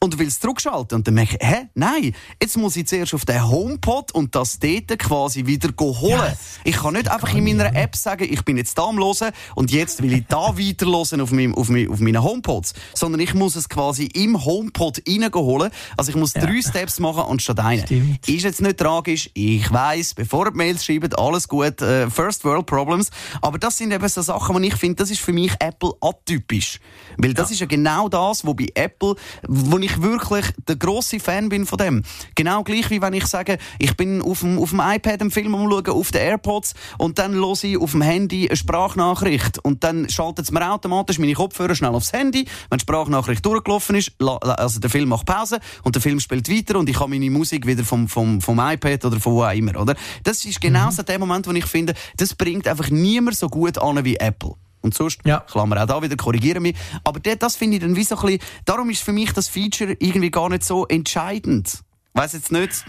und 0.00 0.18
will 0.18 0.26
es 0.26 0.40
zurückschalten. 0.40 0.96
Und 0.96 1.06
dann 1.06 1.14
merke 1.14 1.36
ich, 1.40 1.46
hä, 1.46 1.68
nein, 1.74 2.14
jetzt 2.40 2.56
muss 2.56 2.76
ich 2.76 2.86
zuerst 2.86 3.14
auf 3.14 3.24
den 3.24 3.48
HomePod 3.48 4.12
und 4.12 4.34
das 4.34 4.58
dort 4.58 4.98
quasi 4.98 5.46
wieder 5.46 5.70
holen. 5.78 6.20
Yes. 6.28 6.60
Ich 6.64 6.76
kann 6.76 6.94
nicht 6.94 7.10
einfach 7.10 7.32
in 7.34 7.44
meiner 7.44 7.74
App 7.74 7.96
sagen, 7.96 8.26
ich 8.28 8.44
bin 8.44 8.56
jetzt 8.56 8.76
da 8.78 8.84
am 8.84 8.98
Hören 8.98 9.32
und 9.54 9.70
jetzt 9.70 10.02
will 10.02 10.12
ich 10.12 10.26
da 10.28 10.36
weiter 10.58 10.86
hören 10.86 11.20
auf, 11.20 11.30
meinem, 11.30 11.54
auf, 11.54 11.68
meinem, 11.68 11.90
auf 11.90 12.00
meinen 12.00 12.22
HomePods. 12.22 12.74
Sondern 12.94 13.20
ich 13.20 13.34
muss 13.34 13.56
es 13.56 13.68
quasi 13.68 14.04
im 14.06 14.44
HomePod 14.44 15.02
holen. 15.34 15.70
Also 15.96 16.10
ich 16.10 16.16
muss 16.16 16.34
ja. 16.34 16.44
drei 16.44 16.60
Steps 16.60 17.00
machen 17.00 17.22
anstatt 17.22 17.60
einen. 17.60 17.84
Stimmt. 17.84 18.28
Ist 18.28 18.44
jetzt 18.44 18.60
nicht 18.60 18.78
tragisch. 18.78 19.30
Ich 19.34 19.72
weiss, 19.72 20.14
bevor 20.14 20.46
ihr 20.46 20.52
Mails 20.54 20.84
schreibt, 20.84 21.18
alles 21.18 21.48
gut. 21.48 21.80
Uh, 21.80 22.10
First 22.10 22.44
World 22.44 22.66
Problems. 22.66 23.10
Aber 23.40 23.58
das 23.58 23.78
sind 23.78 23.92
eben 23.92 24.08
so 24.08 24.22
Sachen, 24.22 24.60
die 24.60 24.68
ich 24.68 24.76
finde, 24.76 24.96
das 24.96 25.10
ist 25.10 25.20
für 25.20 25.32
mich 25.32 25.52
Apple 25.60 25.92
atypisch. 26.00 26.80
Weil 27.16 27.34
das 27.34 27.50
ja. 27.50 27.54
ist 27.54 27.60
ja 27.60 27.66
genau 27.66 28.08
das, 28.08 28.44
wo 28.44 28.54
bei 28.54 28.68
Apple, 28.74 29.14
wo 29.46 29.78
ich 29.78 29.93
ich 29.94 30.02
wirklich 30.02 30.46
der 30.68 30.76
grosse 30.76 31.20
Fan 31.20 31.48
bin 31.48 31.66
von 31.66 31.78
dem. 31.78 32.02
Genau 32.34 32.62
gleich 32.62 32.90
wie 32.90 33.00
wenn 33.00 33.12
ich 33.12 33.26
sage, 33.26 33.58
ich 33.78 33.96
bin 33.96 34.22
auf 34.22 34.40
dem, 34.40 34.58
auf 34.58 34.70
dem 34.70 34.80
iPad 34.80 35.20
einen 35.20 35.30
Film 35.30 35.54
umschauen, 35.54 35.88
auf 35.88 36.10
den 36.10 36.20
AirPods 36.22 36.74
und 36.98 37.18
dann 37.18 37.34
höre 37.34 37.64
ich 37.64 37.76
auf 37.76 37.92
dem 37.92 38.02
Handy 38.02 38.48
eine 38.48 38.56
Sprachnachricht 38.56 39.58
und 39.58 39.84
dann 39.84 40.08
schaltet 40.08 40.46
es 40.46 40.50
mir 40.50 40.70
automatisch 40.70 41.18
meine 41.18 41.34
Kopfhörer 41.34 41.74
schnell 41.74 41.94
aufs 41.94 42.12
Handy. 42.12 42.46
Wenn 42.70 42.78
die 42.78 42.82
Sprachnachricht 42.82 43.44
durchgelaufen 43.44 43.96
ist, 43.96 44.12
also 44.20 44.80
der 44.80 44.90
Film 44.90 45.08
macht 45.08 45.26
Pause 45.26 45.60
und 45.82 45.94
der 45.94 46.02
Film 46.02 46.20
spielt 46.20 46.50
weiter 46.50 46.78
und 46.78 46.88
ich 46.88 46.98
habe 46.98 47.10
meine 47.10 47.30
Musik 47.30 47.66
wieder 47.66 47.84
vom, 47.84 48.08
vom, 48.08 48.40
vom 48.40 48.58
iPad 48.58 49.04
oder 49.04 49.20
von 49.20 49.34
wo 49.34 49.44
auch 49.44 49.52
immer, 49.52 49.80
oder? 49.80 49.94
Das 50.22 50.44
ist 50.44 50.60
genau 50.60 50.90
mhm. 50.90 51.04
der 51.04 51.18
Moment, 51.18 51.46
wo 51.46 51.52
ich 51.52 51.66
finde, 51.66 51.94
das 52.16 52.34
bringt 52.34 52.66
einfach 52.68 52.90
niemand 52.90 53.36
so 53.36 53.48
gut 53.48 53.78
an 53.78 54.04
wie 54.04 54.16
Apple. 54.16 54.54
Und 54.84 54.92
sonst, 54.92 55.20
ja. 55.24 55.40
Klammer 55.40 55.82
auch 55.82 55.86
da 55.86 56.02
wieder, 56.02 56.14
korrigieren 56.14 56.62
mich. 56.62 56.76
Aber 57.04 57.18
das 57.18 57.56
finde 57.56 57.76
ich 57.76 57.82
dann 57.82 57.96
wie 57.96 58.04
so 58.04 58.16
ein 58.16 58.20
bisschen, 58.20 58.40
darum 58.66 58.90
ist 58.90 59.02
für 59.02 59.12
mich 59.12 59.32
das 59.32 59.48
Feature 59.48 59.96
irgendwie 59.98 60.30
gar 60.30 60.50
nicht 60.50 60.62
so 60.62 60.86
entscheidend. 60.86 61.82
Weiß 62.12 62.34
jetzt 62.34 62.52
nicht, 62.52 62.84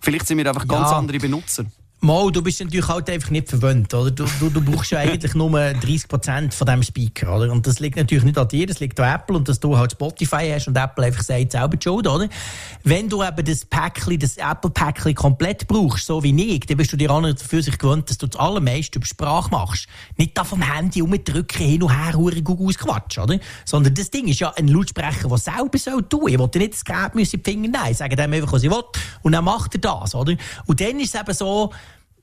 vielleicht 0.00 0.26
sind 0.26 0.38
wir 0.38 0.48
einfach 0.48 0.64
ja. 0.64 0.74
ganz 0.74 0.90
andere 0.90 1.18
Benutzer. 1.18 1.64
Mal, 2.00 2.30
du 2.30 2.42
bist 2.42 2.60
natürlich 2.60 2.86
halt 2.86 3.10
einfach 3.10 3.30
nicht 3.30 3.48
verwöhnt, 3.48 3.92
oder? 3.92 4.12
Du, 4.12 4.24
du, 4.38 4.50
du 4.50 4.60
brauchst 4.60 4.92
ja 4.92 4.98
eigentlich 5.00 5.34
nur 5.34 5.50
30% 5.50 6.52
von 6.52 6.66
diesem 6.66 6.82
Speaker, 6.84 7.36
oder? 7.36 7.50
Und 7.50 7.66
das 7.66 7.80
liegt 7.80 7.96
natürlich 7.96 8.22
nicht 8.22 8.38
an 8.38 8.46
dir, 8.46 8.68
das 8.68 8.78
liegt 8.78 9.00
an 9.00 9.16
Apple 9.16 9.36
und 9.36 9.48
dass 9.48 9.58
du 9.58 9.76
halt 9.76 9.90
Spotify 9.90 10.48
hast 10.54 10.68
und 10.68 10.76
Apple 10.76 11.06
einfach 11.06 11.24
sagt, 11.24 11.50
selber 11.50 11.76
die 11.76 11.82
Schuld, 11.82 12.06
oder? 12.06 12.28
Wenn 12.84 13.08
du 13.08 13.24
eben 13.24 13.44
das 13.44 13.64
Päckchen, 13.64 14.16
das 14.20 14.36
Apple-Päckchen 14.36 15.16
komplett 15.16 15.66
brauchst, 15.66 16.06
so 16.06 16.22
wie 16.22 16.54
ich, 16.54 16.60
dann 16.66 16.76
bist 16.76 16.92
du 16.92 16.96
dir 16.96 17.10
auch 17.10 17.20
für 17.36 17.62
sich 17.64 17.76
gewöhnt, 17.76 18.08
dass 18.08 18.18
du 18.18 18.28
das 18.28 18.38
allermeiste 18.38 19.00
über 19.00 19.06
Sprache 19.06 19.50
machst. 19.50 19.88
Nicht 20.16 20.38
da 20.38 20.44
vom 20.44 20.62
Handy 20.62 21.02
umdrücken, 21.02 21.66
hin 21.66 21.82
und 21.82 21.90
her, 21.90 22.14
hure 22.14 22.40
Google 22.42 22.76
Quatsch, 22.76 23.18
oder? 23.18 23.40
Sondern 23.64 23.94
das 23.94 24.08
Ding 24.10 24.28
ist 24.28 24.38
ja 24.38 24.52
ein 24.56 24.68
Lautsprecher, 24.68 25.28
der 25.28 25.38
selber 25.38 25.78
soll 25.78 26.04
tun. 26.04 26.28
Ich 26.28 26.38
wollte 26.38 26.60
nicht 26.60 26.74
das 26.74 26.84
Gerät 26.84 27.12
in 27.14 27.24
die 27.24 27.50
Finger 27.50 27.68
nehmen, 27.68 27.94
sagen 27.94 28.14
dem 28.14 28.32
einfach, 28.32 28.52
was 28.52 28.62
ich 28.62 28.70
will. 28.70 28.84
Und 29.22 29.32
dann 29.32 29.44
macht 29.44 29.74
er 29.74 29.80
das, 29.80 30.14
oder? 30.14 30.36
Und 30.66 30.80
dann 30.80 31.00
ist 31.00 31.12
es 31.12 31.20
eben 31.20 31.34
so, 31.34 31.72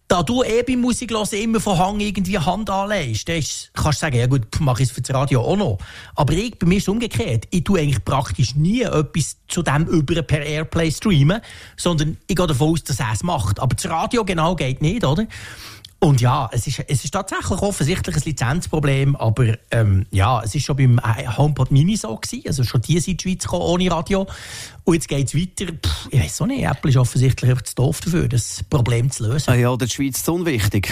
da 0.07 0.21
du 0.21 0.43
eh 0.43 0.61
beim 0.61 0.81
Musik 0.81 1.11
hören 1.11 1.27
immer 1.33 1.59
von 1.59 1.77
Hang 1.77 1.99
irgendwie 1.99 2.37
Hand 2.37 2.69
anlegst, 2.69 3.27
dann 3.27 3.43
kannst 3.73 3.99
du 3.99 4.05
sagen, 4.05 4.17
ja 4.17 4.27
gut, 4.27 4.45
mache 4.59 4.83
ich 4.83 4.89
es 4.89 4.95
für 4.95 5.01
das 5.01 5.15
Radio 5.15 5.41
auch 5.41 5.57
noch. 5.57 5.77
Aber 6.15 6.33
ich, 6.33 6.57
bei 6.59 6.67
mir 6.67 6.77
ist 6.77 6.83
es 6.83 6.89
umgekehrt. 6.89 7.47
Ich 7.49 7.63
tue 7.63 7.79
eigentlich 7.79 8.05
praktisch 8.05 8.55
nie 8.55 8.83
etwas 8.83 9.37
zu 9.47 9.63
dem 9.63 9.85
über 9.87 10.21
per 10.21 10.45
Airplay 10.45 10.91
streamen, 10.91 11.41
sondern 11.75 12.17
ich 12.27 12.35
gehe 12.35 12.47
davon 12.47 12.73
aus, 12.73 12.83
dass 12.83 12.99
er 12.99 13.13
es 13.13 13.23
macht. 13.23 13.59
Aber 13.59 13.75
das 13.75 13.89
Radio 13.89 14.23
genau 14.23 14.55
geht 14.55 14.81
nicht, 14.81 15.03
oder? 15.03 15.25
Und 16.05 16.21
ja, 16.21 16.47
es 16.51 16.67
ist, 16.67 16.83
es 16.87 17.03
ist 17.03 17.11
tatsächlich 17.11 17.59
offensichtlich 17.63 18.15
ein 18.15 18.21
Lizenzproblem, 18.23 19.15
aber 19.15 19.55
ähm, 19.71 20.05
ja, 20.11 20.39
es 20.43 20.53
ist 20.53 20.63
schon 20.63 20.75
beim 20.75 21.01
HomePod 21.35 21.71
Mini 21.71 21.97
so 21.97 22.15
gewesen, 22.15 22.43
also 22.45 22.63
schon 22.63 22.81
die 22.83 22.99
sind 22.99 23.13
in 23.13 23.17
die 23.17 23.23
Schweiz 23.23 23.41
gekommen, 23.41 23.63
ohne 23.63 23.89
Radio. 23.89 24.27
Und 24.83 24.93
jetzt 24.93 25.07
geht 25.07 25.27
es 25.27 25.33
weiter. 25.33 25.71
Puh, 25.81 26.09
ich 26.11 26.19
weiß 26.19 26.41
auch 26.41 26.45
nicht, 26.45 26.63
Apple 26.63 26.91
ist 26.91 26.97
offensichtlich 26.97 27.49
einfach 27.49 27.63
zu 27.63 27.73
doof 27.73 28.01
dafür, 28.01 28.27
das 28.27 28.63
Problem 28.69 29.09
zu 29.09 29.27
lösen. 29.27 29.49
Ah 29.49 29.55
ja, 29.55 29.75
der 29.75 29.87
Schweiz 29.87 30.17
ist 30.19 30.29
unwichtig. 30.29 30.91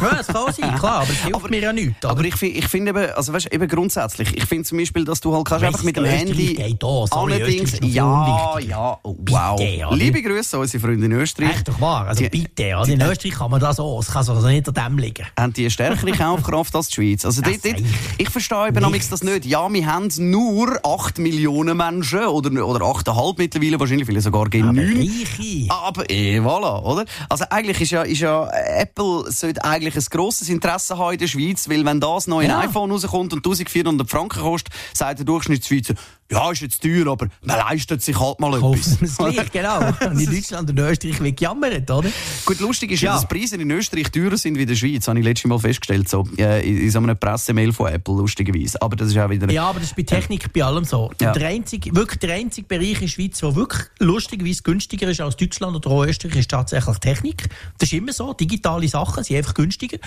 Ja, 0.00 0.14
das 0.14 0.28
kann 0.28 0.52
sein, 0.52 0.76
klar, 0.76 1.00
aber 1.00 1.10
es 1.10 1.22
hilft 1.22 1.34
aber, 1.34 1.48
mir 1.48 1.60
ja 1.60 1.72
nichts. 1.72 2.04
Aber 2.04 2.22
ich, 2.22 2.40
ich 2.40 2.68
finde 2.68 2.90
eben, 2.90 3.10
also 3.10 3.32
weißt, 3.32 3.52
eben 3.52 3.66
grundsätzlich, 3.66 4.36
ich 4.36 4.44
finde 4.44 4.62
zum 4.62 4.78
Beispiel, 4.78 5.04
dass 5.04 5.20
du 5.20 5.34
halt 5.34 5.44
kannst 5.44 5.64
einfach 5.64 5.82
mit 5.82 5.96
dem 5.96 6.04
Handy... 6.04 6.54
Geht 6.54 6.80
da, 6.80 7.04
sorry, 7.08 7.32
allerdings, 7.32 7.80
ja, 7.82 8.60
ja, 8.60 8.96
oh, 9.02 9.16
wow. 9.28 9.58
Bitte, 9.58 9.88
Liebe 9.96 10.22
Grüße 10.22 10.56
an 10.56 10.62
unsere 10.62 10.80
Freunde 10.80 11.06
in 11.06 11.12
Österreich. 11.12 11.50
Echt 11.50 11.66
doch 11.66 11.80
wahr, 11.80 12.06
also 12.06 12.22
die, 12.22 12.28
bitte, 12.28 12.76
also 12.76 12.92
in 12.92 13.00
Österreich 13.00 13.34
kann 13.34 13.50
man 13.50 13.60
das 13.60 13.80
auch, 13.80 13.98
es 13.98 14.06
kann 14.06 14.18
also 14.18 14.46
nicht 14.46 14.51
an 14.52 14.74
dem 14.74 14.98
liegen. 14.98 15.26
Haben 15.38 15.52
die 15.52 15.62
eine 15.62 15.70
stärkere 15.70 16.12
Kaufkraft 16.16 16.74
als 16.74 16.88
die 16.88 16.94
Schweiz? 16.94 17.24
Also 17.24 17.42
dort, 17.42 17.64
dort, 17.64 17.82
ich 18.18 18.30
verstehe 18.30 18.68
eben 18.68 18.90
nicht. 18.90 19.12
das 19.12 19.22
nicht. 19.22 19.46
Ja, 19.46 19.72
wir 19.72 19.86
haben 19.86 20.08
nur 20.18 20.78
8 20.84 21.18
Millionen 21.18 21.76
Menschen 21.76 22.26
oder, 22.26 22.66
oder 22.66 22.84
8,5 22.84 23.34
mittlerweile 23.38 23.80
wahrscheinlich 23.80 24.06
viele 24.06 24.20
sogar 24.20 24.48
gegen 24.48 24.72
9. 24.72 25.68
Aber 25.68 26.08
eh, 26.10 26.40
voilà, 26.40 26.82
oder? 26.82 27.04
Also 27.28 27.44
eigentlich 27.50 27.80
ist 27.80 27.90
ja, 27.90 28.02
ist 28.02 28.20
ja, 28.20 28.48
Apple 28.50 29.30
sollte 29.30 29.64
eigentlich 29.64 29.96
ein 29.96 30.04
grosses 30.10 30.48
Interesse 30.48 30.98
haben 30.98 31.12
in 31.12 31.18
der 31.18 31.26
Schweiz, 31.26 31.68
weil 31.68 31.84
wenn 31.84 32.00
das 32.00 32.26
neue 32.26 32.48
ja. 32.48 32.60
iPhone 32.60 32.90
rauskommt 32.90 33.32
und 33.32 33.38
1400 33.38 34.08
Franken 34.08 34.40
kostet, 34.40 34.72
sagt 34.92 35.18
der 35.18 35.26
Durchschnittsschweizer, 35.26 35.94
ja, 36.32 36.50
ist 36.50 36.62
jetzt 36.62 36.82
teuer, 36.82 37.06
aber 37.08 37.28
man 37.42 37.58
leistet 37.58 38.02
sich 38.02 38.18
halt 38.18 38.40
mal 38.40 38.54
etwas. 38.56 38.98
Es 39.02 39.16
gleich, 39.16 39.50
genau. 39.52 39.80
in 40.10 40.26
Deutschland 40.26 40.70
und 40.70 40.78
Österreich 40.78 41.20
wird 41.20 41.36
gejammert, 41.36 41.90
oder? 41.90 42.08
Gut, 42.44 42.60
lustig 42.60 42.92
ist 42.92 43.02
ja, 43.02 43.12
dass 43.12 43.28
Preise 43.28 43.56
in 43.56 43.70
Österreich 43.70 44.10
teurer 44.10 44.36
sind 44.38 44.56
wie 44.56 44.62
in 44.62 44.68
der 44.68 44.74
Schweiz, 44.74 45.06
habe 45.06 45.18
ich 45.18 45.24
letztes 45.24 45.48
Mal 45.48 45.58
festgestellt, 45.58 46.08
so, 46.08 46.26
äh, 46.38 46.66
in 46.66 46.90
so 46.90 47.00
einer 47.00 47.14
Pressemail 47.14 47.72
von 47.72 47.92
Apple, 47.92 48.14
lustigerweise. 48.14 48.80
Aber 48.80 48.96
das 48.96 49.08
ist 49.08 49.18
auch 49.18 49.28
wieder... 49.28 49.50
Ja, 49.50 49.66
aber 49.66 49.80
das 49.80 49.90
ist 49.90 49.96
bei 49.96 50.02
Technik 50.02 50.46
äh, 50.46 50.48
bei 50.52 50.64
allem 50.64 50.84
so. 50.84 51.10
Ja. 51.20 51.32
Der 51.32 51.48
einzige, 51.48 51.94
wirklich 51.94 52.18
der 52.20 52.34
einzige 52.34 52.66
Bereich 52.66 52.94
in 52.94 53.00
der 53.00 53.08
Schweiz, 53.08 53.38
der 53.40 53.54
wirklich 53.54 53.82
lustigerweise 53.98 54.62
günstiger 54.62 55.08
ist 55.08 55.20
als 55.20 55.36
Deutschland 55.36 55.76
oder 55.76 55.90
auch 55.90 56.06
Österreich, 56.06 56.36
ist 56.36 56.50
tatsächlich 56.50 56.98
Technik. 56.98 57.48
Das 57.78 57.92
ist 57.92 57.98
immer 57.98 58.12
so. 58.12 58.32
Digitale 58.32 58.88
Sachen 58.88 59.22
sind 59.22 59.36
einfach 59.36 59.54
günstiger. 59.54 59.98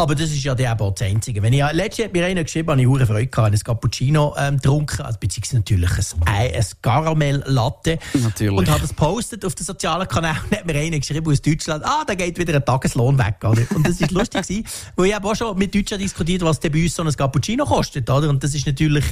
Aber 0.00 0.14
das 0.14 0.30
ist 0.30 0.42
ja 0.42 0.54
dann 0.54 0.72
eben 0.72 0.80
auch 0.80 0.94
das 0.94 1.06
Einzige. 1.06 1.42
Wenn 1.42 1.52
ich, 1.52 1.62
letztes 1.72 2.06
hat 2.06 2.14
mir 2.14 2.24
einer 2.24 2.42
geschrieben, 2.42 2.70
habe 2.70 2.80
ich 2.80 2.86
hure 2.86 3.04
Freude 3.04 3.26
gehabt, 3.26 3.52
ein 3.52 3.58
Cappuccino 3.60 4.34
ähm, 4.38 4.56
getrunken, 4.56 5.02
also 5.02 5.18
beziehungsweise 5.20 5.56
natürlich 5.56 5.90
ein, 5.90 6.26
Ei, 6.26 6.56
ein 6.56 6.66
Karamell-Latte. 6.80 7.98
Natürlich. 8.14 8.58
Und 8.58 8.70
habe 8.70 8.80
das 8.80 8.94
postet 8.94 9.44
auf 9.44 9.54
den 9.54 9.66
sozialen 9.66 10.08
Kanälen 10.08 10.38
und 10.50 10.56
hat 10.56 10.66
mir 10.66 10.74
einer 10.74 10.98
geschrieben 10.98 11.30
aus 11.30 11.42
Deutschland, 11.42 11.84
ah, 11.84 12.02
da 12.06 12.14
geht 12.14 12.38
wieder 12.38 12.54
ein 12.54 12.64
Tageslohn 12.64 13.18
weg. 13.18 13.36
Oder? 13.44 13.62
Und 13.74 13.86
das 13.86 14.00
ist 14.00 14.10
lustig 14.10 14.42
gewesen, 14.42 14.64
weil 14.96 15.06
ich 15.06 15.14
habe 15.14 15.28
auch 15.28 15.36
schon 15.36 15.58
mit 15.58 15.74
Deutschen 15.74 15.98
diskutiert, 15.98 16.40
was 16.42 16.60
denn 16.60 16.72
bei 16.72 16.82
uns 16.82 16.94
so 16.94 17.02
ein 17.02 17.12
Cappuccino 17.12 17.66
kostet. 17.66 18.08
Oder? 18.08 18.30
Und 18.30 18.42
das 18.42 18.54
ist 18.54 18.66
natürlich 18.66 19.04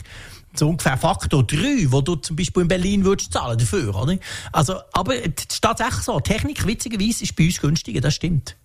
so 0.55 0.71
ungefähr 0.71 0.97
Faktor 0.97 1.47
3, 1.47 1.87
wo 1.89 2.01
du 2.01 2.17
zum 2.17 2.35
Beispiel 2.35 2.63
in 2.63 2.69
Berlin 2.69 3.05
würdest 3.05 3.31
zahlen 3.31 3.59
dafür, 3.59 3.95
oder? 3.95 4.17
Also, 4.53 4.77
aber 4.93 5.17
es 5.17 5.45
ist 5.51 5.61
tatsächlich 5.61 6.01
so. 6.01 6.19
Technik, 6.21 6.67
witzigerweise, 6.67 7.25
ist 7.25 7.37
bei 7.37 7.45
uns 7.45 7.61
günstiger, 7.61 8.01
das 8.01 8.15
stimmt. 8.15 8.57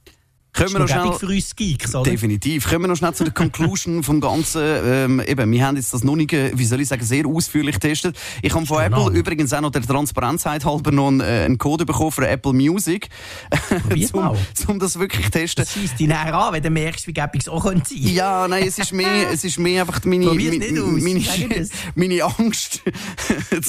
Können 0.54 0.72
wir 0.74 0.80
noch 0.80 0.88
schnell... 0.88 1.14
für 1.14 1.26
uns 1.26 1.56
Geeks, 1.56 1.96
oder? 1.96 2.10
Definitiv. 2.10 2.70
Kommen 2.70 2.84
wir 2.84 2.88
noch 2.90 2.96
schnell 2.96 3.14
zu 3.14 3.24
der 3.24 3.34
Conclusion 3.34 4.04
vom 4.04 4.22
Ganzen. 4.22 4.62
Ähm, 4.64 5.20
eben, 5.26 5.52
wir 5.52 5.66
haben 5.66 5.76
jetzt 5.76 5.94
das 5.94 6.04
noch 6.04 6.16
nicht, 6.16 6.32
äh, 6.32 6.52
wie 6.54 6.66
soll 6.66 6.80
ich 6.80 6.88
sagen, 6.88 7.04
sehr 7.04 7.26
ausführlich 7.26 7.76
getestet. 7.80 8.16
Ich 8.42 8.54
habe 8.54 8.66
von 8.66 8.78
Genau. 8.84 9.08
Apple 9.08 9.20
übrigens 9.20 9.52
auch 9.54 9.62
noch 9.62 9.72
der 9.72 9.82
Transparenzheit 9.82 10.64
halber 10.64 10.92
noch 10.92 11.08
einen, 11.08 11.22
äh, 11.22 11.46
einen 11.46 11.58
Code 11.58 11.86
bekommen 11.86 12.12
für 12.12 12.28
Apple 12.28 12.54
Music. 12.54 13.10
Zum, 14.08 14.36
zum 14.54 14.80
das 14.80 15.00
wirklich 15.00 15.30
testen. 15.30 15.64
Das 15.64 15.74
schießt 15.74 16.00
dich 16.00 16.08
näher 16.08 16.34
an, 16.34 16.54
wenn 16.54 16.62
du 16.62 16.70
merkst, 16.70 17.08
wie 17.08 17.14
gäbig 17.14 17.42
es 17.42 17.50
auch 17.50 17.64
könnte 17.64 17.90
sein 17.90 17.98
Ja, 18.14 18.48
nein, 18.48 18.66
es 18.68 18.78
ist 18.78 18.94
mehr, 18.94 19.30
es 19.32 19.44
ist 19.44 19.58
mehr 19.58 19.82
einfach 19.82 20.04
meine, 20.06 20.26
meine, 20.26 20.60
meine, 20.60 21.68
meine 21.96 22.24
Angst, 22.24 22.82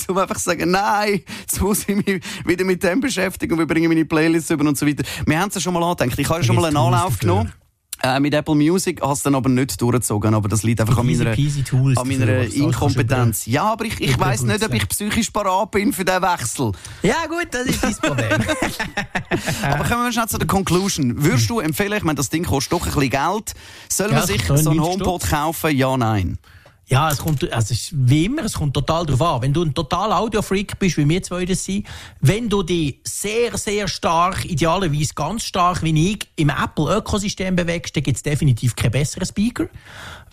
zum 0.05 0.19
einfach 0.19 0.39
sagen, 0.39 0.71
nein, 0.71 1.23
jetzt 1.41 1.61
muss 1.61 1.89
ich 1.89 1.97
mich 1.97 2.23
wieder 2.45 2.65
mit 2.65 2.83
dem 2.83 3.01
beschäftigen 3.01 3.55
und 3.55 3.59
wir 3.59 3.67
bringen 3.67 3.89
meine 3.89 4.05
Playlists 4.05 4.51
über 4.51 4.67
und 4.67 4.77
so 4.77 4.87
weiter. 4.87 5.05
Wir 5.27 5.41
haben 5.41 5.49
es 5.49 5.55
ja 5.55 5.61
schon 5.61 5.75
mal 5.75 5.83
angedenkt. 5.83 6.19
Ich 6.19 6.29
habe 6.29 6.41
ja 6.41 6.45
schon 6.45 6.57
mal 6.57 6.74
einen 6.77 6.95
Anlauf 6.95 7.19
genommen. 7.19 7.53
Äh, 8.03 8.21
mit 8.21 8.35
Apple 8.35 8.55
Music 8.55 9.01
hast 9.01 9.25
du 9.25 9.31
dann 9.31 9.37
aber 9.37 9.49
nicht 9.49 9.81
durchgezogen, 9.81 10.35
aber 10.35 10.49
das 10.49 10.63
liegt 10.63 10.79
einfach 10.81 10.99
an 10.99 11.07
meiner, 11.07 11.35
Tools 11.35 11.97
an 11.97 12.07
meiner 12.07 12.41
Inkompetenz. 12.41 13.47
Ja, 13.47 13.65
aber 13.65 13.87
ich, 13.87 13.99
ich 13.99 14.19
weiss 14.19 14.43
nicht, 14.43 14.63
ob 14.63 14.75
ich 14.75 14.87
psychisch 14.89 15.31
parat 15.31 15.71
bin 15.71 15.91
für 15.93 16.05
den 16.05 16.21
Wechsel. 16.21 16.73
Ja, 17.03 17.25
gut, 17.27 17.47
das 17.51 17.67
ist 17.67 17.83
dein 17.83 17.95
Problem. 17.97 18.31
Aber 19.63 19.85
kommen 19.85 20.05
wir 20.05 20.13
schnell 20.13 20.27
zu 20.27 20.37
der 20.37 20.47
Conclusion. 20.47 21.23
Würdest 21.25 21.49
du 21.49 21.61
empfehlen, 21.61 21.95
ich 21.95 22.03
meine, 22.03 22.17
das 22.17 22.29
Ding 22.29 22.45
kostet 22.45 22.73
doch 22.75 22.87
ein 22.87 22.93
bisschen 22.93 23.11
Geld, 23.11 23.55
soll 23.89 24.11
man 24.11 24.27
sich 24.27 24.45
so 24.45 24.53
einen 24.55 24.77
90 24.77 24.81
HomePod 24.81 25.31
kaufen? 25.31 25.77
Ja, 25.77 25.97
nein. 25.97 26.39
Ja, 26.87 27.11
es 27.11 27.19
kommt, 27.19 27.43
also 27.51 27.73
es 27.73 27.81
ist 27.83 27.93
wie 27.95 28.27
immer, 28.27 28.45
es 28.45 28.55
kommt 28.55 28.75
total 28.75 29.07
drauf 29.07 29.23
an. 29.23 29.43
Wenn 29.43 29.53
du 29.55 29.63
ein 29.63 29.73
total 29.73 30.13
Audiofreak 30.13 30.79
bist, 30.79 30.99
wie 30.99 31.09
wir 31.09 31.23
zwei 31.23 31.47
das 31.47 31.65
sind, 31.65 31.87
wenn 32.21 32.49
du 32.49 32.63
dich 32.63 33.01
sehr, 33.05 33.57
sehr 33.57 33.89
stark, 33.89 34.45
idealerweise 34.45 35.15
ganz 35.15 35.45
stark 35.45 35.83
wie 35.83 36.13
ich, 36.13 36.29
im 36.37 36.51
Apple-Ökosystem 36.51 37.57
bewegst, 37.57 37.97
dann 37.97 38.03
gibt 38.03 38.19
es 38.19 38.23
definitiv 38.23 38.77
keinen 38.77 38.91
besseren 38.91 39.27
Speaker. 39.27 39.69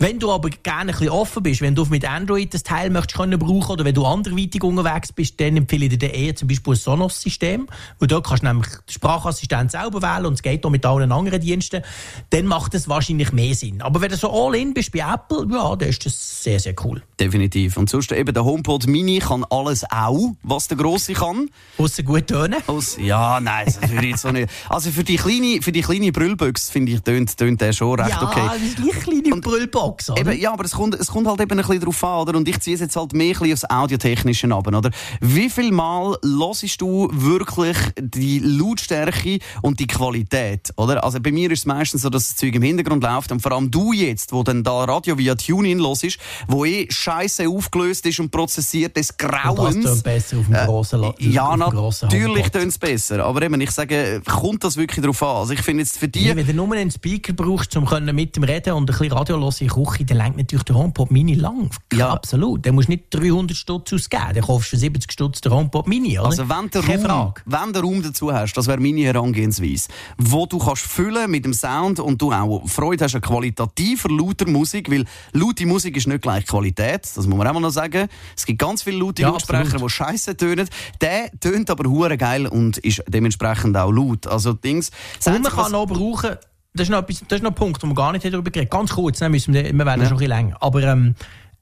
Wenn 0.01 0.17
du 0.17 0.31
aber 0.31 0.49
gerne 0.49 0.93
ein 0.93 0.97
bisschen 0.97 1.09
offen 1.09 1.43
bist, 1.43 1.61
wenn 1.61 1.75
du 1.75 1.85
mit 1.85 2.09
Android 2.09 2.51
das 2.51 2.63
Teil 2.63 2.89
möchtest 2.89 3.17
können 3.17 3.37
brauchen 3.37 3.73
oder 3.73 3.85
wenn 3.85 3.93
du 3.93 4.03
anderweitig 4.03 4.63
unterwegs 4.63 5.13
bist, 5.13 5.39
dann 5.39 5.55
empfehle 5.55 5.85
ich 5.85 5.99
dir 5.99 6.11
eher 6.11 6.35
zum 6.35 6.47
Beispiel 6.47 6.73
ein 6.73 6.77
Sonos-System, 6.77 7.67
weil 7.99 8.07
dort 8.07 8.25
kannst 8.25 8.41
du 8.41 8.47
nämlich 8.47 8.67
den 8.67 8.93
Sprachassistent 8.93 9.69
selber 9.69 10.01
wählen 10.01 10.25
und 10.25 10.33
es 10.33 10.41
geht 10.41 10.65
auch 10.65 10.71
mit 10.71 10.83
allen 10.87 11.11
anderen 11.11 11.39
Diensten, 11.39 11.83
dann 12.31 12.47
macht 12.47 12.73
es 12.73 12.89
wahrscheinlich 12.89 13.31
mehr 13.31 13.53
Sinn. 13.53 13.83
Aber 13.83 14.01
wenn 14.01 14.09
du 14.09 14.17
so 14.17 14.31
all-in 14.31 14.73
bist 14.73 14.91
bei 14.91 15.01
Apple, 15.01 15.45
ja, 15.51 15.75
dann 15.75 15.89
ist 15.89 16.03
das 16.03 16.43
sehr, 16.43 16.59
sehr 16.59 16.73
cool. 16.83 17.03
Definitiv. 17.19 17.77
Und 17.77 17.87
sonst 17.87 18.11
eben 18.11 18.33
der 18.33 18.43
HomePod 18.43 18.87
Mini 18.87 19.19
kann 19.19 19.45
alles 19.51 19.85
auch, 19.91 20.31
was 20.41 20.67
der 20.67 20.77
Grosse 20.77 21.13
kann. 21.13 21.51
Ausser 21.77 22.01
gut 22.01 22.25
tönen. 22.25 22.57
Aus, 22.65 22.97
ja, 22.99 23.39
nein, 23.39 23.65
das 23.67 23.79
würde 23.81 24.05
ich 24.05 24.13
jetzt 24.13 24.23
so 24.23 24.31
nicht. 24.31 24.49
Also 24.67 24.89
für 24.89 25.03
die 25.03 25.17
kleine, 25.17 25.61
für 25.61 25.71
die 25.71 25.81
kleine 25.81 26.11
Brüllbüchse 26.11 26.71
finde 26.71 26.93
ich, 26.93 27.01
tönt, 27.01 27.37
tönt 27.37 27.61
der 27.61 27.71
schon 27.71 27.99
recht 27.99 28.09
ja, 28.09 28.23
okay. 28.23 28.41
das 28.43 28.61
ist 28.63 28.77
gleich 28.77 29.07
eine 29.07 29.21
kleine 29.21 29.41
Brüllbox, 29.41 29.90
oder? 30.09 30.19
Eben, 30.21 30.39
ja, 30.39 30.53
aber 30.53 30.65
es 30.65 30.71
kommt, 30.71 30.95
es 30.95 31.07
kommt 31.07 31.27
halt 31.27 31.39
eben 31.41 31.51
ein 31.51 31.57
bisschen 31.57 31.79
drauf 31.81 32.03
an, 32.03 32.19
oder? 32.21 32.37
Und 32.37 32.47
ich 32.47 32.59
ziehe 32.59 32.75
es 32.75 32.81
jetzt 32.81 32.95
halt 32.95 33.13
mehr 33.13 33.35
ein 33.35 33.39
bisschen 33.39 33.53
aufs 33.53 33.65
Audiotechnische 33.69 34.47
ab, 34.53 34.67
oder? 34.67 34.89
Wie 35.19 35.49
viel 35.49 35.71
Mal 35.71 36.17
hörst 36.23 36.81
du 36.81 37.09
wirklich 37.11 37.77
die 37.99 38.39
Lautstärke 38.39 39.39
und 39.61 39.79
die 39.79 39.87
Qualität, 39.87 40.71
oder? 40.77 41.03
Also 41.03 41.19
bei 41.19 41.31
mir 41.31 41.51
ist 41.51 41.59
es 41.59 41.65
meistens 41.65 42.01
so, 42.01 42.09
dass 42.09 42.29
das 42.29 42.37
Zeug 42.37 42.55
im 42.55 42.61
Hintergrund 42.61 43.03
läuft 43.03 43.31
und 43.31 43.41
vor 43.41 43.51
allem 43.51 43.69
du 43.71 43.93
jetzt, 43.93 44.31
wo 44.33 44.43
dann 44.43 44.63
da 44.63 44.83
Radio 44.85 45.17
via 45.17 45.35
TuneIn 45.35 45.79
hörst, 45.79 46.17
wo 46.47 46.65
eh 46.65 46.87
scheiße 46.89 47.47
aufgelöst 47.47 48.05
ist 48.05 48.19
und 48.19 48.31
prozessiert 48.31 48.95
des 48.97 49.11
Und 49.11 49.17
das 49.21 49.29
Grauens. 49.31 49.85
tönt 49.85 50.03
besser 50.03 50.37
auf 50.39 50.45
dem 50.45 50.53
grossen 50.53 51.01
La- 51.01 51.13
Äh, 51.19 51.29
Ja, 51.29 51.55
grossen 51.55 52.07
natürlich 52.09 52.49
tönt 52.49 52.67
es 52.71 52.77
besser. 52.77 53.23
Aber 53.25 53.41
eben, 53.41 53.59
ich 53.61 53.71
sage, 53.71 54.21
kommt 54.25 54.63
das 54.63 54.77
wirklich 54.77 55.05
drauf 55.05 55.21
an? 55.23 55.37
Also 55.37 55.53
ich 55.53 55.61
finde 55.61 55.83
jetzt 55.83 55.97
für 55.97 56.07
die... 56.07 56.25
Ja, 56.27 56.35
wenn 56.35 56.45
du 56.47 56.53
nur 56.53 56.71
einen 56.75 56.91
Speaker 56.91 57.33
brauchst, 57.33 57.75
um 57.75 57.87
mit 58.13 58.35
dem 58.35 58.43
reden 58.43 58.73
und 58.73 58.83
ein 58.83 58.85
bisschen 58.85 59.11
Radio 59.11 59.39
hören 59.39 59.69
Küche, 59.85 60.05
dann 60.05 60.17
lenkt 60.17 60.37
natürlich 60.37 60.63
der 60.63 60.75
HomePod 60.75 61.11
Mini 61.11 61.33
lang. 61.35 61.69
Ja. 61.93 62.09
Absolut. 62.09 62.65
Dann 62.65 62.75
musst 62.75 62.87
du 62.87 62.93
nicht 62.93 63.05
300 63.11 63.55
Stutz 63.55 63.93
ausgeben. 63.93 64.33
Dann 64.33 64.43
kaufst 64.43 64.67
du 64.71 64.75
für 64.75 64.77
70 64.77 65.11
Stutz 65.11 65.41
den 65.41 65.51
HomePod 65.51 65.87
Mini, 65.87 66.19
oder? 66.19 66.27
Also 66.29 66.47
wenn 66.49 66.69
du 66.69 66.79
Raum, 66.79 67.33
wenn 67.45 67.75
Raum 67.75 68.01
dazu 68.03 68.31
hast, 68.31 68.53
das 68.53 68.67
wäre 68.67 68.79
meine 68.79 69.01
Herangehensweise, 69.01 69.89
wo 70.17 70.45
du 70.45 70.57
kannst 70.57 70.83
füllen 70.83 71.29
mit 71.29 71.45
dem 71.45 71.53
Sound 71.53 71.99
und 71.99 72.21
du 72.21 72.31
auch 72.31 72.67
Freude 72.67 73.05
hast 73.05 73.15
an 73.15 73.21
qualitativer 73.21 74.09
lauter 74.09 74.47
Musik, 74.47 74.89
weil 74.91 75.05
laute 75.33 75.65
Musik 75.65 75.97
ist 75.97 76.07
nicht 76.07 76.21
gleich 76.21 76.45
Qualität, 76.45 77.03
das 77.03 77.27
muss 77.27 77.37
man 77.37 77.47
auch 77.47 77.53
mal 77.53 77.59
noch 77.59 77.69
sagen. 77.71 78.07
Es 78.35 78.45
gibt 78.45 78.59
ganz 78.59 78.83
viele 78.83 78.97
laute 78.97 79.21
Ja, 79.21 79.29
Lautsprecher, 79.29 79.61
absolut. 79.63 79.89
die 79.89 79.93
scheiße 79.93 80.37
tönen. 80.37 80.69
Der 81.01 81.31
tönt 81.39 81.69
aber 81.69 81.89
hure 81.89 82.17
geil 82.17 82.47
und 82.47 82.77
ist 82.79 83.03
dementsprechend 83.07 83.75
auch 83.77 83.91
laut. 83.91 84.27
Also 84.27 84.53
Dings. 84.53 84.91
Und 85.25 85.43
man 85.43 85.51
kann 85.51 85.75
auch 85.75 85.85
brauchen, 85.85 86.37
das 86.73 86.83
ist 86.83 86.89
noch, 86.89 86.99
etwas, 86.99 87.23
das 87.27 87.37
ist 87.37 87.43
noch 87.43 87.51
ein 87.51 87.55
Punkt, 87.55 87.81
wo 87.83 87.87
wir 87.87 87.93
gar 87.95 88.11
nicht 88.11 88.23
darüber 88.25 88.49
geredet 88.49 88.71
haben. 88.73 88.79
Ganz 88.81 88.91
kurz, 88.91 89.19
dann 89.19 89.31
müssen 89.31 89.53
wir, 89.53 89.63
wir 89.65 89.73
werden 89.85 90.01
Ja. 90.01 90.07
schon 90.07 90.17
ein 90.17 90.17
bisschen 90.19 90.27
länger. 90.29 90.57
Aber 90.61 90.81
ähm, 90.83 91.15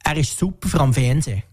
er 0.03 0.17
ist 0.17 0.37
super 0.37 0.69
für 0.69 0.79
am 0.79 0.93
Fernsehen. 0.93 1.43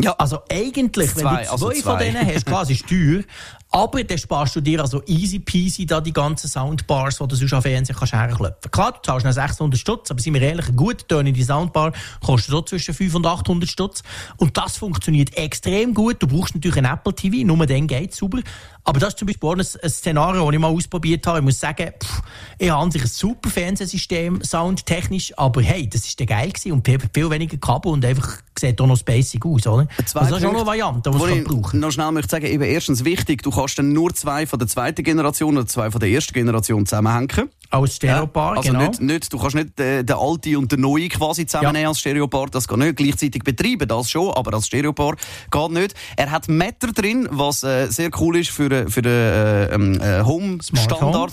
Ja. 0.00 0.12
Also 0.18 0.38
eigentlich, 0.50 1.14
wenn 1.16 1.22
Zwei, 1.22 1.42
du 1.42 1.44
zwei, 1.44 1.50
also 1.50 1.66
von 1.70 1.80
zwei. 1.82 2.04
denen 2.04 2.26
hast, 2.26 2.46
klar, 2.46 2.62
es 2.62 2.70
ist 2.70 2.88
teuer, 2.88 3.22
aber 3.70 4.02
dann 4.02 4.18
sparst 4.18 4.56
du 4.56 4.60
dir 4.60 4.80
also 4.80 5.02
easy 5.06 5.38
peasy 5.38 5.86
da 5.86 6.00
die 6.00 6.12
ganzen 6.12 6.48
Soundbars, 6.48 7.18
die 7.18 7.28
du 7.28 7.36
sonst 7.36 7.52
am 7.52 7.62
Fernsehen 7.62 7.96
kannst 7.96 8.12
herklopfen. 8.12 8.70
Klar, 8.70 8.92
du 8.92 8.98
zahlst 9.02 9.24
noch 9.24 9.32
600 9.32 9.78
Stutz, 9.78 10.10
aber 10.10 10.20
sind 10.20 10.34
wir 10.34 10.42
ehrlich, 10.42 10.66
eine 10.66 10.76
gut 10.76 11.08
tönende 11.08 11.42
Soundbar 11.42 11.92
kostet 12.24 12.50
so 12.50 12.62
zwischen 12.62 12.94
500 12.94 13.32
und 13.32 13.40
800 13.40 13.68
Stutz. 13.68 14.02
Und 14.38 14.56
das 14.56 14.76
funktioniert 14.76 15.36
extrem 15.36 15.94
gut. 15.94 16.20
Du 16.20 16.26
brauchst 16.26 16.54
natürlich 16.54 16.78
ein 16.78 16.84
Apple 16.84 17.14
TV, 17.14 17.46
nur 17.46 17.64
dann 17.64 17.86
geht's 17.86 18.16
super. 18.16 18.40
Aber 18.82 18.98
das 18.98 19.10
ist 19.10 19.18
zum 19.18 19.26
Beispiel 19.26 19.48
auch 19.48 19.54
ein, 19.54 19.60
ein 19.60 19.90
Szenario, 19.90 20.44
das 20.46 20.54
ich 20.54 20.60
mal 20.60 20.68
ausprobiert 20.68 21.26
habe. 21.26 21.38
Ich 21.38 21.44
muss 21.44 21.60
sagen, 21.60 21.92
pff, 22.02 22.22
ich 22.58 22.70
habe 22.70 22.82
an 22.82 22.90
sich 22.90 23.02
ein 23.02 23.08
super 23.08 23.50
Fernsehsystem, 23.50 24.42
soundtechnisch, 24.42 25.36
aber 25.38 25.62
hey, 25.62 25.88
das 25.88 26.06
ist 26.06 26.18
der 26.18 26.26
geil 26.26 26.48
gewesen 26.48 26.72
und 26.72 26.86
viel, 26.86 26.98
viel 27.12 27.30
weniger 27.30 27.58
Kabel 27.58 27.92
und 27.92 28.04
einfach 28.04 28.38
sieht 28.58 28.80
auch 28.80 28.86
noch 28.86 28.96
spacig 28.96 29.44
aus, 29.44 29.66
oder? 29.66 29.88
Zwei 30.04 30.20
also 30.20 30.34
das 30.34 30.42
ist 30.42 30.48
auch 30.48 30.52
noch 30.52 30.60
eine 30.60 30.66
Variante, 30.66 31.10
die 31.10 31.18
man 31.18 31.30
ich 31.30 31.44
brauchen 31.44 31.80
noch 31.80 31.90
schnell 31.90 32.12
möchte 32.12 32.30
sagen, 32.30 32.46
eben 32.46 32.62
erstens 32.62 33.04
wichtig, 33.04 33.42
du 33.42 33.50
kannst 33.60 33.78
dann 33.78 33.92
nur 33.92 34.14
zwei 34.14 34.46
von 34.46 34.58
der 34.58 34.68
zweiten 34.68 35.02
Generation 35.02 35.56
oder 35.56 35.66
zwei 35.66 35.90
von 35.90 36.00
der 36.00 36.08
ersten 36.08 36.32
Generation 36.32 36.86
zusammenhängen. 36.86 37.50
Als 37.70 37.96
Stereopaar, 37.96 38.56
also 38.56 38.72
genau. 38.72 38.88
nicht, 38.88 39.00
nicht, 39.00 39.32
du 39.32 39.38
kannst 39.38 39.54
nicht 39.54 39.78
äh, 39.78 40.02
den 40.02 40.16
alten 40.16 40.56
und 40.56 40.72
den 40.72 40.80
neuen 40.80 41.08
quasi 41.08 41.46
zusammennehmen 41.46 41.88
als 41.88 42.00
Stereopaar, 42.00 42.48
das 42.50 42.66
geht 42.66 42.78
nicht. 42.78 42.96
Gleichzeitig 42.96 43.44
betreiben, 43.44 43.86
das 43.86 44.10
schon, 44.10 44.32
aber 44.32 44.54
als 44.54 44.66
Stereopaar 44.66 45.14
geht 45.50 45.70
nicht. 45.70 45.94
Er 46.16 46.30
hat 46.30 46.48
Meter 46.48 46.88
drin, 46.88 47.28
was 47.30 47.62
äh, 47.62 47.86
sehr 47.86 48.10
cool 48.18 48.38
ist 48.38 48.50
für, 48.50 48.70
äh, 48.70 48.90
für 48.90 49.02
den 49.02 49.12
äh, 49.12 49.74
ähm, 49.74 50.00
äh, 50.00 50.22
Home-Standard, 50.24 51.00
Home, 51.00 51.28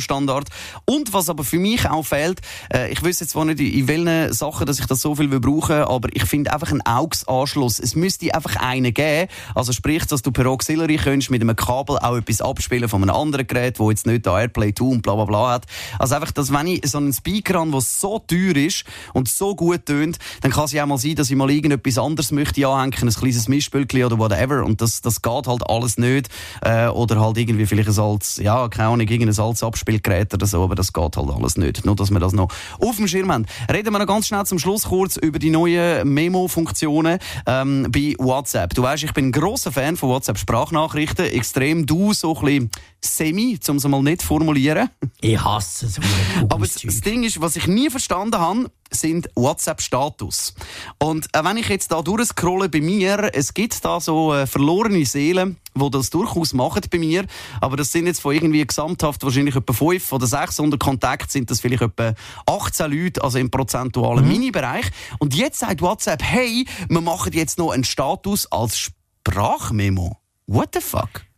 Smart 0.00 0.08
genau. 0.08 0.40
Und 0.86 1.12
was 1.12 1.28
aber 1.28 1.44
für 1.44 1.58
mich 1.58 1.88
auch 1.88 2.04
fehlt, 2.04 2.40
äh, 2.72 2.90
ich 2.90 3.04
weiß 3.04 3.20
jetzt 3.20 3.30
zwar 3.30 3.44
nicht, 3.44 3.60
in 3.60 3.86
welchen 3.86 4.32
Sachen, 4.32 4.66
dass 4.66 4.78
ich 4.78 4.86
das 4.86 5.00
so 5.00 5.14
viel 5.14 5.30
will 5.30 5.40
brauchen 5.40 5.82
aber 5.82 6.08
ich 6.12 6.24
finde 6.24 6.52
einfach 6.52 6.70
einen 6.70 6.80
AUX-Anschluss. 6.82 7.78
Es 7.78 7.94
müsste 7.94 8.34
einfach 8.34 8.56
einen 8.56 8.94
geben. 8.94 9.28
Also 9.54 9.72
sprich, 9.72 10.06
dass 10.06 10.22
du 10.22 10.32
per 10.32 10.46
Auxiliary 10.46 10.96
könntest 10.96 11.30
mit 11.30 11.42
einem 11.42 11.56
Kabel 11.56 11.98
auch 11.98 12.16
etwas 12.16 12.40
abspielen 12.40 12.88
von 12.88 13.02
einem 13.02 13.14
anderen 13.14 13.46
Gerät, 13.46 13.78
wo 13.78 13.90
jetzt 13.90 14.06
nicht 14.06 14.26
da 14.26 14.40
Airplay 14.40 14.72
2 14.72 14.84
und 14.84 15.02
bla 15.02 15.14
bla 15.14 15.24
bla 15.24 15.50
hat. 15.52 15.66
Also 15.98 16.14
einfach, 16.14 16.32
dass 16.32 16.52
wenn 16.52 16.66
ich 16.66 16.86
so 16.86 16.98
einen 16.98 17.12
Speaker 17.12 17.60
habe, 17.60 17.70
der 17.70 17.80
so 17.80 18.18
teuer 18.18 18.56
ist 18.56 18.84
und 19.12 19.28
so 19.28 19.54
gut 19.54 19.86
tönt, 19.86 20.18
dann 20.40 20.50
kann 20.50 20.64
es 20.64 20.72
ja 20.72 20.84
auch 20.84 20.88
mal 20.88 20.98
sein, 20.98 21.14
dass 21.14 21.30
ich 21.30 21.36
mal 21.36 21.50
irgendetwas 21.50 21.98
anderes 21.98 22.32
möchte 22.32 22.66
anhängen, 22.66 22.94
ein 23.02 23.10
kleines 23.10 23.48
Mischpülkchen 23.48 24.04
oder 24.04 24.18
whatever 24.18 24.64
und 24.64 24.80
das, 24.80 25.00
das 25.00 25.22
geht 25.22 25.46
halt 25.46 25.68
alles 25.68 25.98
nicht. 25.98 26.28
Äh, 26.62 26.88
oder 26.88 27.20
halt 27.20 27.38
irgendwie 27.38 27.66
vielleicht 27.66 27.88
ein 27.88 27.94
Salz, 27.94 28.38
ja, 28.38 28.68
keine 28.68 28.88
Ahnung, 28.88 29.06
irgendein 29.06 29.32
Salzabspielgerät 29.32 30.32
oder 30.34 30.46
so, 30.46 30.62
aber 30.62 30.74
das 30.74 30.92
geht 30.92 31.16
halt 31.16 31.30
alles 31.30 31.56
nicht. 31.56 31.84
Nur, 31.84 31.96
dass 31.96 32.10
wir 32.10 32.20
das 32.20 32.32
noch 32.32 32.48
auf 32.80 32.96
dem 32.96 33.08
Schirm 33.08 33.32
haben. 33.32 33.46
Reden 33.70 33.92
wir 33.92 33.98
noch 33.98 34.06
ganz 34.06 34.26
schnell 34.26 34.44
zum 34.44 34.58
Schluss 34.58 34.84
kurz 34.84 35.16
über 35.16 35.38
die 35.38 35.50
neuen 35.50 36.08
Memo-Funktionen 36.12 37.18
ähm, 37.46 37.88
bei 37.90 38.14
WhatsApp. 38.18 38.74
Du 38.74 38.82
weißt, 38.82 39.04
ich 39.04 39.12
bin 39.12 39.26
ein 39.26 39.32
grosser 39.32 39.72
Fan 39.72 39.96
von 39.96 40.10
WhatsApp-Sprachnachrichten. 40.10 41.26
Extrem 41.26 41.86
du, 41.86 42.12
so 42.12 42.36
ein 42.36 42.68
bisschen 42.68 42.70
semi, 43.00 43.58
um 43.68 43.76
es 43.76 43.84
mal 43.86 44.02
nicht 44.02 44.22
formulieren. 44.22 44.88
Ich 45.20 45.42
hasse 45.42 45.71
hasse 45.72 45.88
so 45.88 46.02
Aber 46.48 46.66
das, 46.66 46.74
das 46.74 47.00
Ding 47.00 47.24
ist, 47.24 47.40
was 47.40 47.56
ich 47.56 47.66
nie 47.66 47.90
verstanden 47.90 48.38
habe, 48.38 48.70
sind 48.90 49.30
WhatsApp-Status. 49.34 50.54
Und 50.98 51.26
äh, 51.34 51.44
wenn 51.44 51.56
ich 51.56 51.68
jetzt 51.68 51.92
da 51.92 52.02
durchscrolle 52.02 52.68
bei 52.68 52.80
mir, 52.80 53.30
es 53.32 53.54
gibt 53.54 53.84
da 53.84 54.00
so 54.00 54.34
äh, 54.34 54.46
verlorene 54.46 55.04
Seelen, 55.06 55.56
die 55.74 55.90
das 55.90 56.10
durchaus 56.10 56.52
machen 56.52 56.82
bei 56.90 56.98
mir. 56.98 57.24
Aber 57.60 57.76
das 57.76 57.90
sind 57.92 58.06
jetzt 58.06 58.20
von 58.20 58.34
irgendwie 58.34 58.66
gesamthaft 58.66 59.22
wahrscheinlich 59.24 59.56
etwa 59.56 59.72
5 59.72 60.12
oder 60.12 60.26
600 60.26 60.78
Kontakte, 60.78 61.32
sind 61.32 61.50
das 61.50 61.60
vielleicht 61.60 61.82
etwa 61.82 62.14
18 62.46 62.92
Leute, 62.92 63.24
also 63.24 63.38
im 63.38 63.50
prozentualen 63.50 64.24
mhm. 64.24 64.30
Mini-Bereich. 64.30 64.86
Und 65.18 65.34
jetzt 65.34 65.60
sagt 65.60 65.80
WhatsApp, 65.80 66.22
hey, 66.22 66.66
wir 66.88 67.00
machen 67.00 67.32
jetzt 67.32 67.58
noch 67.58 67.70
einen 67.70 67.84
Status 67.84 68.50
als 68.52 68.78
Sprachmemo. 68.78 70.18
What 70.46 70.70
the 70.74 70.80
fuck? 70.80 71.31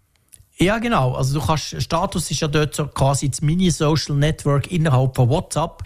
Ja, 0.56 0.78
genau. 0.78 1.14
Also 1.14 1.40
du 1.40 1.44
kannst, 1.44 1.82
Status 1.82 2.30
ist 2.30 2.40
ja 2.40 2.46
dort 2.46 2.76
so 2.76 2.86
quasi 2.86 3.28
das 3.28 3.42
Mini-Social 3.42 4.16
Network 4.16 4.70
innerhalb 4.70 5.16
von 5.16 5.28
WhatsApp, 5.28 5.82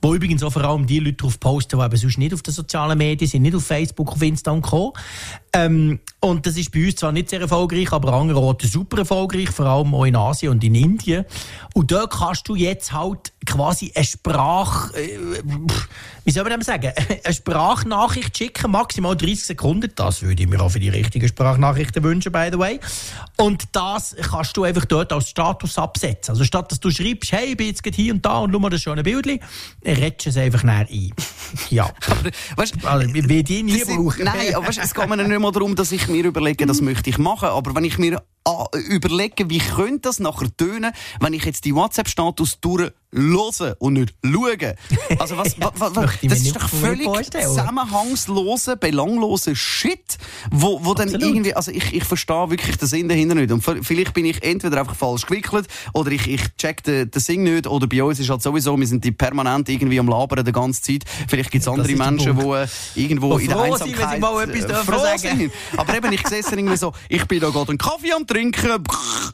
wo 0.00 0.14
übrigens 0.14 0.44
auch 0.44 0.52
vor 0.52 0.62
allem 0.62 0.86
die 0.86 1.00
Leute 1.00 1.16
drauf 1.16 1.40
posten, 1.40 1.78
die 1.78 1.84
eben 1.84 1.96
sonst 1.96 2.18
nicht 2.18 2.32
auf 2.32 2.42
den 2.42 2.54
sozialen 2.54 2.96
Medien 2.96 3.28
sind, 3.28 3.42
nicht 3.42 3.56
auf 3.56 3.64
Facebook, 3.64 4.12
auf 4.12 4.22
Insta 4.22 4.52
und 4.52 4.62
Co. 4.62 4.94
Ähm, 5.54 6.00
und 6.24 6.46
das 6.46 6.56
ist 6.56 6.70
bei 6.70 6.86
uns 6.86 6.96
zwar 6.96 7.10
nicht 7.10 7.28
sehr 7.28 7.40
erfolgreich, 7.40 7.92
aber 7.92 8.12
an 8.12 8.22
anderen 8.22 8.44
Orten 8.44 8.68
super 8.68 8.98
erfolgreich, 8.98 9.50
vor 9.50 9.66
allem 9.66 9.92
auch 9.92 10.04
in 10.04 10.14
Asien 10.14 10.52
und 10.52 10.62
in 10.62 10.74
Indien. 10.74 11.24
Und 11.74 11.90
dort 11.90 12.12
kannst 12.12 12.48
du 12.48 12.54
jetzt 12.54 12.92
halt 12.92 13.32
quasi 13.44 13.90
eine 13.94 14.04
Sprach, 14.04 14.94
äh, 14.94 15.18
wie 16.24 16.30
soll 16.30 16.44
man 16.44 16.60
das 16.60 16.66
sagen, 16.66 16.92
eine 17.24 17.34
Sprachnachricht 17.34 18.38
schicken, 18.38 18.70
maximal 18.70 19.16
30 19.16 19.42
Sekunden. 19.42 19.90
Das 19.96 20.22
würde 20.22 20.42
ich 20.42 20.48
mir 20.48 20.60
auch 20.60 20.70
für 20.70 20.78
die 20.78 20.90
richtigen 20.90 21.26
Sprachnachrichten 21.26 22.04
wünschen, 22.04 22.30
by 22.30 22.50
the 22.52 22.58
way. 22.58 22.78
Und 23.36 23.64
das 23.72 24.14
kannst 24.22 24.56
du 24.56 24.62
einfach 24.62 24.84
dort 24.84 25.12
als 25.12 25.28
Status 25.28 25.76
absetzen. 25.76 26.32
Also 26.32 26.44
statt 26.44 26.70
dass 26.70 26.78
du 26.78 26.90
schreibst, 26.90 27.32
hey, 27.32 27.46
ich 27.46 27.56
bin 27.56 27.66
jetzt 27.66 27.82
hier 27.84 28.14
und 28.14 28.24
da 28.24 28.38
und 28.38 28.52
schau 28.52 28.60
mal 28.60 28.70
das 28.70 28.80
schöne 28.80 29.02
Bildchen, 29.02 29.40
redest 29.84 30.28
es 30.28 30.36
einfach 30.36 30.62
näher 30.62 30.86
ein. 30.88 31.12
Ja. 31.68 31.86
aber, 32.06 32.30
weißt, 32.56 32.74
also, 32.84 33.08
ich 33.08 33.28
will 33.28 33.42
die 33.42 33.64
nie 33.64 33.84
brauchen. 33.84 34.24
Nein, 34.24 34.54
aber 34.54 34.68
weißt, 34.68 34.78
es 34.78 34.94
geht 34.94 35.08
mir 35.08 35.16
nicht 35.16 35.41
mehr 35.42 35.52
darum, 35.52 35.74
dass 35.74 35.92
ich 35.92 36.08
mir 36.08 36.24
überlege, 36.24 36.66
das 36.66 36.80
möchte 36.80 37.10
ich 37.10 37.18
machen. 37.18 37.50
Aber 37.50 37.74
wenn 37.74 37.84
ich 37.84 37.98
mir 37.98 38.22
überlegen, 38.88 39.50
wie 39.50 39.58
könnte 39.58 40.00
das 40.02 40.18
nachher 40.18 40.54
tönen, 40.56 40.92
wenn 41.20 41.32
ich 41.32 41.44
jetzt 41.44 41.64
die 41.64 41.74
WhatsApp-Status 41.74 42.60
durchhöre 42.60 43.76
und 43.78 43.92
nicht 43.92 44.14
schaue. 44.24 44.76
Also 45.18 45.36
was, 45.36 45.60
was, 45.60 45.72
was, 45.76 45.96
was 45.96 46.10
das 46.22 46.40
ist 46.40 46.56
doch 46.56 46.68
völlig 46.68 47.08
zusammenhangsloser, 47.30 48.76
belangloser 48.76 49.54
Shit, 49.54 50.18
wo, 50.50 50.84
wo 50.84 50.94
dann 50.94 51.10
irgendwie, 51.10 51.54
also 51.54 51.70
ich, 51.70 51.94
ich 51.94 52.04
verstehe 52.04 52.50
wirklich 52.50 52.76
den 52.78 52.88
Sinn 52.88 53.08
dahinter 53.08 53.34
nicht. 53.34 53.52
Und 53.52 53.62
vielleicht 53.62 54.14
bin 54.14 54.24
ich 54.24 54.42
entweder 54.42 54.80
einfach 54.80 54.96
falsch 54.96 55.26
gewickelt 55.26 55.68
oder 55.92 56.10
ich, 56.10 56.26
ich 56.26 56.42
check 56.56 56.82
den, 56.82 57.10
den 57.10 57.20
Sinn 57.20 57.44
nicht 57.44 57.66
oder 57.66 57.86
bei 57.86 58.02
uns 58.02 58.18
ist 58.18 58.30
halt 58.30 58.42
sowieso, 58.42 58.78
wir 58.78 58.86
sind 58.86 59.04
die 59.04 59.12
permanent 59.12 59.68
irgendwie 59.68 60.00
am 60.00 60.08
Labern 60.08 60.44
die 60.44 60.52
ganze 60.52 60.82
Zeit. 60.82 61.04
Vielleicht 61.28 61.50
gibt 61.50 61.62
es 61.62 61.68
andere 61.68 61.94
Menschen, 61.94 62.38
die 62.38 62.46
äh, 62.46 62.66
irgendwo 62.94 63.30
wo 63.30 63.38
in 63.38 63.48
der 63.48 63.60
Einsamkeit 63.60 64.10
sind, 64.10 64.20
mal 64.20 64.42
etwas 64.42 64.64
äh, 64.64 64.84
froh 64.84 65.18
sind. 65.18 65.52
Aber 65.76 65.96
eben, 65.96 66.12
ich 66.12 66.26
sehe 66.26 66.40
es 66.40 66.50
irgendwie 66.50 66.76
so, 66.76 66.92
ich 67.08 67.24
bin 67.26 67.40
da 67.40 67.50
gerade 67.50 67.68
einen 67.68 67.78
Kaffee 67.78 68.12
am 68.12 68.26
trinken, 68.32 68.82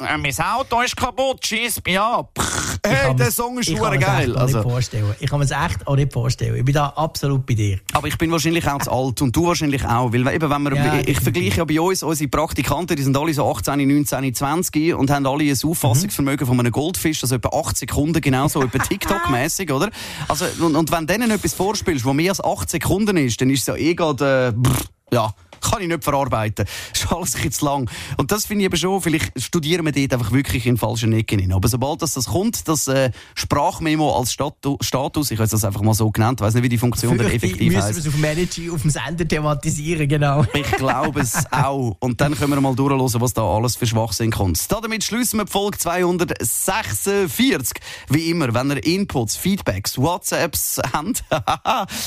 äh, 0.01 0.17
mein 0.19 0.35
Auto 0.39 0.81
ist 0.83 0.97
kaputt, 0.97 1.47
schieß 1.47 1.81
mich 1.87 1.97
pff, 1.97 2.79
hey, 2.85 3.15
der 3.15 3.31
Song 3.31 3.59
ist 3.59 3.71
schon 3.71 4.01
geil. 4.01 4.37
Also. 4.37 4.63
vorstellen. 4.63 5.15
Ich 5.21 5.31
kann 5.31 5.39
mir 5.39 5.45
es 5.45 5.53
echt 5.53 5.87
auch 5.87 5.95
nicht 5.95 6.13
vorstellen. 6.13 6.57
Ich 6.57 6.65
bin 6.65 6.75
da 6.75 6.89
absolut 6.89 7.47
bei 7.47 7.55
dir. 7.55 7.79
Aber 7.93 8.09
ich 8.09 8.19
bin 8.19 8.31
wahrscheinlich 8.33 8.67
auch 8.67 8.81
zu 8.81 8.91
alt 8.91 9.23
und 9.23 9.37
du 9.37 9.47
wahrscheinlich 9.47 9.85
auch, 9.85 10.13
weil 10.13 10.27
eben, 10.27 10.51
wenn 10.51 10.63
wir, 10.63 10.75
ja, 10.75 10.99
ich, 11.01 11.09
ich 11.09 11.21
vergleiche 11.21 11.59
ja 11.59 11.65
bei 11.65 11.81
uns, 11.81 12.03
unsere 12.03 12.29
Praktikanten, 12.29 12.97
die 12.97 13.03
sind 13.03 13.17
alle 13.17 13.33
so 13.33 13.49
18, 13.49 13.87
19, 13.87 14.35
20 14.35 14.95
und 14.95 15.11
haben 15.11 15.27
alle 15.27 15.45
ein 15.45 15.59
Auffassungsvermögen 15.65 16.45
mhm. 16.47 16.51
von 16.51 16.61
einem 16.61 16.73
Goldfisch, 16.73 17.23
also 17.23 17.37
etwa 17.37 17.51
8 17.51 17.77
Sekunden, 17.77 18.21
genauso 18.21 18.63
etwa 18.63 18.79
TikTok-mäßig, 18.79 19.73
oder? 19.73 19.91
Also, 20.27 20.47
und, 20.61 20.75
und 20.75 20.91
wenn 20.91 21.07
denen 21.07 21.31
etwas 21.31 21.55
vorspielst, 21.55 22.05
wo 22.05 22.13
mehr 22.13 22.33
als 22.33 22.43
8 22.43 22.69
Sekunden 22.69 23.17
ist, 23.17 23.41
dann 23.41 23.51
ist 23.51 23.61
es 23.61 23.67
ja 23.67 23.77
eh 23.77 23.95
gerade, 23.95 24.55
äh, 24.57 25.15
ja, 25.15 25.33
kann 25.61 25.83
ich 25.83 25.89
nicht 25.89 26.05
verarbeiten. 26.05 26.67
Das 26.93 27.03
ist 27.03 27.13
alles 27.13 27.35
ein 27.37 27.53
zu 27.53 27.65
lang. 27.65 27.91
Und 28.17 28.33
das 28.33 28.47
finde 28.47 28.63
ich 28.63 28.67
eben 28.67 28.77
schon, 28.77 29.01
vielleicht 29.01 29.41
studieren 29.41 29.85
wir 29.85 29.93
dort 29.93 30.15
einfach 30.15 30.33
wirklich 30.33 30.67
in 30.67 30.77
falschen 30.77 31.13
Ecken 31.13 31.39
hin. 31.39 31.53
Aber 31.53 31.69
sobald 31.69 32.03
das, 32.03 32.15
das 32.15 32.27
kommt, 32.27 32.67
das 32.69 32.89
äh, 32.89 33.11
Sprachmemo 33.35 34.17
als 34.17 34.33
Statu 34.33 34.77
Status, 34.81 35.31
ich 35.31 35.39
habe 35.39 35.49
das 35.49 35.65
einfach 35.65 35.83
mal 35.83 35.95
so 35.95 36.11
genannt, 36.11 36.41
weiß 36.41 36.55
nicht, 36.55 36.65
wie 36.65 36.69
die 36.69 36.79
Funktion 36.79 37.17
dann 37.17 37.29
effektiv 37.29 37.73
heißt. 37.75 37.95
Müssen 37.95 38.05
wir 38.05 38.09
es 38.09 38.15
auf 38.15 38.21
Manager, 38.21 38.75
auf 38.75 38.83
dem 38.83 38.91
Sender 38.91 39.29
thematisieren, 39.29 40.09
genau. 40.09 40.45
Ich 40.55 40.71
glaube 40.73 41.21
es 41.21 41.45
auch. 41.53 41.97
Und 42.01 42.21
dann 42.21 42.35
können 42.35 42.53
wir 42.53 42.61
mal 42.61 42.75
durchhören, 42.75 43.21
was 43.21 43.33
da 43.33 43.43
alles 43.43 43.77
für 43.77 43.87
Schwachsinn 43.87 44.31
kommt. 44.31 44.61
Damit 44.71 45.05
schließen 45.05 45.39
wir 45.39 45.45
die 45.45 45.53
Folge 45.53 45.79
246. 45.79 47.79
Wie 48.09 48.31
immer, 48.31 48.53
wenn 48.55 48.71
ihr 48.71 48.85
Inputs, 48.85 49.37
Feedbacks, 49.37 49.99
WhatsApps 49.99 50.81
habt, 50.93 51.25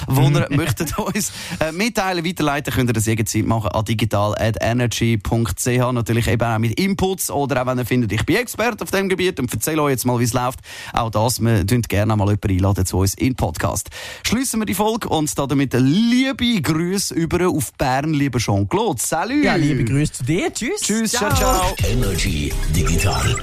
wo 0.08 0.30
ihr 0.30 0.48
möchtet 0.50 0.98
uns 0.98 1.32
äh, 1.60 1.72
mitteilen, 1.72 2.26
weiterleiten, 2.26 2.74
könnt 2.74 2.90
ihr 2.90 2.94
das 2.94 3.06
jederzeit 3.06 3.41
machen 3.46 3.72
an 3.72 3.86
digital.energy.ch. 3.86 5.94
Natürlich 5.94 6.28
eben 6.28 6.48
auch 6.48 6.60
mit 6.60 6.80
Inputs 6.80 7.32
oder 7.32 7.62
auch 7.62 7.68
wenn 7.68 7.80
ihr 7.80 7.86
findet, 7.86 8.12
ich 8.12 8.26
bin 8.26 8.38
Experte 8.38 8.84
auf 8.84 8.92
dem 8.92 9.10
Gebiet 9.10 9.40
und 9.40 9.54
erzähle 9.54 9.82
euch 9.84 9.92
jetzt 9.92 10.06
mal, 10.06 10.20
wie 10.20 10.24
es 10.24 10.34
läuft. 10.34 10.60
Auch 10.94 11.10
das, 11.10 11.42
wir 11.42 11.66
tun 11.66 11.82
gerne 11.84 12.16
mal 12.16 12.28
jemanden 12.28 12.52
einladen 12.52 12.86
zu 12.86 13.00
uns 13.00 13.14
in 13.16 13.36
Podcast. 13.36 13.90
Schließen 14.24 14.60
wir 14.60 14.66
die 14.66 14.74
Folge 14.74 15.10
und 15.10 15.38
damit 15.38 15.74
liebe 15.74 16.62
Grüße 16.62 17.14
über 17.14 17.48
auf 17.48 17.74
Bern, 17.74 18.14
lieber 18.14 18.40
Jean-Claude. 18.40 19.02
Salut! 19.02 19.44
Ja, 19.44 19.56
liebe 19.56 19.84
Grüße 19.84 20.14
zu 20.14 20.24
dir. 20.24 20.54
Tschüss. 20.54 20.82
Tschüss, 20.82 21.12
ciao, 21.12 21.34
ciao. 21.34 21.76
Energy 21.90 22.52
Digital 22.76 23.36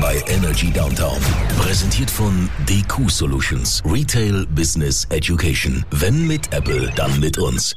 bei 0.00 0.22
Energy 0.28 0.70
Downtown. 0.70 1.18
Präsentiert 1.58 2.10
von 2.10 2.48
DQ 2.68 3.10
Solutions. 3.10 3.82
Retail 3.84 4.46
Business 4.46 5.06
Education. 5.10 5.84
Wenn 5.90 6.26
mit 6.26 6.52
Apple, 6.52 6.90
dann 6.96 7.20
mit 7.20 7.38
uns. 7.38 7.74